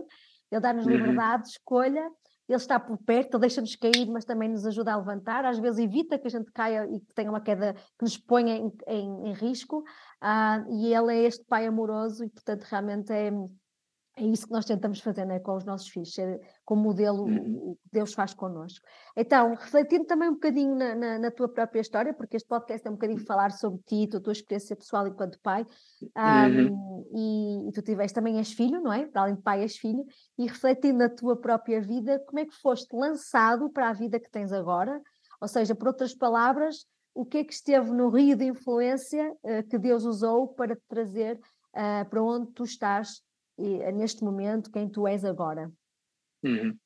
ele 0.52 0.62
dá-nos 0.62 0.86
uhum. 0.86 0.92
liberdade 0.92 1.44
de 1.44 1.50
escolha, 1.50 2.08
ele 2.48 2.58
está 2.58 2.80
por 2.80 2.98
perto, 3.00 3.36
ele 3.36 3.42
deixa-nos 3.42 3.76
cair, 3.76 4.08
mas 4.08 4.26
também 4.26 4.50
nos 4.50 4.66
ajuda 4.68 4.94
a 4.94 4.98
levantar, 4.98 5.44
às 5.44 5.58
vezes 5.58 5.80
evita 5.80 6.20
que 6.20 6.28
a 6.28 6.30
gente 6.30 6.52
caia 6.52 6.86
e 6.86 7.00
que 7.00 7.14
tenha 7.16 7.32
uma 7.32 7.42
queda 7.42 7.74
que 7.74 8.04
nos 8.04 8.16
ponha 8.16 8.58
em, 8.58 8.72
em, 8.88 9.30
em 9.30 9.34
risco, 9.34 9.80
uh, 9.80 10.72
e 10.72 10.94
ele 10.94 11.16
é 11.16 11.24
este 11.24 11.44
pai 11.46 11.66
amoroso 11.66 12.24
e, 12.24 12.30
portanto, 12.30 12.64
realmente 12.64 13.12
é 13.12 13.32
é 14.16 14.24
isso 14.24 14.46
que 14.46 14.54
nós 14.54 14.66
tentamos 14.66 15.00
fazer 15.00 15.26
né, 15.26 15.40
com 15.40 15.56
os 15.56 15.66
nossos 15.66 15.88
filhos, 15.88 16.14
ser 16.14 16.40
como 16.64 16.84
modelo 16.84 17.24
uhum. 17.24 17.72
o 17.72 17.76
que 17.76 17.90
Deus 17.92 18.14
faz 18.14 18.34
connosco. 18.34 18.86
Então, 19.18 19.56
refletindo 19.56 20.06
também 20.06 20.30
um 20.30 20.34
bocadinho 20.34 20.76
na, 20.76 20.94
na, 20.94 21.20
na, 21.20 21.32
tua 21.32 21.50
própria 21.50 21.82
história, 21.82 22.14
porque 22.14 22.38
este 22.38 22.48
podcast 22.48 22.88
é 22.88 22.92
um 22.92 22.94
bocadinho 22.94 23.26
falar 23.26 23.52
sobre 23.52 23.82
ti, 23.84 24.08
a 24.16 24.20
tua 24.20 24.34
experiência 24.34 24.76
pessoal 24.76 25.08
enquanto 25.08 25.40
pai, 25.42 25.66
um, 26.02 26.68
uhum. 26.68 27.06
e, 27.16 27.70
e, 27.70 27.72
tu 27.72 27.82
tiveste 27.82 28.14
também 28.14 28.38
és 28.38 28.52
filho, 28.52 28.80
não 28.82 28.94
é? 28.94 29.08
Para 29.08 29.24
além 29.24 29.36
de 29.36 29.42
pai, 29.42 29.62
és 29.62 29.78
filho, 29.78 30.06
e 30.38 30.46
refletindo 30.46 31.00
na 31.00 31.10
tua 31.10 31.36
própria 31.36 31.82
vida, 31.82 32.24
como 32.28 32.40
é 32.40 32.46
que 32.46 32.56
foste 32.62 32.96
lançado 32.96 33.68
para 33.72 33.90
a 33.90 33.94
vida 33.94 34.20
que 34.20 34.30
tens 34.30 34.54
agora? 34.54 35.02
Ou 35.42 35.48
seja, 35.48 35.74
por 35.74 35.88
outras 35.88 36.14
palavras, 36.14 36.86
o 37.16 37.26
que 37.26 37.40
é 37.40 37.44
que 37.44 37.54
esteve 37.54 37.92
no 37.92 38.10
rio 38.10 38.36
de 38.36 38.46
influência 38.46 39.32
uh, 39.44 39.68
que 39.68 39.80
Deus 39.80 40.06
usou 40.06 40.50
para 40.50 40.76
te 40.76 40.84
trazer 40.88 41.40
uh, 41.76 42.08
para 42.10 42.24
onde 42.24 42.52
tu 42.52 42.64
estás 42.64 43.24
e, 43.58 43.82
eh, 43.82 43.92
neste 43.92 44.24
momento 44.24 44.72
quem 44.72 44.90
tu 44.90 45.08
és 45.08 45.24
agora. 45.24 45.72
Uhum. 46.44 46.78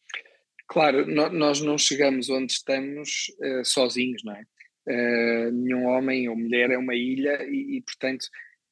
Claro, 0.68 1.06
no, 1.08 1.30
nós 1.30 1.62
não 1.62 1.78
chegamos 1.78 2.30
onde 2.30 2.52
estamos 2.52 3.28
uh, 3.40 3.64
sozinhos, 3.64 4.22
não 4.24 4.34
é? 4.34 4.44
Uh, 4.90 5.52
nenhum 5.52 5.86
homem 5.88 6.30
ou 6.30 6.36
mulher 6.36 6.72
é 6.72 6.78
uma 6.78 6.96
ilha 6.96 7.44
e, 7.44 7.78
e 7.78 7.82
portanto, 7.82 8.26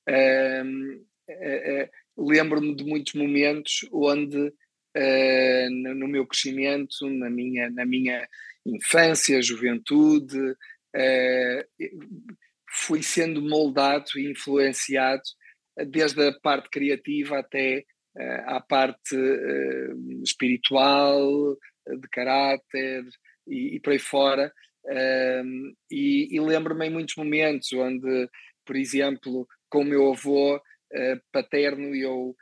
uh, 0.10 1.90
lembro-me 2.18 2.76
de 2.76 2.84
muitos 2.84 3.14
momentos 3.14 3.88
onde, 3.92 4.54
no, 5.72 5.94
no, 5.96 6.08
meu 6.08 6.26
crescimento, 6.26 7.10
na 7.10 7.30
minha, 7.30 7.70
na 7.70 7.86
minha 7.86 8.26
infância, 8.66 9.42
juventude, 9.42 10.38
fui 12.70 13.04
sendo 13.04 13.42
moldado 13.42 14.06
e 14.16 14.32
influenciado 14.32 15.24
desde 15.84 16.28
a 16.28 16.34
parte 16.40 16.70
criativa 16.70 17.40
até 17.40 17.84
uh, 18.16 18.56
à 18.56 18.62
parte 18.62 19.16
uh, 19.16 20.24
espiritual, 20.24 21.58
de 21.88 22.08
caráter 22.10 23.04
e, 23.48 23.76
e 23.76 23.80
por 23.80 23.92
aí 23.92 24.00
fora. 24.00 24.52
Uh, 24.86 25.74
e, 25.92 26.36
e 26.36 26.40
lembro-me 26.40 26.88
em 26.88 26.92
muitos 26.92 27.16
momentos 27.16 27.72
onde, 27.74 28.30
por 28.66 28.76
exemplo, 28.76 29.48
com 29.70 29.82
o 29.82 29.86
meu 29.86 30.14
avô 30.14 30.62
eh, 30.94 31.20
paterno, 31.32 31.94
eu 31.96 32.36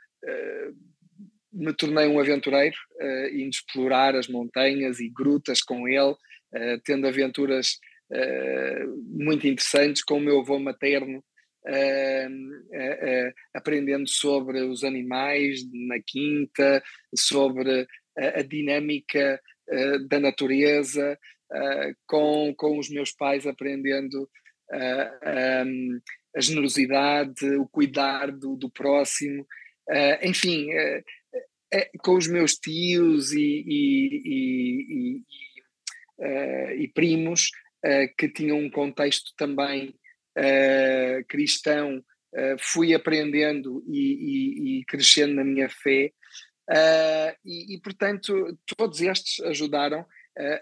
me 1.52 1.72
tornei 1.74 2.06
um 2.06 2.20
aventureiro, 2.20 2.76
indo 3.32 3.50
explorar 3.50 4.14
as 4.14 4.28
montanhas 4.28 5.00
e 5.00 5.08
grutas 5.08 5.62
com 5.62 5.88
ele, 5.88 6.14
tendo 6.84 7.08
aventuras 7.08 7.80
muito 9.08 9.48
interessantes 9.48 10.04
com 10.04 10.18
o 10.18 10.20
meu 10.20 10.40
avô 10.40 10.58
materno, 10.58 11.18
uh, 11.18 11.33
aprendendo 13.54 14.08
sobre 14.08 14.60
os 14.62 14.84
animais 14.84 15.60
na 15.72 16.00
quinta, 16.06 16.82
sobre 17.14 17.86
a, 18.18 18.40
a 18.40 18.42
dinâmica 18.42 19.40
da 20.08 20.20
natureza, 20.20 21.18
com, 22.06 22.54
com 22.56 22.78
os 22.78 22.90
meus 22.90 23.12
pais 23.12 23.46
aprendendo 23.46 24.28
um, 24.72 26.00
a 26.36 26.40
generosidade, 26.40 27.46
o 27.56 27.66
cuidar 27.68 28.30
do, 28.32 28.56
do 28.56 28.70
próximo, 28.70 29.46
enfim, 30.22 30.68
com 31.98 32.16
os 32.16 32.26
meus 32.26 32.54
tios 32.56 33.32
e, 33.32 33.64
e, 33.66 35.22
e, 36.20 36.82
e 36.82 36.88
primos 36.88 37.50
que 38.18 38.28
tinham 38.28 38.58
um 38.58 38.70
contexto 38.70 39.32
também 39.36 39.94
uh, 40.38 41.24
cristão, 41.28 41.98
uh, 41.98 42.56
fui 42.58 42.94
aprendendo 42.94 43.84
e, 43.86 43.98
e, 43.98 44.80
e, 44.80 44.84
crescendo 44.84 45.34
na 45.34 45.44
minha 45.44 45.68
fé, 45.68 46.12
uh, 46.70 47.36
e, 47.44 47.74
e, 47.74 47.80
portanto 47.80 48.58
todos 48.76 49.00
estes 49.00 49.40
ajudaram. 49.44 50.04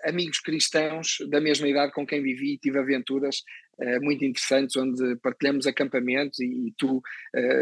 amigos 0.04 0.38
cristãos 0.38 1.16
da 1.30 1.40
mesma 1.40 1.66
idade 1.66 1.92
com 1.92 2.06
quem 2.06 2.22
vivi 2.22 2.58
tive 2.58 2.78
aventuras 2.78 3.42
muito 4.02 4.22
interessantes 4.22 4.76
onde 4.76 5.16
partilhamos 5.22 5.66
acampamentos 5.66 6.38
e 6.40 6.74
tu 6.76 7.00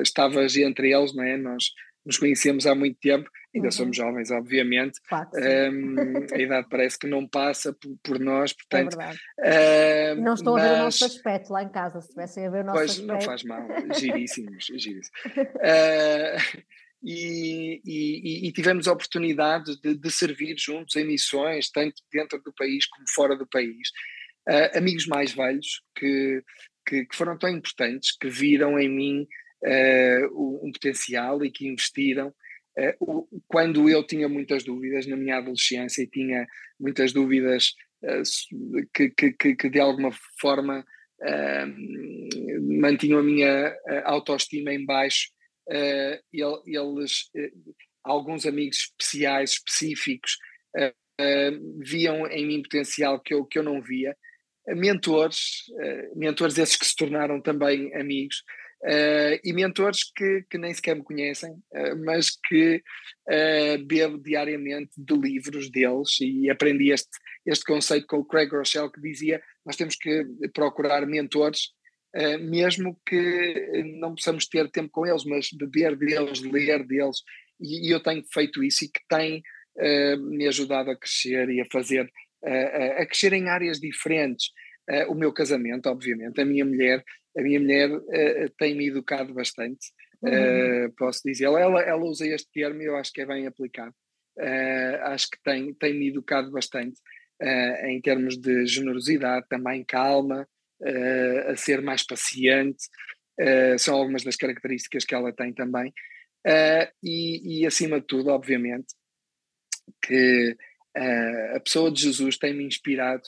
estavas 0.03 0.57
entre 0.57 0.93
eles, 0.93 1.15
não 1.15 1.23
é? 1.23 1.37
Nós 1.37 1.67
nos 2.05 2.19
conhecemos 2.19 2.67
há 2.67 2.75
muito 2.75 2.99
tempo, 2.99 3.31
ainda 3.55 3.69
uhum. 3.69 3.73
somos 3.73 3.97
jovens, 3.97 4.31
obviamente. 4.31 5.01
Um, 5.13 6.35
a 6.35 6.39
idade 6.39 6.69
parece 6.69 6.99
que 6.99 7.07
não 7.07 7.27
passa 7.27 7.73
por, 7.73 7.97
por 8.03 8.19
nós, 8.19 8.53
portanto. 8.53 8.97
É 9.41 10.15
uh, 10.15 10.21
não 10.21 10.35
estou 10.35 10.55
mas... 10.55 10.65
a 10.65 10.69
ver 10.69 10.75
o 10.75 10.85
nosso 10.85 11.05
aspecto 11.05 11.53
lá 11.53 11.63
em 11.63 11.69
casa, 11.69 12.01
se 12.01 12.09
estivessem 12.09 12.47
a 12.47 12.51
ver 12.51 12.63
o 12.63 12.65
nosso 12.65 12.79
pois, 12.79 12.91
aspecto. 12.91 13.13
não 13.13 13.21
faz 13.21 13.45
mal, 13.45 13.69
giríssimos, 13.99 14.65
giríssimos. 14.65 15.09
Uh, 15.37 16.63
e, 17.03 17.81
e, 17.85 18.49
e, 18.49 18.53
tivemos 18.53 18.87
a 18.87 18.93
oportunidade 18.93 19.81
de, 19.81 19.95
de, 19.95 20.11
servir 20.11 20.57
juntos 20.59 20.97
em 20.97 21.07
missões, 21.07 21.71
tanto 21.71 22.03
dentro 22.13 22.41
do 22.43 22.53
país 22.53 22.87
como 22.87 23.05
fora 23.15 23.37
do 23.37 23.47
país. 23.47 23.89
Uh, 24.49 24.79
amigos 24.79 25.07
mais 25.07 25.33
velhos 25.33 25.83
que, 25.95 26.43
que, 26.87 27.05
que 27.05 27.17
foram 27.17 27.37
tão 27.37 27.51
importantes, 27.51 28.17
que 28.17 28.29
viram 28.29 28.79
em 28.79 28.89
mim 28.89 29.29
uh, 29.65 30.67
um 30.67 30.73
potencial 30.73 31.45
e 31.45 31.51
que 31.51 31.67
investiram. 31.67 32.35
Uh, 32.79 33.27
quando 33.49 33.89
eu 33.89 34.07
tinha 34.07 34.29
muitas 34.29 34.63
dúvidas 34.63 35.07
na 35.07 35.17
minha 35.17 35.39
adolescência 35.39 36.03
e 36.03 36.07
tinha 36.07 36.47
muitas 36.79 37.13
dúvidas 37.13 37.75
uh, 38.05 38.23
que, 38.95 39.11
que, 39.11 39.55
que, 39.55 39.69
de 39.69 39.81
alguma 39.81 40.11
forma 40.41 40.85
mantinham 42.81 43.19
a 43.19 43.23
minha 43.23 43.77
autoestima 44.05 44.73
em 44.73 44.87
baixo, 44.87 45.29
eles, 46.33 47.31
alguns 48.03 48.47
amigos 48.47 48.79
especiais, 48.79 49.51
específicos, 49.51 50.39
viam 51.79 52.27
em 52.27 52.47
mim 52.47 52.63
potencial 52.63 53.21
que 53.21 53.35
eu, 53.35 53.45
que 53.45 53.59
eu 53.59 53.63
não 53.63 53.83
via. 53.83 54.17
Mentores, 54.69 55.67
mentores 56.17 56.57
esses 56.57 56.77
que 56.77 56.87
se 56.87 56.97
tornaram 56.97 57.39
também 57.39 57.95
amigos, 57.95 58.43
Uh, 58.83 59.37
e 59.45 59.53
mentores 59.53 60.11
que, 60.17 60.43
que 60.49 60.57
nem 60.57 60.73
sequer 60.73 60.97
me 60.97 61.03
conhecem, 61.03 61.53
uh, 61.53 62.03
mas 62.03 62.31
que 62.31 62.83
uh, 63.29 63.85
bebo 63.85 64.17
diariamente 64.17 64.93
de 64.97 65.15
livros 65.15 65.71
deles 65.71 66.19
e 66.19 66.49
aprendi 66.49 66.91
este, 66.91 67.11
este 67.45 67.63
conceito 67.63 68.07
com 68.07 68.17
o 68.17 68.25
Craig 68.25 68.49
Rochelle 68.49 68.91
que 68.91 69.01
dizia 69.03 69.43
nós 69.67 69.77
temos 69.77 69.97
que 69.97 70.25
procurar 70.55 71.07
mentores 71.07 71.79
mesmo 72.41 73.01
que 73.07 73.85
não 74.01 74.17
possamos 74.17 74.45
ter 74.49 74.69
tempo 74.69 74.91
com 74.91 75.07
eles, 75.07 75.25
mas 75.25 75.49
beber 75.53 75.97
deles, 75.97 76.41
ler 76.41 76.85
deles. 76.85 77.19
E, 77.61 77.87
e 77.87 77.93
eu 77.93 78.03
tenho 78.03 78.25
feito 78.33 78.65
isso 78.65 78.85
e 78.85 78.89
que 78.89 78.99
tem 79.09 79.41
me 80.19 80.49
ajudado 80.49 80.91
a 80.91 80.99
crescer 80.99 81.49
e 81.49 81.61
a 81.61 81.67
fazer 81.71 82.11
a 82.43 83.07
crescer 83.07 83.33
em 83.33 83.49
áreas 83.49 83.79
diferentes. 83.79 84.47
O 85.09 85.15
meu 85.15 85.33
casamento, 85.33 85.89
obviamente, 85.89 86.41
a 86.41 86.45
minha 86.45 86.65
mulher 86.65 87.05
a 87.37 87.43
minha 87.43 87.61
mulher 87.61 87.91
uh, 87.91 88.51
tem-me 88.59 88.89
educado 88.89 89.33
bastante, 89.33 89.93
uhum. 90.23 90.87
uh, 90.87 90.93
posso 90.97 91.21
dizer. 91.25 91.45
Ela, 91.45 91.83
ela 91.83 92.05
usa 92.05 92.27
este 92.27 92.51
termo 92.53 92.83
e 92.83 92.87
eu 92.87 92.97
acho 92.97 93.13
que 93.13 93.21
é 93.21 93.27
bem 93.27 93.47
aplicado. 93.47 93.95
Uh, 94.39 95.03
acho 95.05 95.29
que 95.31 95.39
tem, 95.43 95.75
tem-me 95.75 96.09
educado 96.09 96.51
bastante 96.51 96.99
em 97.85 97.99
termos 98.03 98.37
de 98.37 98.67
generosidade, 98.67 99.47
também 99.49 99.83
calma, 99.83 100.47
a 101.47 101.57
ser 101.57 101.81
mais 101.81 102.05
paciente. 102.05 102.85
são 103.79 103.97
algumas 103.97 104.23
das 104.23 104.37
características 104.37 105.07
que 105.07 105.15
ela 105.15 105.33
tem 105.33 105.51
também. 105.51 105.91
E, 107.03 107.63
e, 107.63 107.67
acima 107.67 107.99
de 107.99 108.07
tudo, 108.07 108.29
obviamente, 108.29 108.89
que 110.03 110.55
a 111.57 111.61
pessoa 111.61 111.91
de 111.91 112.03
Jesus 112.03 112.37
tem-me 112.37 112.63
inspirado 112.63 113.23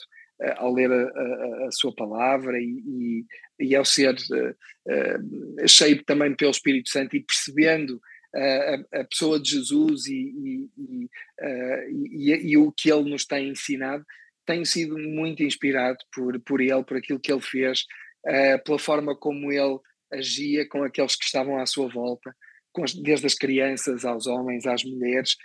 ao 0.57 0.73
ler 0.73 0.91
a, 0.91 0.95
a, 0.95 1.67
a, 1.67 1.71
sua 1.71 1.93
palavra 1.95 2.59
e, 2.59 3.25
e, 3.59 3.67
e 3.67 3.75
ao 3.75 3.85
ser 3.85 4.15
uh, 4.15 5.67
cheio 5.67 6.03
também 6.03 6.35
pelo 6.35 6.51
Espírito 6.51 6.89
Santo 6.89 7.15
e 7.15 7.23
percebendo 7.23 8.01
a, 8.35 8.99
a, 8.99 9.03
pessoa 9.05 9.39
de 9.39 9.51
Jesus 9.51 10.07
e, 10.07 10.67
e, 10.77 12.31
e, 12.31 12.57
o 12.57 12.71
que 12.71 12.91
ele 12.91 13.09
nos 13.09 13.25
tem 13.25 13.49
ensinado, 13.49 14.03
tenho 14.45 14.65
sido 14.65 14.97
muito 14.97 15.43
inspirado 15.43 15.99
por, 16.13 16.39
por 16.41 16.59
ele, 16.59 16.83
por 16.83 16.97
aquilo 16.97 17.19
que 17.19 17.31
ele 17.31 17.41
fez, 17.41 17.85
pela 18.65 18.79
forma 18.79 19.15
como 19.15 19.51
ele 19.51 19.79
agia 20.11 20.67
com 20.67 20.83
aqueles 20.83 21.15
que 21.15 21.25
estavam 21.25 21.59
à 21.59 21.65
sua 21.65 21.87
volta, 21.87 22.35
desde 23.03 23.27
as 23.27 23.35
crianças 23.35 24.03
aos 24.03 24.25
homens, 24.25 24.65
às 24.65 24.83
mulheres, 24.83 25.37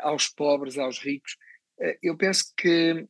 aos 0.00 0.28
pobres, 0.28 0.76
aos 0.76 0.98
ricos. 0.98 1.36
eu 2.02 2.16
penso 2.16 2.52
que 2.56 3.06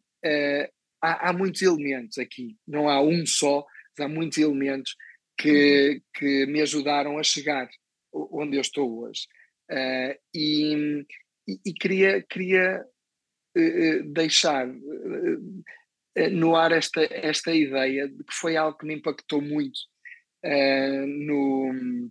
há, 1.02 1.28
há, 1.28 1.32
muitos 1.32 1.62
elementos 1.62 2.18
aqui, 2.18 2.56
não 2.66 2.88
há 2.88 3.00
um 3.00 3.24
só, 3.26 3.64
há 3.98 4.08
muitos 4.08 4.38
elementos 4.38 4.94
que, 5.36 5.90
uhum. 5.90 6.00
que 6.14 6.46
me 6.46 6.60
ajudaram 6.60 7.18
a 7.18 7.22
chegar 7.22 7.68
onde 8.12 8.56
eu 8.56 8.60
estou 8.60 9.02
hoje. 9.02 9.26
Uh, 9.70 10.14
e, 10.34 11.04
e, 11.48 11.60
e, 11.66 11.74
queria, 11.74 12.22
queria 12.22 12.84
uh, 13.56 14.12
deixar 14.12 14.68
uh, 14.68 16.30
no 16.30 16.56
ar 16.56 16.72
esta, 16.72 17.02
esta 17.10 17.54
ideia 17.54 18.08
de 18.08 18.24
que 18.24 18.32
foi 18.32 18.56
algo 18.56 18.78
que 18.78 18.86
me 18.86 18.94
impactou 18.94 19.42
muito 19.42 19.78
no, 21.08 22.08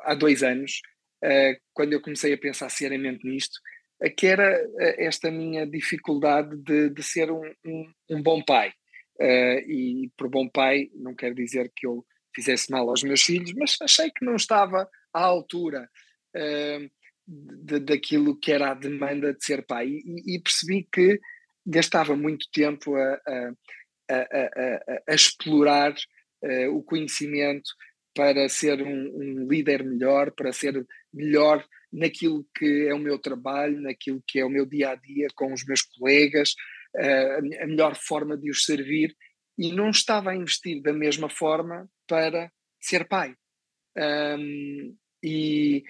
há 0.00 0.14
dois 0.14 0.42
anos, 0.42 0.82
quando 1.72 1.92
eu 1.92 2.02
comecei 2.02 2.32
a 2.32 2.38
pensar 2.38 2.68
seriamente 2.68 3.26
nisto, 3.26 3.60
que 4.16 4.26
era 4.26 4.60
esta 4.98 5.30
minha 5.30 5.66
dificuldade 5.66 6.56
de, 6.56 6.90
de 6.90 7.02
ser 7.02 7.30
um, 7.30 7.42
um, 7.64 7.92
um 8.10 8.22
bom 8.22 8.42
pai. 8.42 8.72
e 9.66 10.10
por 10.16 10.28
bom 10.28 10.48
pai 10.48 10.90
não 10.94 11.14
quero 11.14 11.34
dizer 11.34 11.72
que 11.74 11.86
eu 11.86 12.04
fizesse 12.34 12.70
mal 12.70 12.88
aos 12.88 13.02
meus 13.02 13.22
filhos, 13.22 13.52
mas 13.54 13.76
achei 13.80 14.10
que 14.10 14.24
não 14.24 14.36
estava 14.36 14.88
à 15.12 15.22
altura 15.22 15.88
uh, 16.36 16.90
de, 17.26 17.78
daquilo 17.78 18.38
que 18.38 18.52
era 18.52 18.72
a 18.72 18.74
demanda 18.74 19.32
de 19.32 19.44
ser 19.44 19.64
pai 19.64 19.88
e, 19.88 20.36
e 20.36 20.40
percebi 20.40 20.86
que 20.92 21.20
gastava 21.64 22.16
muito 22.16 22.46
tempo 22.52 22.94
a, 22.96 23.20
a, 24.10 24.16
a, 24.16 25.02
a 25.08 25.14
explorar 25.14 25.94
uh, 26.42 26.76
o 26.76 26.82
conhecimento 26.82 27.70
para 28.14 28.48
ser 28.48 28.82
um, 28.82 28.88
um, 28.88 29.48
líder 29.48 29.82
melhor, 29.82 30.30
para 30.32 30.52
ser 30.52 30.86
melhor 31.12 31.64
naquilo 31.94 32.44
que 32.56 32.86
é 32.88 32.94
o 32.94 32.98
meu 32.98 33.18
trabalho, 33.18 33.80
naquilo 33.80 34.22
que 34.26 34.40
é 34.40 34.44
o 34.44 34.50
meu 34.50 34.66
dia 34.66 34.90
a 34.90 34.94
dia 34.96 35.28
com 35.34 35.52
os 35.52 35.64
meus 35.64 35.82
colegas, 35.82 36.54
uh, 36.96 37.62
a 37.62 37.66
melhor 37.66 37.94
forma 37.94 38.36
de 38.36 38.50
os 38.50 38.64
servir 38.64 39.14
e 39.56 39.72
não 39.72 39.90
estava 39.90 40.30
a 40.30 40.36
investir 40.36 40.82
da 40.82 40.92
mesma 40.92 41.28
forma 41.28 41.88
para 42.06 42.50
ser 42.80 43.06
pai. 43.06 43.34
Um, 43.96 44.96
e, 45.22 45.84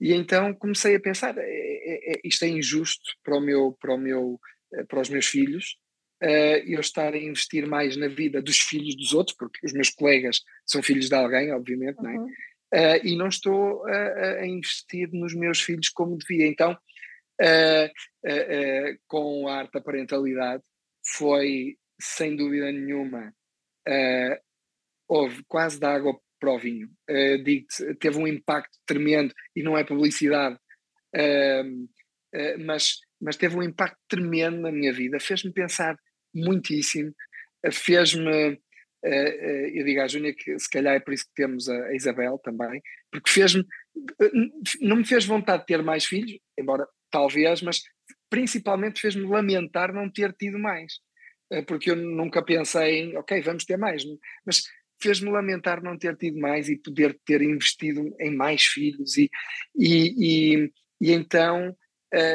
e 0.00 0.12
então 0.12 0.52
comecei 0.54 0.96
a 0.96 1.00
pensar, 1.00 1.38
é, 1.38 1.42
é, 1.42 2.12
é, 2.14 2.20
isto 2.24 2.44
é 2.44 2.48
injusto 2.48 3.12
para, 3.22 3.36
o 3.36 3.40
meu, 3.40 3.76
para, 3.80 3.94
o 3.94 3.98
meu, 3.98 4.40
eh, 4.74 4.84
para 4.84 5.00
os 5.00 5.08
meus 5.08 5.26
filhos, 5.26 5.76
uh, 6.22 6.58
eu 6.66 6.80
estar 6.80 7.14
a 7.14 7.18
investir 7.18 7.66
mais 7.66 7.96
na 7.96 8.08
vida 8.08 8.42
dos 8.42 8.58
filhos 8.58 8.96
dos 8.96 9.14
outros, 9.14 9.36
porque 9.36 9.64
os 9.64 9.72
meus 9.72 9.90
colegas 9.90 10.40
são 10.66 10.82
filhos 10.82 11.08
de 11.08 11.14
alguém, 11.14 11.52
obviamente, 11.52 11.98
uhum. 11.98 12.02
não 12.02 12.28
é? 12.28 12.32
Uh, 12.76 13.00
e 13.02 13.16
não 13.16 13.28
estou 13.28 13.86
a, 13.86 14.40
a, 14.40 14.46
investir 14.46 15.08
nos 15.10 15.34
meus 15.34 15.62
filhos 15.62 15.88
como 15.88 16.18
devia. 16.18 16.46
Então, 16.46 16.72
uh, 17.40 18.98
com 19.06 19.48
a 19.48 19.60
arte 19.60 19.72
da 19.72 19.80
parentalidade, 19.80 20.62
foi 21.16 21.78
sem 21.98 22.36
dúvida 22.36 22.70
nenhuma, 22.70 23.32
houve 25.08 25.42
quase 25.48 25.80
da 25.80 25.94
água 25.94 26.20
para 26.38 26.52
o 26.52 26.58
vinho. 26.58 26.90
Teve 27.98 28.18
um 28.18 28.26
impacto 28.26 28.76
tremendo 28.84 29.32
e 29.54 29.62
não 29.62 29.78
é 29.78 29.82
publicidade, 29.82 30.56
uh, 31.14 32.58
mas, 32.66 32.98
mas 33.18 33.36
teve 33.36 33.56
um 33.56 33.62
impacto 33.62 33.98
tremendo 34.06 34.60
na 34.60 34.70
minha 34.70 34.92
vida. 34.92 35.18
Fez-me 35.18 35.52
pensar 35.52 35.96
muitíssimo, 36.34 37.14
fez-me. 37.72 38.60
Eu 39.06 39.84
digo 39.84 40.00
à 40.00 40.08
Júnia 40.08 40.34
que 40.34 40.58
se 40.58 40.68
calhar 40.68 40.94
é 40.94 41.00
por 41.00 41.14
isso 41.14 41.26
que 41.26 41.34
temos 41.34 41.68
a, 41.68 41.94
Isabel 41.94 42.38
também, 42.38 42.82
porque 43.10 43.30
fez-me. 43.30 43.64
Não 44.80 44.96
me 44.96 45.06
fez 45.06 45.24
vontade 45.24 45.62
de 45.62 45.66
ter 45.66 45.82
mais 45.82 46.04
filhos, 46.04 46.38
embora 46.58 46.86
talvez, 47.10 47.62
mas 47.62 47.82
principalmente 48.28 49.00
fez-me 49.00 49.26
lamentar 49.26 49.92
não 49.92 50.10
ter 50.10 50.32
tido 50.32 50.58
mais. 50.58 50.94
Eh, 51.50 51.62
porque 51.62 51.90
eu 51.90 51.96
nunca 51.96 52.42
pensei 52.42 53.00
em, 53.00 53.16
ok, 53.16 53.40
vamos 53.40 53.64
ter 53.64 53.76
mais, 53.76 54.02
mas 54.44 54.64
fez-me 55.00 55.30
lamentar 55.30 55.82
não 55.82 55.96
ter 55.96 56.16
tido 56.16 56.38
mais 56.38 56.68
e 56.68 56.76
poder 56.76 57.18
ter 57.24 57.42
investido 57.42 58.14
em 58.18 58.34
mais 58.34 58.62
filhos 58.64 59.16
e, 59.16 59.30
e, 59.76 60.56
e, 60.56 60.72
e 61.00 61.12
então 61.12 61.76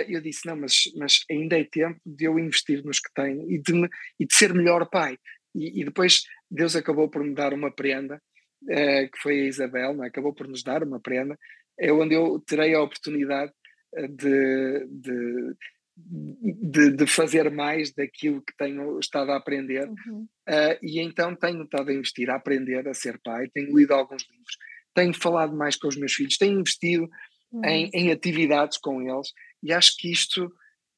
eu 0.07 0.21
disse, 0.21 0.45
não, 0.45 0.55
mas, 0.55 0.83
mas 0.95 1.23
ainda 1.29 1.57
é 1.57 1.63
tempo 1.63 1.99
de 2.05 2.25
eu 2.25 2.37
investir 2.37 2.83
nos 2.83 2.99
que 2.99 3.11
tenho 3.15 3.49
e 3.49 3.57
de, 3.57 3.73
me, 3.73 3.89
e 4.19 4.27
de 4.27 4.33
ser 4.35 4.53
melhor 4.53 4.87
pai. 4.87 5.17
E, 5.55 5.81
e, 5.81 5.85
depois 5.85 6.21
Deus 6.51 6.75
acabou 6.75 7.09
por 7.09 7.23
me 7.23 7.33
dar 7.33 7.53
uma 7.53 7.71
prenda, 7.71 8.21
uh, 8.63 9.11
que 9.11 9.17
foi 9.21 9.39
a 9.39 9.47
Isabel, 9.47 10.03
é? 10.03 10.07
acabou 10.07 10.33
por 10.33 10.47
nos 10.47 10.61
dar 10.63 10.83
uma 10.83 10.99
prenda, 10.99 11.37
é 11.79 11.91
onde 11.91 12.13
eu 12.13 12.39
terei 12.45 12.75
a 12.75 12.81
oportunidade 12.81 13.51
de, 13.93 14.87
de, 14.89 15.55
de, 15.95 16.91
de, 16.91 17.07
fazer 17.07 17.51
mais 17.51 17.93
daquilo 17.93 18.41
que 18.41 18.55
tenho 18.57 18.99
estado 18.99 19.31
a 19.31 19.37
aprender 19.37 19.87
uhum. 19.87 20.27
uh, 20.47 20.77
e 20.81 20.99
então 20.99 21.35
tenho 21.35 21.63
estado 21.63 21.89
a 21.89 21.93
investir, 21.93 22.29
a 22.29 22.35
aprender 22.35 22.87
a 22.87 22.93
ser 22.93 23.19
pai, 23.23 23.49
tenho 23.53 23.77
lido 23.77 23.93
alguns 23.93 24.25
livros, 24.29 24.57
tenho 24.93 25.13
falado 25.13 25.55
mais 25.55 25.75
com 25.75 25.87
os 25.87 25.97
meus 25.97 26.13
filhos, 26.13 26.37
tenho 26.37 26.59
investido 26.59 27.09
uhum. 27.51 27.65
em, 27.65 27.89
em, 27.93 28.11
atividades 28.11 28.77
com 28.77 29.01
eles 29.01 29.29
e 29.61 29.73
acho 29.73 29.97
que 29.97 30.11
isto 30.11 30.51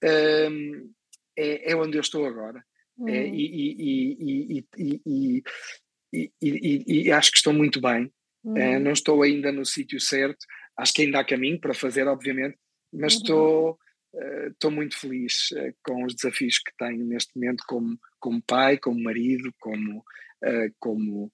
um, 0.03 0.91
é, 1.37 1.71
é, 1.71 1.75
onde 1.75 1.97
eu 1.97 2.01
estou 2.01 2.25
agora 2.25 2.63
e, 3.07 4.63
e, 4.71 5.43
e, 6.41 7.05
e, 7.05 7.11
acho 7.11 7.31
que 7.31 7.37
estou 7.37 7.53
muito 7.53 7.81
bem, 7.81 8.05
uh, 8.45 8.79
não 8.79 8.91
estou 8.91 9.23
ainda 9.23 9.51
no 9.51 9.65
sítio 9.65 9.99
certo, 9.99 10.45
acho 10.77 10.93
que 10.93 11.01
ainda 11.01 11.19
há 11.19 11.25
caminho 11.25 11.59
para 11.59 11.73
fazer 11.73 12.07
obviamente, 12.07 12.57
mas 12.91 13.15
uhum. 13.15 13.21
estou 13.21 13.79
estou 14.51 14.69
uh, 14.69 14.73
muito 14.73 14.97
feliz 14.99 15.49
uh, 15.51 15.73
com 15.83 16.05
os 16.05 16.15
desafios 16.15 16.59
que 16.59 16.71
tenho 16.77 17.03
neste 17.05 17.31
momento 17.35 17.63
como, 17.67 17.97
como 18.19 18.43
pai, 18.43 18.77
como 18.77 19.01
marido, 19.01 19.51
como, 19.59 19.99
uh, 19.99 20.73
como 20.79 21.31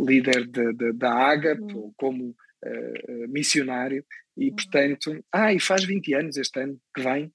líder 0.00 0.46
de, 0.46 0.72
de, 0.72 0.92
da 0.94 1.12
AGAP, 1.12 1.60
uhum. 1.60 1.92
como 1.96 2.34
missionário 3.28 4.04
e 4.36 4.48
uhum. 4.48 4.56
portanto, 4.56 5.24
ah, 5.30 5.52
e 5.52 5.60
faz 5.60 5.84
20 5.84 6.14
anos 6.14 6.36
este 6.36 6.58
ano 6.58 6.80
que 6.94 7.02
vem 7.02 7.30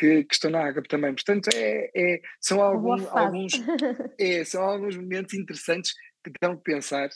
que, 0.00 0.24
que 0.24 0.34
estou 0.34 0.50
na 0.50 0.64
AGAP 0.64 0.88
também, 0.88 1.14
portanto 1.14 1.48
é, 1.54 1.90
é 1.94 2.20
são 2.40 2.62
algum, 2.62 2.92
alguns 3.10 3.52
é, 4.18 4.44
são 4.44 4.62
alguns 4.62 4.96
momentos 4.96 5.34
interessantes 5.34 5.92
que 6.24 6.32
dão 6.40 6.54
de 6.54 6.62
pensar 6.62 7.08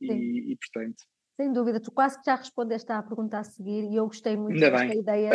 e, 0.00 0.52
e 0.52 0.56
portanto. 0.56 1.04
Sem 1.36 1.52
dúvida, 1.52 1.80
tu 1.80 1.90
quase 1.90 2.18
que 2.18 2.26
já 2.26 2.36
respondeste 2.36 2.92
à 2.92 3.02
pergunta 3.02 3.38
a 3.38 3.44
seguir 3.44 3.84
e 3.90 3.96
eu 3.96 4.06
gostei 4.06 4.36
muito 4.36 4.54
Ainda 4.54 4.70
desta 4.70 4.88
bem. 4.88 4.98
ideia 4.98 5.30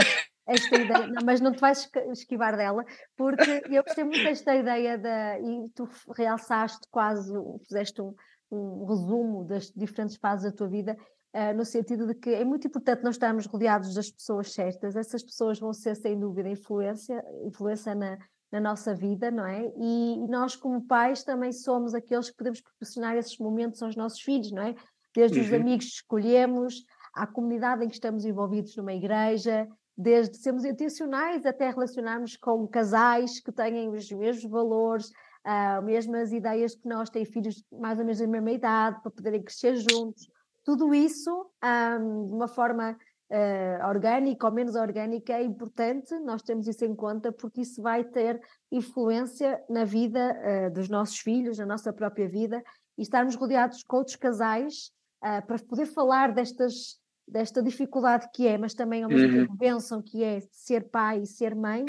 esta 0.47 0.75
ideia, 0.75 1.07
não, 1.07 1.25
mas 1.25 1.41
não 1.41 1.51
te 1.51 1.59
vais 1.59 1.89
esquivar 2.11 2.55
dela, 2.55 2.83
porque 3.17 3.63
eu 3.69 3.83
gostei 3.83 4.03
muito 4.03 4.23
desta 4.23 4.55
ideia 4.55 4.97
da, 4.97 5.39
e 5.39 5.69
tu 5.75 5.87
realçaste 6.15 6.87
quase, 6.89 7.33
fizeste 7.67 8.01
um, 8.01 8.15
um 8.49 8.85
resumo 8.85 9.45
das 9.45 9.69
diferentes 9.71 10.15
fases 10.15 10.49
da 10.49 10.57
tua 10.57 10.69
vida, 10.69 10.93
uh, 10.93 11.16
no 11.55 11.63
sentido 11.63 12.07
de 12.07 12.15
que 12.15 12.29
é 12.29 12.43
muito 12.43 12.67
importante 12.67 13.03
nós 13.03 13.15
estarmos 13.15 13.45
rodeados 13.45 13.93
das 13.93 14.09
pessoas 14.09 14.51
certas, 14.51 14.95
essas 14.95 15.23
pessoas 15.23 15.59
vão 15.59 15.73
ser 15.73 15.95
sem 15.95 16.19
dúvida 16.19 16.49
influência, 16.49 17.23
influência 17.45 17.93
na, 17.93 18.17
na 18.51 18.59
nossa 18.59 18.95
vida, 18.95 19.29
não 19.29 19.45
é? 19.45 19.71
E, 19.77 20.13
e 20.15 20.27
nós 20.27 20.55
como 20.55 20.81
pais 20.81 21.23
também 21.23 21.51
somos 21.51 21.93
aqueles 21.93 22.29
que 22.29 22.37
podemos 22.37 22.61
proporcionar 22.61 23.15
esses 23.17 23.37
momentos 23.37 23.81
aos 23.83 23.95
nossos 23.95 24.21
filhos, 24.21 24.51
não 24.51 24.63
é? 24.63 24.75
Desde 25.15 25.39
uhum. 25.39 25.45
os 25.45 25.53
amigos 25.53 25.85
que 25.85 25.91
escolhemos, 25.93 26.85
à 27.13 27.27
comunidade 27.27 27.83
em 27.83 27.87
que 27.87 27.95
estamos 27.95 28.25
envolvidos 28.25 28.75
numa 28.75 28.93
igreja, 28.93 29.67
desde 29.97 30.37
sermos 30.37 30.63
intencionais 30.63 31.45
até 31.45 31.69
relacionarmos 31.69 32.37
com 32.37 32.67
casais 32.67 33.39
que 33.39 33.51
têm 33.51 33.89
os 33.89 34.11
mesmos 34.11 34.49
valores, 34.49 35.07
uh, 35.45 35.81
mesmas 35.83 36.31
ideias 36.31 36.75
que 36.75 36.87
nós, 36.87 37.09
têm 37.09 37.25
filhos 37.25 37.63
mais 37.71 37.97
ou 37.97 38.05
menos 38.05 38.19
da 38.19 38.27
mesma 38.27 38.51
idade, 38.51 39.01
para 39.01 39.11
poderem 39.11 39.41
crescer 39.41 39.75
juntos. 39.75 40.29
Tudo 40.67 40.93
isso, 40.93 41.31
um, 41.63 42.27
de 42.27 42.35
uma 42.35 42.47
forma 42.49 42.91
uh, 43.31 43.87
orgânica 43.87 44.45
ou 44.45 44.51
menos 44.51 44.75
orgânica, 44.75 45.31
é 45.31 45.41
importante 45.41 46.13
nós 46.19 46.41
temos 46.41 46.67
isso 46.67 46.83
em 46.83 46.93
conta, 46.93 47.31
porque 47.31 47.61
isso 47.61 47.81
vai 47.81 48.03
ter 48.03 48.37
influência 48.69 49.63
na 49.69 49.85
vida 49.85 50.19
uh, 50.35 50.73
dos 50.73 50.89
nossos 50.89 51.19
filhos, 51.19 51.57
na 51.57 51.65
nossa 51.65 51.93
própria 51.93 52.27
vida, 52.27 52.61
e 52.97 53.01
estarmos 53.01 53.37
rodeados 53.37 53.81
com 53.81 53.95
outros 53.95 54.17
casais 54.17 54.91
uh, 55.23 55.47
para 55.47 55.57
poder 55.59 55.85
falar 55.85 56.33
destas 56.33 56.99
desta 57.25 57.63
dificuldade 57.63 58.27
que 58.33 58.45
é, 58.45 58.57
mas 58.57 58.73
também 58.73 59.03
ao 59.03 59.09
mesmo 59.09 59.27
uhum. 59.27 59.45
tempo 59.45 59.57
bênção 59.57 60.01
que 60.01 60.21
é 60.21 60.41
ser 60.51 60.89
pai 60.89 61.21
e 61.21 61.25
ser 61.25 61.55
mãe, 61.55 61.85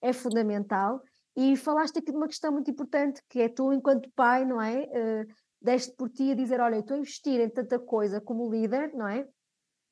é 0.00 0.14
fundamental. 0.14 1.02
E 1.36 1.56
falaste 1.56 1.98
aqui 1.98 2.10
de 2.10 2.16
uma 2.16 2.28
questão 2.28 2.52
muito 2.52 2.70
importante, 2.70 3.20
que 3.28 3.40
é 3.40 3.48
tu, 3.50 3.70
enquanto 3.70 4.10
pai, 4.16 4.46
não 4.46 4.62
é? 4.62 4.84
Uh, 4.84 5.26
deste 5.64 5.96
por 5.96 6.10
ti 6.10 6.32
a 6.32 6.34
dizer, 6.34 6.60
olha, 6.60 6.76
estou 6.76 6.96
a 6.96 7.00
investir 7.00 7.40
em 7.40 7.48
tanta 7.48 7.78
coisa 7.78 8.20
como 8.20 8.50
líder, 8.50 8.92
não 8.94 9.08
é? 9.08 9.26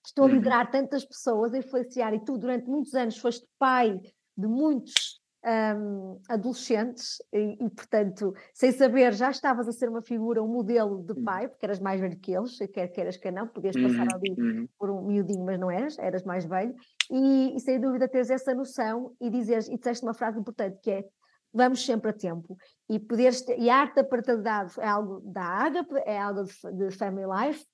Estou 0.04 0.24
a 0.24 0.28
uhum. 0.28 0.34
liderar 0.34 0.70
tantas 0.70 1.04
pessoas, 1.04 1.54
a 1.54 1.58
influenciar, 1.58 2.12
e 2.12 2.24
tu 2.24 2.36
durante 2.36 2.68
muitos 2.68 2.94
anos 2.94 3.16
foste 3.18 3.46
pai 3.58 3.98
de 4.36 4.46
muitos 4.46 5.22
um, 5.44 6.20
adolescentes 6.28 7.16
e, 7.32 7.64
e, 7.64 7.70
portanto, 7.70 8.34
sem 8.54 8.70
saber, 8.72 9.12
já 9.12 9.30
estavas 9.30 9.66
a 9.66 9.72
ser 9.72 9.88
uma 9.88 10.02
figura, 10.02 10.42
um 10.42 10.48
modelo 10.48 11.02
de 11.04 11.12
hum. 11.12 11.24
pai, 11.24 11.48
porque 11.48 11.64
eras 11.64 11.80
mais 11.80 12.00
velho 12.00 12.18
que 12.18 12.32
eles, 12.32 12.58
quer 12.72 12.88
queiras 12.88 13.16
que 13.16 13.30
não, 13.30 13.48
podias 13.48 13.74
passar 13.74 14.06
uhum, 14.06 14.14
ali 14.14 14.34
uhum. 14.38 14.68
por 14.78 14.90
um 14.90 15.02
miudinho, 15.06 15.44
mas 15.44 15.58
não 15.58 15.70
eras, 15.70 15.98
eras 15.98 16.22
mais 16.24 16.44
velho, 16.44 16.74
e, 17.10 17.56
e 17.56 17.60
sem 17.60 17.80
dúvida 17.80 18.08
teres 18.08 18.30
essa 18.30 18.54
noção 18.54 19.14
e 19.20 19.30
dizeres, 19.30 19.68
e 19.68 19.76
disseste 19.76 20.04
uma 20.04 20.14
frase 20.14 20.38
importante 20.38 20.78
que 20.80 20.90
é 20.90 21.04
vamos 21.52 21.84
sempre 21.84 22.10
a 22.10 22.12
tempo. 22.12 22.56
E, 22.88 22.98
poderes 22.98 23.42
ter, 23.42 23.58
e 23.58 23.68
a 23.68 23.76
arte 23.76 23.96
da 23.96 24.04
parentalidade 24.04 24.74
é 24.78 24.86
algo 24.86 25.20
da 25.20 25.42
Agape, 25.42 25.94
é 26.06 26.18
algo 26.18 26.44
de, 26.44 26.72
de 26.72 26.90
Family 26.96 27.26
Life, 27.26 27.64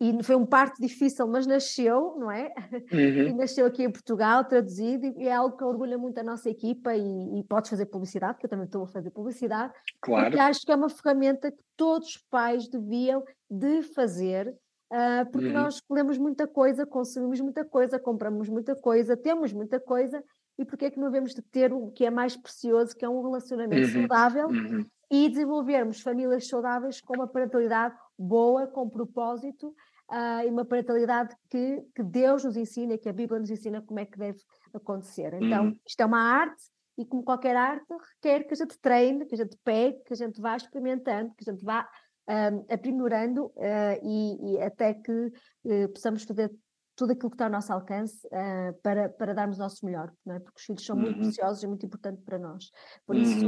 e 0.00 0.22
foi 0.22 0.36
um 0.36 0.46
parto 0.46 0.80
difícil, 0.80 1.26
mas 1.26 1.44
nasceu, 1.44 2.14
não 2.18 2.30
é? 2.30 2.52
Uhum. 2.92 3.28
E 3.28 3.32
nasceu 3.32 3.66
aqui 3.66 3.82
em 3.82 3.90
Portugal, 3.90 4.44
traduzido, 4.44 5.06
e 5.06 5.26
é 5.26 5.34
algo 5.34 5.56
que 5.56 5.64
orgulha 5.64 5.98
muito 5.98 6.18
a 6.18 6.22
nossa 6.22 6.48
equipa. 6.48 6.94
E, 6.94 7.40
e 7.40 7.42
podes 7.44 7.68
fazer 7.68 7.86
publicidade, 7.86 8.34
porque 8.34 8.46
eu 8.46 8.50
também 8.50 8.66
estou 8.66 8.84
a 8.84 8.86
fazer 8.86 9.10
publicidade. 9.10 9.72
Claro. 10.00 10.26
Porque 10.26 10.38
acho 10.38 10.64
que 10.64 10.70
é 10.70 10.76
uma 10.76 10.88
ferramenta 10.88 11.50
que 11.50 11.58
todos 11.76 12.10
os 12.10 12.16
pais 12.30 12.68
deviam 12.68 13.24
de 13.50 13.82
fazer, 13.82 14.54
uh, 14.92 15.28
porque 15.32 15.48
uhum. 15.48 15.54
nós 15.54 15.74
escolhemos 15.74 16.16
muita 16.16 16.46
coisa, 16.46 16.86
consumimos 16.86 17.40
muita 17.40 17.64
coisa, 17.64 17.98
compramos 17.98 18.48
muita 18.48 18.76
coisa, 18.76 19.16
temos 19.16 19.52
muita 19.52 19.80
coisa, 19.80 20.22
e 20.58 20.64
porque 20.64 20.86
é 20.86 20.90
que 20.90 20.98
não 20.98 21.10
devemos 21.10 21.34
de 21.34 21.42
ter 21.42 21.72
o 21.72 21.90
que 21.92 22.04
é 22.04 22.10
mais 22.10 22.36
precioso, 22.36 22.96
que 22.96 23.04
é 23.04 23.08
um 23.08 23.22
relacionamento 23.22 23.86
uhum. 23.86 24.00
saudável, 24.00 24.48
uhum. 24.48 24.84
e 25.10 25.28
desenvolvermos 25.28 26.00
famílias 26.00 26.48
saudáveis 26.48 27.00
com 27.00 27.14
uma 27.14 27.28
parentalidade 27.28 27.94
boa, 28.18 28.66
com 28.66 28.90
propósito, 28.90 29.68
uh, 30.10 30.44
e 30.44 30.50
uma 30.50 30.64
parentalidade 30.64 31.34
que, 31.48 31.82
que 31.94 32.02
Deus 32.02 32.44
nos 32.44 32.56
ensina, 32.56 32.98
que 32.98 33.08
a 33.08 33.12
Bíblia 33.12 33.38
nos 33.38 33.50
ensina 33.50 33.80
como 33.80 34.00
é 34.00 34.04
que 34.04 34.18
deve 34.18 34.40
acontecer. 34.74 35.34
Então, 35.34 35.66
uhum. 35.66 35.78
isto 35.86 36.00
é 36.00 36.04
uma 36.04 36.20
arte 36.20 36.64
e 36.98 37.04
como 37.04 37.22
qualquer 37.22 37.54
arte 37.54 37.86
requer 38.14 38.44
que 38.44 38.54
a 38.54 38.56
gente 38.56 38.76
treine, 38.80 39.24
que 39.24 39.34
a 39.36 39.38
gente 39.38 39.56
pegue, 39.62 40.02
que 40.04 40.12
a 40.12 40.16
gente 40.16 40.40
vá 40.40 40.56
experimentando, 40.56 41.32
que 41.36 41.48
a 41.48 41.52
gente 41.52 41.64
vá 41.64 41.88
um, 42.28 42.66
ah, 42.68 42.74
aprimorando 42.74 43.46
uh, 43.46 43.98
e, 44.02 44.54
e, 44.54 44.60
até 44.60 44.94
que 44.94 45.12
uh, 45.12 45.88
possamos 45.94 46.24
fazer 46.24 46.52
tudo 46.98 47.12
aquilo 47.12 47.30
que 47.30 47.36
está 47.36 47.44
ao 47.44 47.50
nosso 47.50 47.72
alcance 47.72 48.26
uh, 48.26 48.74
para, 48.82 49.08
para 49.08 49.32
darmos 49.32 49.56
o 49.56 49.60
nosso 49.60 49.86
melhor, 49.86 50.12
não 50.26 50.34
é? 50.34 50.40
porque 50.40 50.58
os 50.58 50.64
filhos 50.64 50.84
são 50.84 50.96
uhum. 50.96 51.02
muito 51.02 51.18
preciosos 51.20 51.62
e 51.62 51.66
muito 51.68 51.86
importante 51.86 52.20
para 52.22 52.38
nós. 52.38 52.72
Por 53.06 53.14
uhum. 53.14 53.22
isso, 53.22 53.46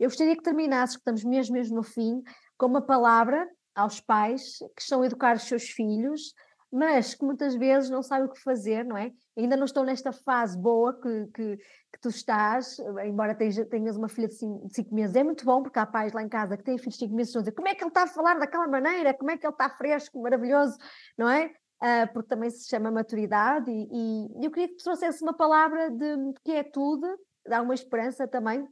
eu 0.00 0.08
gostaria 0.08 0.34
que 0.34 0.42
terminasses, 0.42 0.96
que 0.96 1.00
estamos 1.00 1.22
mesmo, 1.24 1.52
mesmo 1.52 1.76
no 1.76 1.82
fim, 1.82 2.22
com 2.56 2.66
uma 2.66 2.80
palavra 2.80 3.46
aos 3.74 4.00
pais 4.00 4.58
que 4.74 4.80
estão 4.80 5.02
a 5.02 5.06
educar 5.06 5.36
os 5.36 5.42
seus 5.42 5.64
filhos, 5.64 6.32
mas 6.72 7.14
que 7.14 7.24
muitas 7.24 7.54
vezes 7.54 7.90
não 7.90 8.02
sabem 8.02 8.26
o 8.26 8.32
que 8.32 8.40
fazer, 8.40 8.82
não 8.82 8.96
é? 8.96 9.12
Ainda 9.36 9.56
não 9.56 9.66
estão 9.66 9.84
nesta 9.84 10.10
fase 10.10 10.58
boa 10.58 10.98
que, 10.98 11.26
que, 11.34 11.56
que 11.56 12.00
tu 12.00 12.08
estás, 12.08 12.78
embora 13.04 13.34
tenhas, 13.34 13.56
tenhas 13.68 13.96
uma 13.96 14.08
filha 14.08 14.26
de 14.26 14.34
5 14.34 14.92
meses. 14.92 15.14
É 15.14 15.22
muito 15.22 15.44
bom, 15.44 15.62
porque 15.62 15.78
há 15.78 15.86
pais 15.86 16.14
lá 16.14 16.22
em 16.22 16.28
casa 16.28 16.56
que 16.56 16.64
têm 16.64 16.78
filhos 16.78 16.94
de 16.94 17.00
5 17.00 17.14
meses 17.14 17.28
e 17.28 17.30
estão 17.30 17.40
a 17.40 17.42
dizer 17.42 17.54
como 17.54 17.68
é 17.68 17.74
que 17.74 17.84
ele 17.84 17.90
está 17.90 18.04
a 18.04 18.06
falar 18.06 18.38
daquela 18.38 18.66
maneira, 18.66 19.12
como 19.12 19.30
é 19.30 19.36
que 19.36 19.46
ele 19.46 19.52
está 19.52 19.68
fresco, 19.68 20.20
maravilhoso, 20.22 20.76
não 21.16 21.28
é? 21.28 21.52
Uh, 21.84 22.10
porque 22.14 22.28
também 22.28 22.48
se 22.48 22.66
chama 22.66 22.90
maturidade 22.90 23.70
e, 23.70 24.40
e 24.40 24.46
eu 24.46 24.50
queria 24.50 24.68
que 24.68 24.82
trouxesse 24.82 25.22
uma 25.22 25.34
palavra 25.34 25.90
de 25.90 26.16
que 26.42 26.52
é 26.52 26.62
tudo, 26.62 27.06
dá 27.46 27.60
uma 27.60 27.74
esperança 27.74 28.26
também 28.26 28.66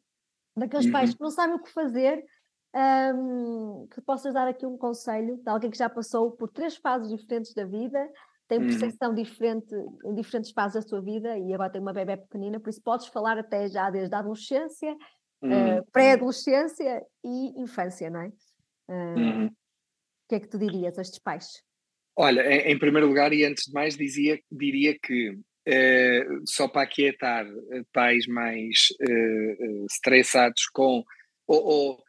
daqueles 0.57 0.87
uhum. 0.87 0.93
pais 0.93 1.15
que 1.15 1.21
não 1.21 1.31
sabem 1.31 1.57
o 1.57 1.63
que 1.63 1.71
fazer 1.73 2.25
um, 3.15 3.87
que 3.93 4.01
possas 4.01 4.33
dar 4.33 4.49
aqui 4.49 4.65
um 4.65 4.79
conselho 4.79 5.37
de 5.37 5.49
alguém 5.49 5.71
que 5.71 5.77
já 5.77 5.91
passou 5.91 6.33
por 6.33 6.49
três 6.51 6.77
fases 6.77 7.11
diferentes 7.11 7.53
da 7.53 7.67
vida, 7.67 8.11
tem 8.49 8.59
uhum. 8.59 8.67
percepção 8.67 9.11
uhum. 9.11 9.15
diferente 9.15 9.75
em 10.05 10.15
diferentes 10.15 10.51
fases 10.51 10.83
da 10.83 10.89
sua 10.89 11.03
vida 11.03 11.37
e 11.39 11.53
agora 11.53 11.71
tem 11.71 11.81
uma 11.81 11.93
bebê 11.93 12.17
pequenina, 12.17 12.59
por 12.59 12.71
isso 12.71 12.83
podes 12.83 13.07
falar 13.09 13.39
até 13.39 13.69
já 13.69 13.91
desde 13.91 14.15
a 14.15 14.19
adolescência, 14.19 14.97
uhum. 15.43 15.79
uh, 15.79 15.87
pré-adolescência 15.93 17.05
e 17.25 17.61
infância, 17.61 18.09
não 18.11 18.21
é? 18.21 18.29
Uh. 18.89 19.47
O 19.47 20.29
que 20.29 20.37
é 20.37 20.41
que 20.41 20.49
tu 20.49 20.59
dirias 20.59 20.99
a 20.99 21.03
estes 21.03 21.19
pais? 21.19 21.63
Olha, 22.17 22.43
em, 22.43 22.73
em 22.73 22.79
primeiro 22.79 23.07
lugar 23.07 23.33
e 23.33 23.45
antes 23.45 23.65
de 23.67 23.73
mais 23.73 23.97
dizia, 23.97 24.41
diria 24.51 24.99
que 24.99 25.31
uh, 25.31 26.43
só 26.47 26.69
para 26.69 26.83
aquietar 26.83 27.47
pais 27.93 28.27
mais 28.27 28.89
estressados 29.89 30.67
com 30.73 31.05
ou, 31.47 31.65
ou 31.65 32.05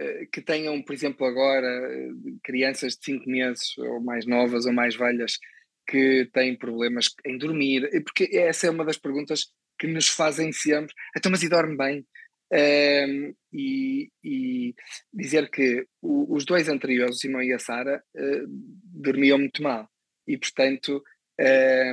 eh, 0.00 0.26
que 0.32 0.40
tenham, 0.40 0.80
por 0.82 0.92
exemplo, 0.92 1.26
agora 1.26 1.66
eh, 1.66 2.08
crianças 2.42 2.96
de 2.96 3.04
5 3.04 3.28
meses 3.28 3.76
ou 3.78 4.00
mais 4.00 4.26
novas 4.26 4.64
ou 4.66 4.72
mais 4.72 4.96
velhas 4.96 5.38
que 5.86 6.28
têm 6.32 6.56
problemas 6.56 7.08
em 7.24 7.38
dormir, 7.38 7.88
porque 8.04 8.28
essa 8.36 8.66
é 8.66 8.70
uma 8.70 8.84
das 8.84 8.98
perguntas 8.98 9.46
que 9.78 9.86
nos 9.86 10.08
fazem 10.08 10.52
sempre, 10.52 10.92
então 11.16 11.30
mas 11.32 11.42
e 11.42 11.48
dorme 11.48 11.76
bem? 11.76 12.06
Um, 12.50 13.34
e, 13.52 14.10
e, 14.24 14.74
dizer 15.12 15.50
que 15.50 15.86
o, 16.00 16.34
os 16.34 16.46
dois 16.46 16.68
anteriores, 16.68 17.16
o 17.16 17.18
Simão 17.18 17.42
e 17.42 17.52
a 17.52 17.58
Sara, 17.58 18.02
uh, 18.16 18.46
dormiam 18.84 19.38
muito 19.38 19.62
mal 19.62 19.86
e 20.26 20.38
portanto 20.38 21.02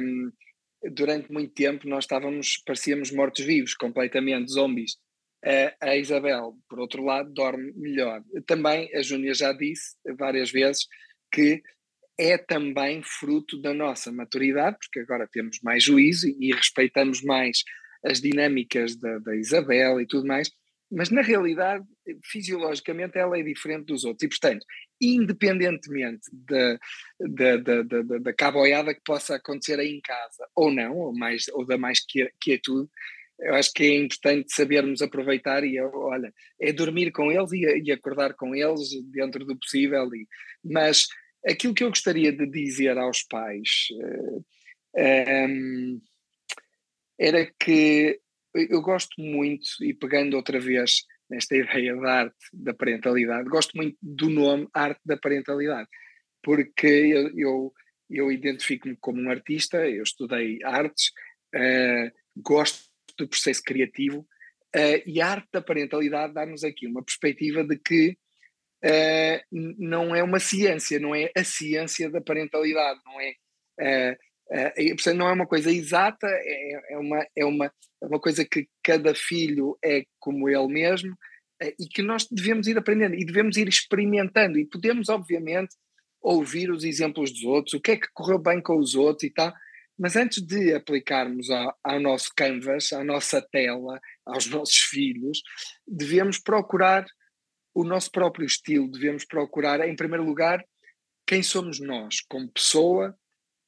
um, 0.02 0.32
durante 0.91 1.32
muito 1.32 1.54
tempo 1.54 1.88
nós 1.89 2.06
estávamos, 2.06 2.62
parecíamos 2.65 3.12
mortos-vivos, 3.12 3.74
completamente 3.74 4.52
zombies 4.52 4.98
a 5.80 5.96
Isabel, 5.96 6.56
por 6.68 6.80
outro 6.80 7.04
lado, 7.04 7.32
dorme 7.32 7.72
melhor. 7.76 8.24
Também 8.48 8.89
a 8.96 9.02
Júnia 9.04 9.34
já 9.34 9.54
disse 9.54 9.96
várias 10.18 10.52
vezes 10.52 10.88
que 11.32 11.62
é 12.18 12.38
também 12.38 13.04
fruto 13.04 13.62
da 13.62 13.74
nossa 13.74 14.12
maturidade, 14.12 14.78
porque 14.80 15.02
agora 15.02 15.30
temos 15.32 15.60
mais 15.62 15.84
juízo 15.84 16.28
e 16.28 16.52
respeitamos 16.52 17.22
mais 17.22 17.60
as 18.06 18.22
dinâmicas 18.22 18.96
da, 18.96 19.20
da 19.20 19.36
Isabel 19.36 20.00
e 20.00 20.06
tudo 20.06 20.28
mais, 20.28 20.50
mas 20.91 21.10
na 21.10 21.22
realidade, 21.22 21.84
fisiologicamente, 22.24 23.18
ela 23.18 23.38
é 23.38 23.44
diferente 23.44 23.88
dos 23.88 24.06
outros. 24.06 24.24
E, 24.24 24.30
portanto, 24.30 24.65
independentemente 25.02 26.22
da, 26.32 26.80
da, 27.20 27.58
da, 27.58 27.82
da, 27.82 28.18
da 28.20 28.34
caboiada 28.34 28.94
que 28.94 29.02
possa 29.04 29.36
acontecer 29.36 29.80
aí 29.80 29.89
em 29.89 30.02
casa, 30.02 30.48
ou 30.56 30.72
não, 30.72 30.96
ou, 30.96 31.13
mais, 31.13 31.48
ou 31.54 31.65
da 31.65 31.78
mais 31.78 32.00
quietude, 32.39 32.89
eu 33.39 33.56
acho 33.56 33.74
que 33.74 33.84
é 33.84 33.98
importante 33.98 34.54
sabermos 34.54 35.02
aproveitar 35.02 35.63
e, 35.63 35.80
olha, 35.82 36.34
é 36.62 36.72
dormir 36.72 37.12
com 37.12 37.32
eles 37.32 37.52
e, 37.52 37.65
e 37.84 37.91
acordar 37.91 38.34
com 38.34 38.56
eles 38.56 38.89
dentro 39.12 39.44
do 39.44 39.58
possível. 39.58 40.08
E, 40.13 40.28
mas 40.63 41.08
aquilo 41.46 41.74
que 41.74 41.84
eu 41.84 41.89
gostaria 41.89 42.32
de 42.32 42.46
dizer 42.48 42.98
aos 42.98 43.24
pais 43.24 43.88
uh, 44.02 44.46
eh, 44.96 45.46
um, 45.48 45.50
ehm, 45.50 46.02
era 47.17 47.45
que 47.60 48.19
eu 48.54 48.82
gosto 48.82 49.21
muito, 49.21 49.67
e 49.82 49.93
pegando 49.93 50.36
outra 50.36 50.60
vez 50.60 51.04
nesta 51.30 51.56
ideia 51.56 51.95
da 51.95 52.13
arte 52.21 52.36
da 52.54 52.73
parentalidade, 52.73 53.49
gosto 53.49 53.75
muito 53.75 53.97
do 54.01 54.30
nome 54.30 54.67
arte 54.73 55.01
da 55.06 55.17
parentalidade, 55.17 55.89
porque 56.41 56.88
eu, 56.88 57.32
eu, 57.38 57.73
eu 58.10 58.32
identifico-me 58.32 58.95
como 58.97 59.21
um 59.21 59.30
artista, 59.30 59.88
eu 59.89 60.04
estudei 60.04 60.60
artes, 60.63 61.12
uh, 61.56 62.12
gosto 62.38 62.84
do 63.17 63.28
processo 63.28 63.62
criativo 63.63 64.19
uh, 64.75 65.01
e 65.06 65.19
a 65.19 65.28
arte 65.28 65.47
da 65.51 65.62
parentalidade 65.62 66.34
dá-nos 66.34 66.63
aqui 66.63 66.88
uma 66.88 67.04
perspectiva 67.04 67.63
de 67.63 67.78
que 67.78 68.17
uh, 68.86 69.41
não 69.51 70.15
é 70.15 70.23
uma 70.23 70.39
ciência, 70.39 70.99
não 70.99 71.15
é 71.15 71.32
a 71.36 71.43
ciência 71.43 72.10
da 72.10 72.21
parentalidade, 72.21 72.99
não 73.06 73.19
é, 73.19 74.18
uh, 74.52 75.16
não 75.16 75.28
é 75.28 75.34
uma 75.34 75.48
coisa 75.48 75.72
exata, 75.72 76.28
é, 76.28 76.93
é, 76.93 76.98
uma, 76.98 77.28
é, 77.36 77.46
uma, 77.46 77.66
é 77.66 78.06
uma 78.06 78.20
coisa 78.20 78.46
que 78.46 78.68
cada 78.84 79.14
filho 79.16 79.78
é 79.84 80.04
como 80.20 80.50
ele 80.50 80.68
mesmo 80.68 81.16
e 81.80 81.88
que 81.88 82.02
nós 82.02 82.28
devemos 82.30 82.68
ir 82.68 82.78
aprendendo 82.78 83.16
e 83.16 83.26
devemos 83.26 83.56
ir 83.56 83.68
experimentando 83.68 84.60
e 84.60 84.66
podemos 84.66 85.08
obviamente 85.08 85.74
ouvir 86.22 86.72
os 86.72 86.84
exemplos 86.84 87.32
dos 87.32 87.43
outros, 87.43 87.76
o 87.76 87.80
que 87.80 87.91
é 87.91 87.98
que 87.98 88.08
correu 88.14 88.39
bem 88.39 88.62
com 88.62 88.78
os 88.78 88.96
outros 88.96 89.24
e 89.24 89.30
tal, 89.30 89.54
mas 89.98 90.16
antes 90.16 90.41
de 90.41 90.74
aplicarmos 90.74 91.50
ao, 91.50 91.78
ao, 91.84 92.00
nosso 92.00 92.32
canvas, 92.36 92.91
à 92.91 93.04
nossa 93.04 93.41
tela, 93.41 94.00
aos 94.26 94.48
nossos 94.50 94.78
filhos, 94.78 95.41
devemos 95.88 96.39
procurar 96.39 97.06
o 97.74 97.84
nosso 97.84 98.12
próprio 98.12 98.46
estilo, 98.46 98.89
devemos 98.89 99.26
procurar, 99.26 99.88
em 99.88 99.96
primeiro 99.96 100.24
lugar, 100.24 100.64
quem 101.28 101.43
somos 101.43 101.80
nós, 101.80 102.22
como 102.28 102.52
pessoa, 102.52 103.16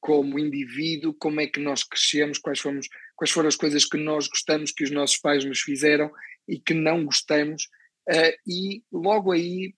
como 0.00 0.38
indivíduo, 0.38 1.14
como 1.14 1.40
é 1.40 1.46
que 1.46 1.60
nós 1.60 1.82
crescemos, 1.82 2.38
quais, 2.38 2.60
fomos, 2.60 2.88
quais 3.16 3.30
foram 3.30 3.48
as 3.48 3.56
coisas 3.56 3.84
que 3.84 3.96
nós 3.96 4.28
gostamos, 4.28 4.72
que 4.72 4.84
os 4.84 4.90
nossos 4.90 5.18
pais 5.18 5.44
nos 5.44 5.60
fizeram 5.60 6.10
e 6.46 6.58
que 6.58 6.74
não 6.74 7.04
gostamos, 7.04 7.64
uh, 8.08 8.36
e 8.46 8.82
logo 8.92 9.32
aí 9.32 9.74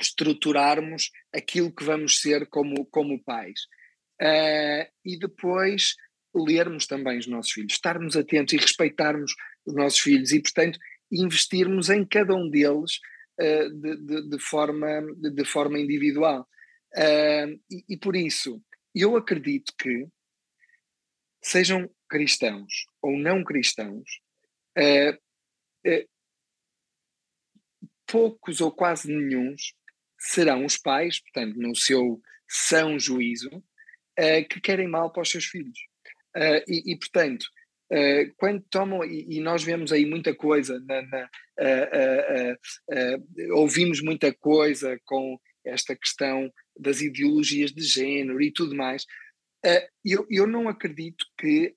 estruturarmos 0.00 1.10
aquilo 1.34 1.74
que 1.74 1.84
vamos 1.84 2.20
ser 2.20 2.46
como, 2.48 2.84
como 2.86 3.22
pais 3.22 3.60
uh, 4.20 4.90
e 5.04 5.18
depois 5.18 5.94
lermos 6.34 6.86
também 6.86 7.18
os 7.18 7.26
nossos 7.26 7.52
filhos, 7.52 7.72
estarmos 7.72 8.16
atentos 8.16 8.52
e 8.52 8.58
respeitarmos 8.58 9.32
os 9.64 9.74
nossos 9.74 10.00
filhos 10.00 10.32
e, 10.32 10.40
portanto, 10.40 10.78
investirmos 11.10 11.88
em 11.88 12.04
cada 12.04 12.34
um 12.34 12.48
deles 12.50 12.98
uh, 13.40 13.70
de, 13.70 13.96
de, 13.96 14.28
de, 14.28 14.38
forma, 14.38 15.02
de, 15.16 15.30
de, 15.30 15.44
forma 15.44 15.78
individual. 15.78 16.46
Uh, 16.94 17.58
e, 17.70 17.84
e, 17.90 17.96
por 17.96 18.16
isso, 18.16 18.62
eu 19.02 19.16
acredito 19.16 19.72
que, 19.78 20.06
sejam 21.42 21.88
cristãos 22.08 22.86
ou 23.02 23.16
não 23.16 23.44
cristãos, 23.44 24.20
uh, 24.78 26.06
poucos 28.06 28.60
ou 28.60 28.72
quase 28.72 29.08
nenhums 29.08 29.74
serão 30.18 30.64
os 30.64 30.76
pais, 30.76 31.20
portanto, 31.20 31.56
no 31.58 31.74
seu 31.74 32.20
são 32.48 32.98
juízo, 32.98 33.50
que 34.48 34.60
querem 34.60 34.88
mal 34.88 35.12
para 35.12 35.22
os 35.22 35.30
seus 35.30 35.44
filhos. 35.44 35.78
e, 36.68 36.92
e, 36.92 36.96
portanto, 36.96 37.46
Uh, 37.92 38.34
quando 38.36 38.64
tomam, 38.68 39.04
e, 39.04 39.36
e, 39.36 39.40
nós 39.40 39.62
vemos 39.62 39.92
aí 39.92 40.04
muita 40.04 40.34
coisa, 40.34 40.80
na, 40.80 41.02
na, 41.02 41.30
uh, 41.60 42.52
uh, 42.90 43.56
ouvimos 43.56 44.02
muita 44.02 44.34
coisa 44.34 44.98
com 45.04 45.38
esta 45.66 45.96
questão 45.96 46.50
das 46.78 47.00
ideologias 47.00 47.72
de 47.72 47.82
género 47.82 48.40
e 48.40 48.52
tudo 48.52 48.74
mais, 48.74 49.04
eu, 50.04 50.26
eu 50.30 50.46
não 50.46 50.68
acredito 50.68 51.24
que 51.38 51.74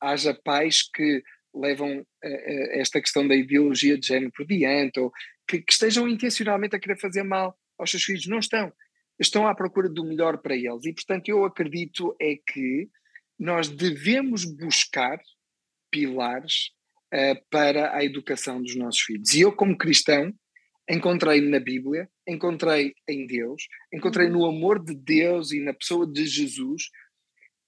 haja 0.00 0.34
pais 0.44 0.82
que 0.82 1.22
levam 1.54 2.06
esta 2.22 3.00
questão 3.00 3.26
da 3.26 3.34
ideologia 3.34 3.98
de 3.98 4.06
género 4.06 4.30
por 4.32 4.46
diante 4.46 5.00
ou 5.00 5.10
que, 5.48 5.60
que 5.60 5.72
estejam 5.72 6.08
intencionalmente 6.08 6.76
a 6.76 6.78
querer 6.78 7.00
fazer 7.00 7.22
mal 7.22 7.58
aos 7.78 7.90
seus 7.90 8.04
filhos. 8.04 8.26
Não 8.26 8.38
estão. 8.38 8.72
Estão 9.18 9.48
à 9.48 9.54
procura 9.54 9.88
do 9.88 10.04
melhor 10.04 10.38
para 10.38 10.54
eles. 10.54 10.84
E, 10.84 10.92
portanto, 10.92 11.28
eu 11.28 11.44
acredito 11.44 12.14
é 12.20 12.36
que 12.36 12.88
nós 13.38 13.68
devemos 13.68 14.44
buscar 14.44 15.18
pilares 15.90 16.70
para 17.50 17.96
a 17.96 18.04
educação 18.04 18.62
dos 18.62 18.76
nossos 18.76 19.00
filhos. 19.00 19.32
E 19.34 19.40
eu, 19.40 19.50
como 19.50 19.76
cristão, 19.76 20.32
encontrei 20.88 21.40
na 21.40 21.60
Bíblia, 21.60 22.08
encontrei 22.26 22.94
em 23.08 23.26
Deus, 23.26 23.68
encontrei 23.92 24.26
uhum. 24.26 24.32
no 24.32 24.46
amor 24.46 24.82
de 24.82 24.94
Deus 24.94 25.52
e 25.52 25.60
na 25.60 25.74
pessoa 25.74 26.06
de 26.06 26.26
Jesus 26.26 26.84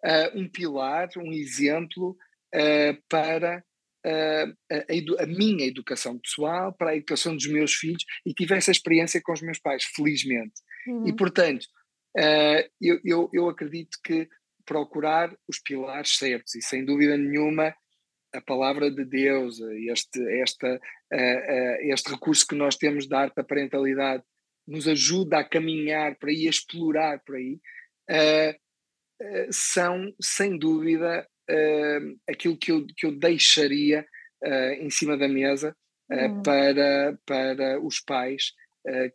uh, 0.04 0.38
um 0.38 0.48
pilar, 0.48 1.08
um 1.18 1.32
exemplo 1.32 2.16
uh, 2.54 3.02
para 3.08 3.62
a, 4.02 4.44
a, 4.72 5.22
a, 5.22 5.26
minha 5.26 5.66
educação 5.66 6.18
pessoal, 6.18 6.72
para 6.72 6.92
a 6.92 6.96
educação 6.96 7.36
dos 7.36 7.46
meus 7.46 7.74
filhos 7.74 8.02
e 8.24 8.32
tive 8.32 8.54
essa 8.54 8.70
experiência 8.70 9.20
com 9.22 9.32
os 9.32 9.42
meus 9.42 9.58
pais, 9.58 9.84
felizmente. 9.84 10.54
Uhum. 10.86 11.06
E, 11.06 11.12
portanto, 11.14 11.66
eu, 12.80 12.98
eu, 13.04 13.30
eu 13.30 13.48
acredito 13.50 13.98
que 14.02 14.26
procurar 14.64 15.36
os 15.46 15.58
pilares 15.58 16.16
certos 16.16 16.54
e 16.54 16.62
sem 16.62 16.82
dúvida 16.82 17.14
nenhuma 17.16 17.74
a 18.32 18.40
palavra 18.40 18.90
de 18.90 19.04
Deus, 19.04 19.60
este, 19.88 20.20
esta, 20.40 20.74
uh, 20.74 21.16
uh, 21.16 21.92
este 21.92 22.10
recurso 22.10 22.46
que 22.46 22.54
nós 22.54 22.76
temos 22.76 23.08
da 23.08 23.20
arte 23.20 23.34
da 23.36 23.44
parentalidade 23.44 24.22
nos 24.66 24.86
ajuda 24.86 25.38
a 25.38 25.48
caminhar 25.48 26.16
por 26.18 26.28
aí, 26.28 26.46
a 26.46 26.50
explorar 26.50 27.20
por 27.24 27.34
aí, 27.34 27.58
são 29.50 30.14
sem 30.22 30.56
dúvida 30.56 31.26
aquilo 32.28 32.56
que 32.56 32.70
eu, 32.70 32.86
que 32.96 33.06
eu 33.06 33.18
deixaria 33.18 34.06
em 34.78 34.88
cima 34.88 35.16
da 35.16 35.26
mesa 35.26 35.74
hum. 36.08 36.42
para, 36.42 37.18
para 37.26 37.80
os 37.80 38.00
pais 38.00 38.52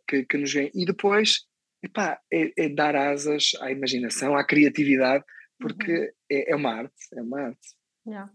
que, 0.06 0.26
que 0.26 0.36
nos 0.36 0.52
veem. 0.52 0.70
E 0.74 0.84
depois 0.84 1.46
epá, 1.82 2.20
é, 2.32 2.52
é 2.56 2.68
dar 2.68 2.94
asas 2.94 3.52
à 3.60 3.70
imaginação, 3.70 4.36
à 4.36 4.44
criatividade, 4.44 5.24
porque 5.58 5.92
uhum. 5.92 6.08
é, 6.30 6.52
é, 6.52 6.56
uma 6.56 6.74
arte, 6.74 6.94
é 7.14 7.22
uma 7.22 7.40
arte. 7.40 7.68
Yeah. 8.06 8.32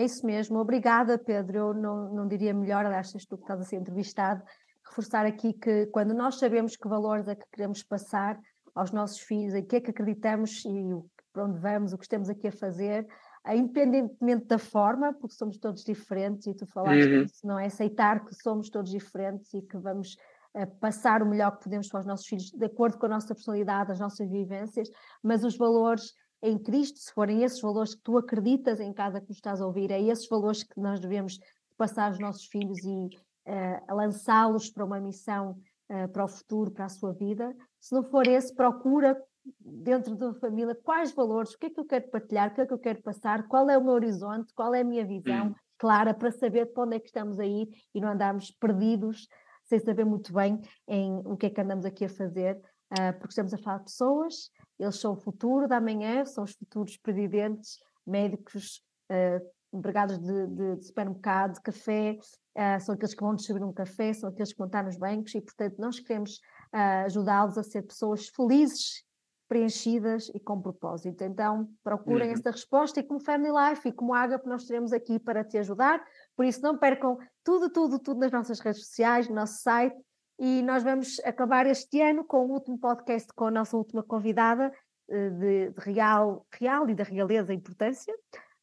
É 0.00 0.04
isso 0.04 0.24
mesmo, 0.24 0.58
obrigada 0.58 1.18
Pedro, 1.18 1.58
eu 1.58 1.74
não, 1.74 2.14
não 2.14 2.26
diria 2.26 2.54
melhor, 2.54 2.86
aliás, 2.86 3.12
tu 3.12 3.36
que 3.36 3.44
estás 3.44 3.60
a 3.60 3.64
ser 3.64 3.76
entrevistado, 3.76 4.42
reforçar 4.88 5.26
aqui 5.26 5.52
que 5.52 5.88
quando 5.88 6.14
nós 6.14 6.38
sabemos 6.38 6.74
que 6.74 6.88
valores 6.88 7.28
é 7.28 7.34
que 7.34 7.44
queremos 7.52 7.82
passar 7.82 8.40
aos 8.74 8.92
nossos 8.92 9.20
filhos, 9.20 9.52
em 9.52 9.62
que 9.62 9.76
é 9.76 9.80
que 9.80 9.90
acreditamos 9.90 10.64
e 10.64 10.88
para 11.34 11.44
onde 11.44 11.60
vamos, 11.60 11.92
o 11.92 11.98
que 11.98 12.04
estamos 12.04 12.30
aqui 12.30 12.48
a 12.48 12.52
fazer, 12.52 13.06
independentemente 13.46 14.46
da 14.46 14.58
forma, 14.58 15.12
porque 15.12 15.34
somos 15.34 15.58
todos 15.58 15.84
diferentes 15.84 16.46
e 16.46 16.54
tu 16.54 16.66
falaste 16.66 17.06
uhum. 17.06 17.24
disso, 17.24 17.46
não 17.46 17.58
é? 17.58 17.66
Aceitar 17.66 18.24
que 18.24 18.34
somos 18.34 18.70
todos 18.70 18.90
diferentes 18.90 19.52
e 19.52 19.60
que 19.60 19.76
vamos 19.76 20.16
uh, 20.54 20.66
passar 20.80 21.22
o 21.22 21.26
melhor 21.26 21.58
que 21.58 21.64
podemos 21.64 21.88
para 21.88 22.00
os 22.00 22.06
nossos 22.06 22.26
filhos, 22.26 22.50
de 22.50 22.64
acordo 22.64 22.96
com 22.96 23.04
a 23.04 23.10
nossa 23.10 23.34
personalidade, 23.34 23.92
as 23.92 24.00
nossas 24.00 24.30
vivências, 24.30 24.88
mas 25.22 25.44
os 25.44 25.58
valores 25.58 26.14
em 26.42 26.58
Cristo, 26.58 26.98
se 26.98 27.12
forem 27.12 27.42
esses 27.42 27.60
valores 27.60 27.94
que 27.94 28.02
tu 28.02 28.16
acreditas 28.16 28.80
em 28.80 28.92
casa 28.92 29.20
que 29.20 29.28
nos 29.28 29.36
estás 29.36 29.60
a 29.60 29.66
ouvir, 29.66 29.90
é 29.90 30.00
esses 30.00 30.28
valores 30.28 30.62
que 30.62 30.80
nós 30.80 30.98
devemos 30.98 31.38
passar 31.76 32.08
aos 32.08 32.18
nossos 32.18 32.46
filhos 32.46 32.78
e 32.84 33.08
uh, 33.46 33.94
lançá-los 33.94 34.70
para 34.70 34.84
uma 34.84 35.00
missão 35.00 35.58
uh, 35.90 36.08
para 36.08 36.24
o 36.24 36.28
futuro, 36.28 36.70
para 36.70 36.86
a 36.86 36.88
sua 36.88 37.12
vida. 37.12 37.54
Se 37.78 37.94
não 37.94 38.02
for 38.02 38.26
esse, 38.26 38.54
procura 38.54 39.20
dentro 39.58 40.16
da 40.16 40.34
família 40.34 40.74
quais 40.74 41.12
valores, 41.12 41.54
o 41.54 41.58
que 41.58 41.66
é 41.66 41.70
que 41.70 41.80
eu 41.80 41.86
quero 41.86 42.10
partilhar, 42.10 42.50
o 42.50 42.54
que 42.54 42.60
é 42.60 42.66
que 42.66 42.72
eu 42.72 42.78
quero 42.78 43.02
passar, 43.02 43.46
qual 43.46 43.68
é 43.68 43.76
o 43.76 43.84
meu 43.84 43.94
horizonte, 43.94 44.52
qual 44.54 44.74
é 44.74 44.80
a 44.80 44.84
minha 44.84 45.04
visão 45.04 45.48
hum. 45.48 45.54
clara 45.78 46.14
para 46.14 46.30
saber 46.30 46.66
para 46.66 46.84
onde 46.84 46.96
é 46.96 47.00
que 47.00 47.06
estamos 47.06 47.38
a 47.38 47.46
ir 47.46 47.68
e 47.94 48.00
não 48.00 48.08
andarmos 48.08 48.50
perdidos 48.50 49.28
sem 49.64 49.78
saber 49.78 50.04
muito 50.04 50.32
bem 50.32 50.60
em 50.88 51.22
o 51.24 51.36
que 51.36 51.46
é 51.46 51.50
que 51.50 51.60
andamos 51.60 51.84
aqui 51.84 52.04
a 52.04 52.08
fazer, 52.08 52.56
uh, 52.56 53.12
porque 53.18 53.28
estamos 53.28 53.54
a 53.54 53.58
falar 53.58 53.78
de 53.78 53.84
pessoas 53.84 54.50
eles 54.80 54.96
são 54.96 55.12
o 55.12 55.16
futuro 55.16 55.68
da 55.68 55.80
manhã, 55.80 56.24
são 56.24 56.44
os 56.44 56.52
futuros 56.52 56.96
presidentes, 56.96 57.78
médicos, 58.06 58.82
uh, 59.10 59.46
empregados 59.72 60.18
de, 60.18 60.46
de, 60.46 60.76
de, 60.76 60.86
supermercado, 60.86 61.54
de 61.54 61.60
café, 61.60 62.18
uh, 62.56 62.80
são 62.80 62.94
aqueles 62.94 63.14
que 63.14 63.22
vão 63.22 63.34
distribuir 63.34 63.68
um 63.68 63.72
café, 63.72 64.12
são 64.12 64.30
aqueles 64.30 64.52
que 64.52 64.58
vão 64.58 64.66
estar 64.66 64.82
nos 64.82 64.96
bancos 64.96 65.34
e, 65.34 65.40
portanto, 65.40 65.76
nós 65.78 66.00
queremos 66.00 66.36
uh, 66.74 67.04
ajudá-los 67.04 67.58
a 67.58 67.62
ser 67.62 67.82
pessoas 67.82 68.28
felizes, 68.28 69.04
preenchidas 69.46 70.30
e 70.32 70.40
com 70.40 70.62
propósito. 70.62 71.24
Então, 71.24 71.68
procurem 71.82 72.28
uhum. 72.28 72.34
essa 72.34 72.50
resposta 72.52 73.00
e 73.00 73.02
como 73.02 73.18
Family 73.18 73.52
Life 73.52 73.88
e 73.88 73.92
como 73.92 74.14
Agape 74.14 74.48
nós 74.48 74.62
estaremos 74.62 74.92
aqui 74.92 75.18
para 75.18 75.44
te 75.44 75.58
ajudar. 75.58 76.00
Por 76.36 76.44
isso, 76.46 76.62
não 76.62 76.78
percam 76.78 77.18
tudo, 77.44 77.68
tudo, 77.68 77.98
tudo 77.98 78.20
nas 78.20 78.30
nossas 78.30 78.60
redes 78.60 78.86
sociais, 78.86 79.28
no 79.28 79.34
nosso 79.34 79.60
site, 79.60 79.96
e 80.40 80.62
nós 80.62 80.82
vamos 80.82 81.20
acabar 81.20 81.66
este 81.66 82.00
ano 82.00 82.24
com 82.24 82.46
o 82.46 82.52
último 82.52 82.78
podcast 82.78 83.30
com 83.34 83.44
a 83.44 83.50
nossa 83.50 83.76
última 83.76 84.02
convidada 84.02 84.72
eh, 85.10 85.28
de, 85.28 85.70
de 85.70 85.80
real, 85.80 86.46
real 86.58 86.88
e 86.88 86.94
da 86.94 87.04
realeza 87.04 87.52
importância. 87.52 88.14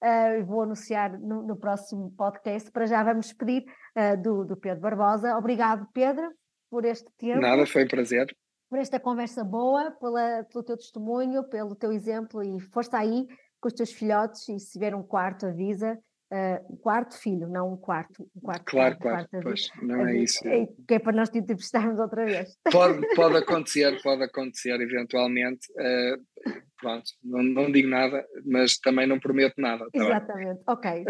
Uh, 0.04 0.44
vou 0.46 0.64
anunciar 0.64 1.20
no, 1.20 1.44
no, 1.44 1.56
próximo 1.56 2.12
podcast. 2.18 2.72
Para 2.72 2.88
já 2.88 3.04
vamos 3.04 3.32
pedir 3.32 3.64
uh, 3.96 4.20
do, 4.20 4.44
do, 4.44 4.58
Pedro 4.58 4.82
Barbosa. 4.82 5.38
Obrigado, 5.38 5.88
Pedro, 5.94 6.32
por 6.70 6.84
este 6.84 7.10
tempo. 7.16 7.42
Nada, 7.42 7.66
foi 7.68 7.84
um 7.84 7.88
prazer. 7.88 8.26
Por 8.70 8.80
esta 8.80 9.00
conversa 9.00 9.44
boa, 9.44 9.92
pela, 10.00 10.44
pelo 10.46 10.64
teu 10.64 10.78
testemunho, 10.78 11.44
pelo 11.48 11.76
teu 11.76 11.92
exemplo 11.92 12.44
e 12.44 12.60
força 12.60 12.98
aí 12.98 13.28
com 13.60 13.68
os 13.68 13.74
teus 13.74 13.92
filhotes 13.92 14.50
e 14.50 14.60
se 14.60 14.72
tiver 14.72 14.96
um 14.96 15.04
quarto 15.04 15.46
avisa 15.46 15.98
uh, 16.32 16.74
um 16.74 16.78
quarto 16.78 17.18
filho, 17.18 17.48
não 17.48 17.74
um 17.74 17.78
quarto. 17.78 18.30
Um 18.36 18.42
quarto 18.42 18.66
claro, 18.66 18.98
claro, 19.00 19.28
pois, 19.42 19.70
não 19.82 20.08
é 20.08 20.18
isso. 20.18 20.48
É, 20.48 20.68
que 20.88 20.96
é 20.96 21.00
para 21.00 21.14
nós 21.14 21.30
te 21.30 21.40
entrevistarmos 21.40 22.00
outra 22.00 22.26
vez. 22.26 22.58
Pode, 22.72 23.16
pode 23.16 23.38
acontecer, 23.38 24.02
pode 24.02 24.24
acontecer 24.24 24.80
eventualmente. 24.82 25.68
Uh, 25.74 26.62
pronto, 26.80 27.10
não, 27.24 27.44
não 27.44 27.72
digo 27.72 27.88
nada, 27.88 28.26
mas 28.46 28.78
também 28.78 29.08
não 29.08 29.20
prometo 29.20 29.56
nada. 29.58 29.86
Tá 29.86 29.90
Exatamente, 29.94 30.58
bem? 30.58 30.64
ok, 30.68 31.06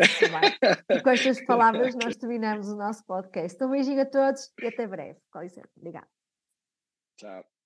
E 0.90 1.02
com 1.02 1.10
estas 1.10 1.42
palavras 1.46 1.96
nós 1.96 2.16
terminamos 2.16 2.70
o 2.70 2.78
nosso 2.78 3.06
podcast. 3.06 3.62
Um 3.64 3.72
beijinho 3.72 4.02
a 4.02 4.06
todos 4.06 4.52
e 4.62 4.68
até 4.68 4.88
breve. 4.88 5.20
Com 5.32 5.42
licença, 5.42 5.70
obrigada. 5.76 6.08
Tchau. 7.18 7.57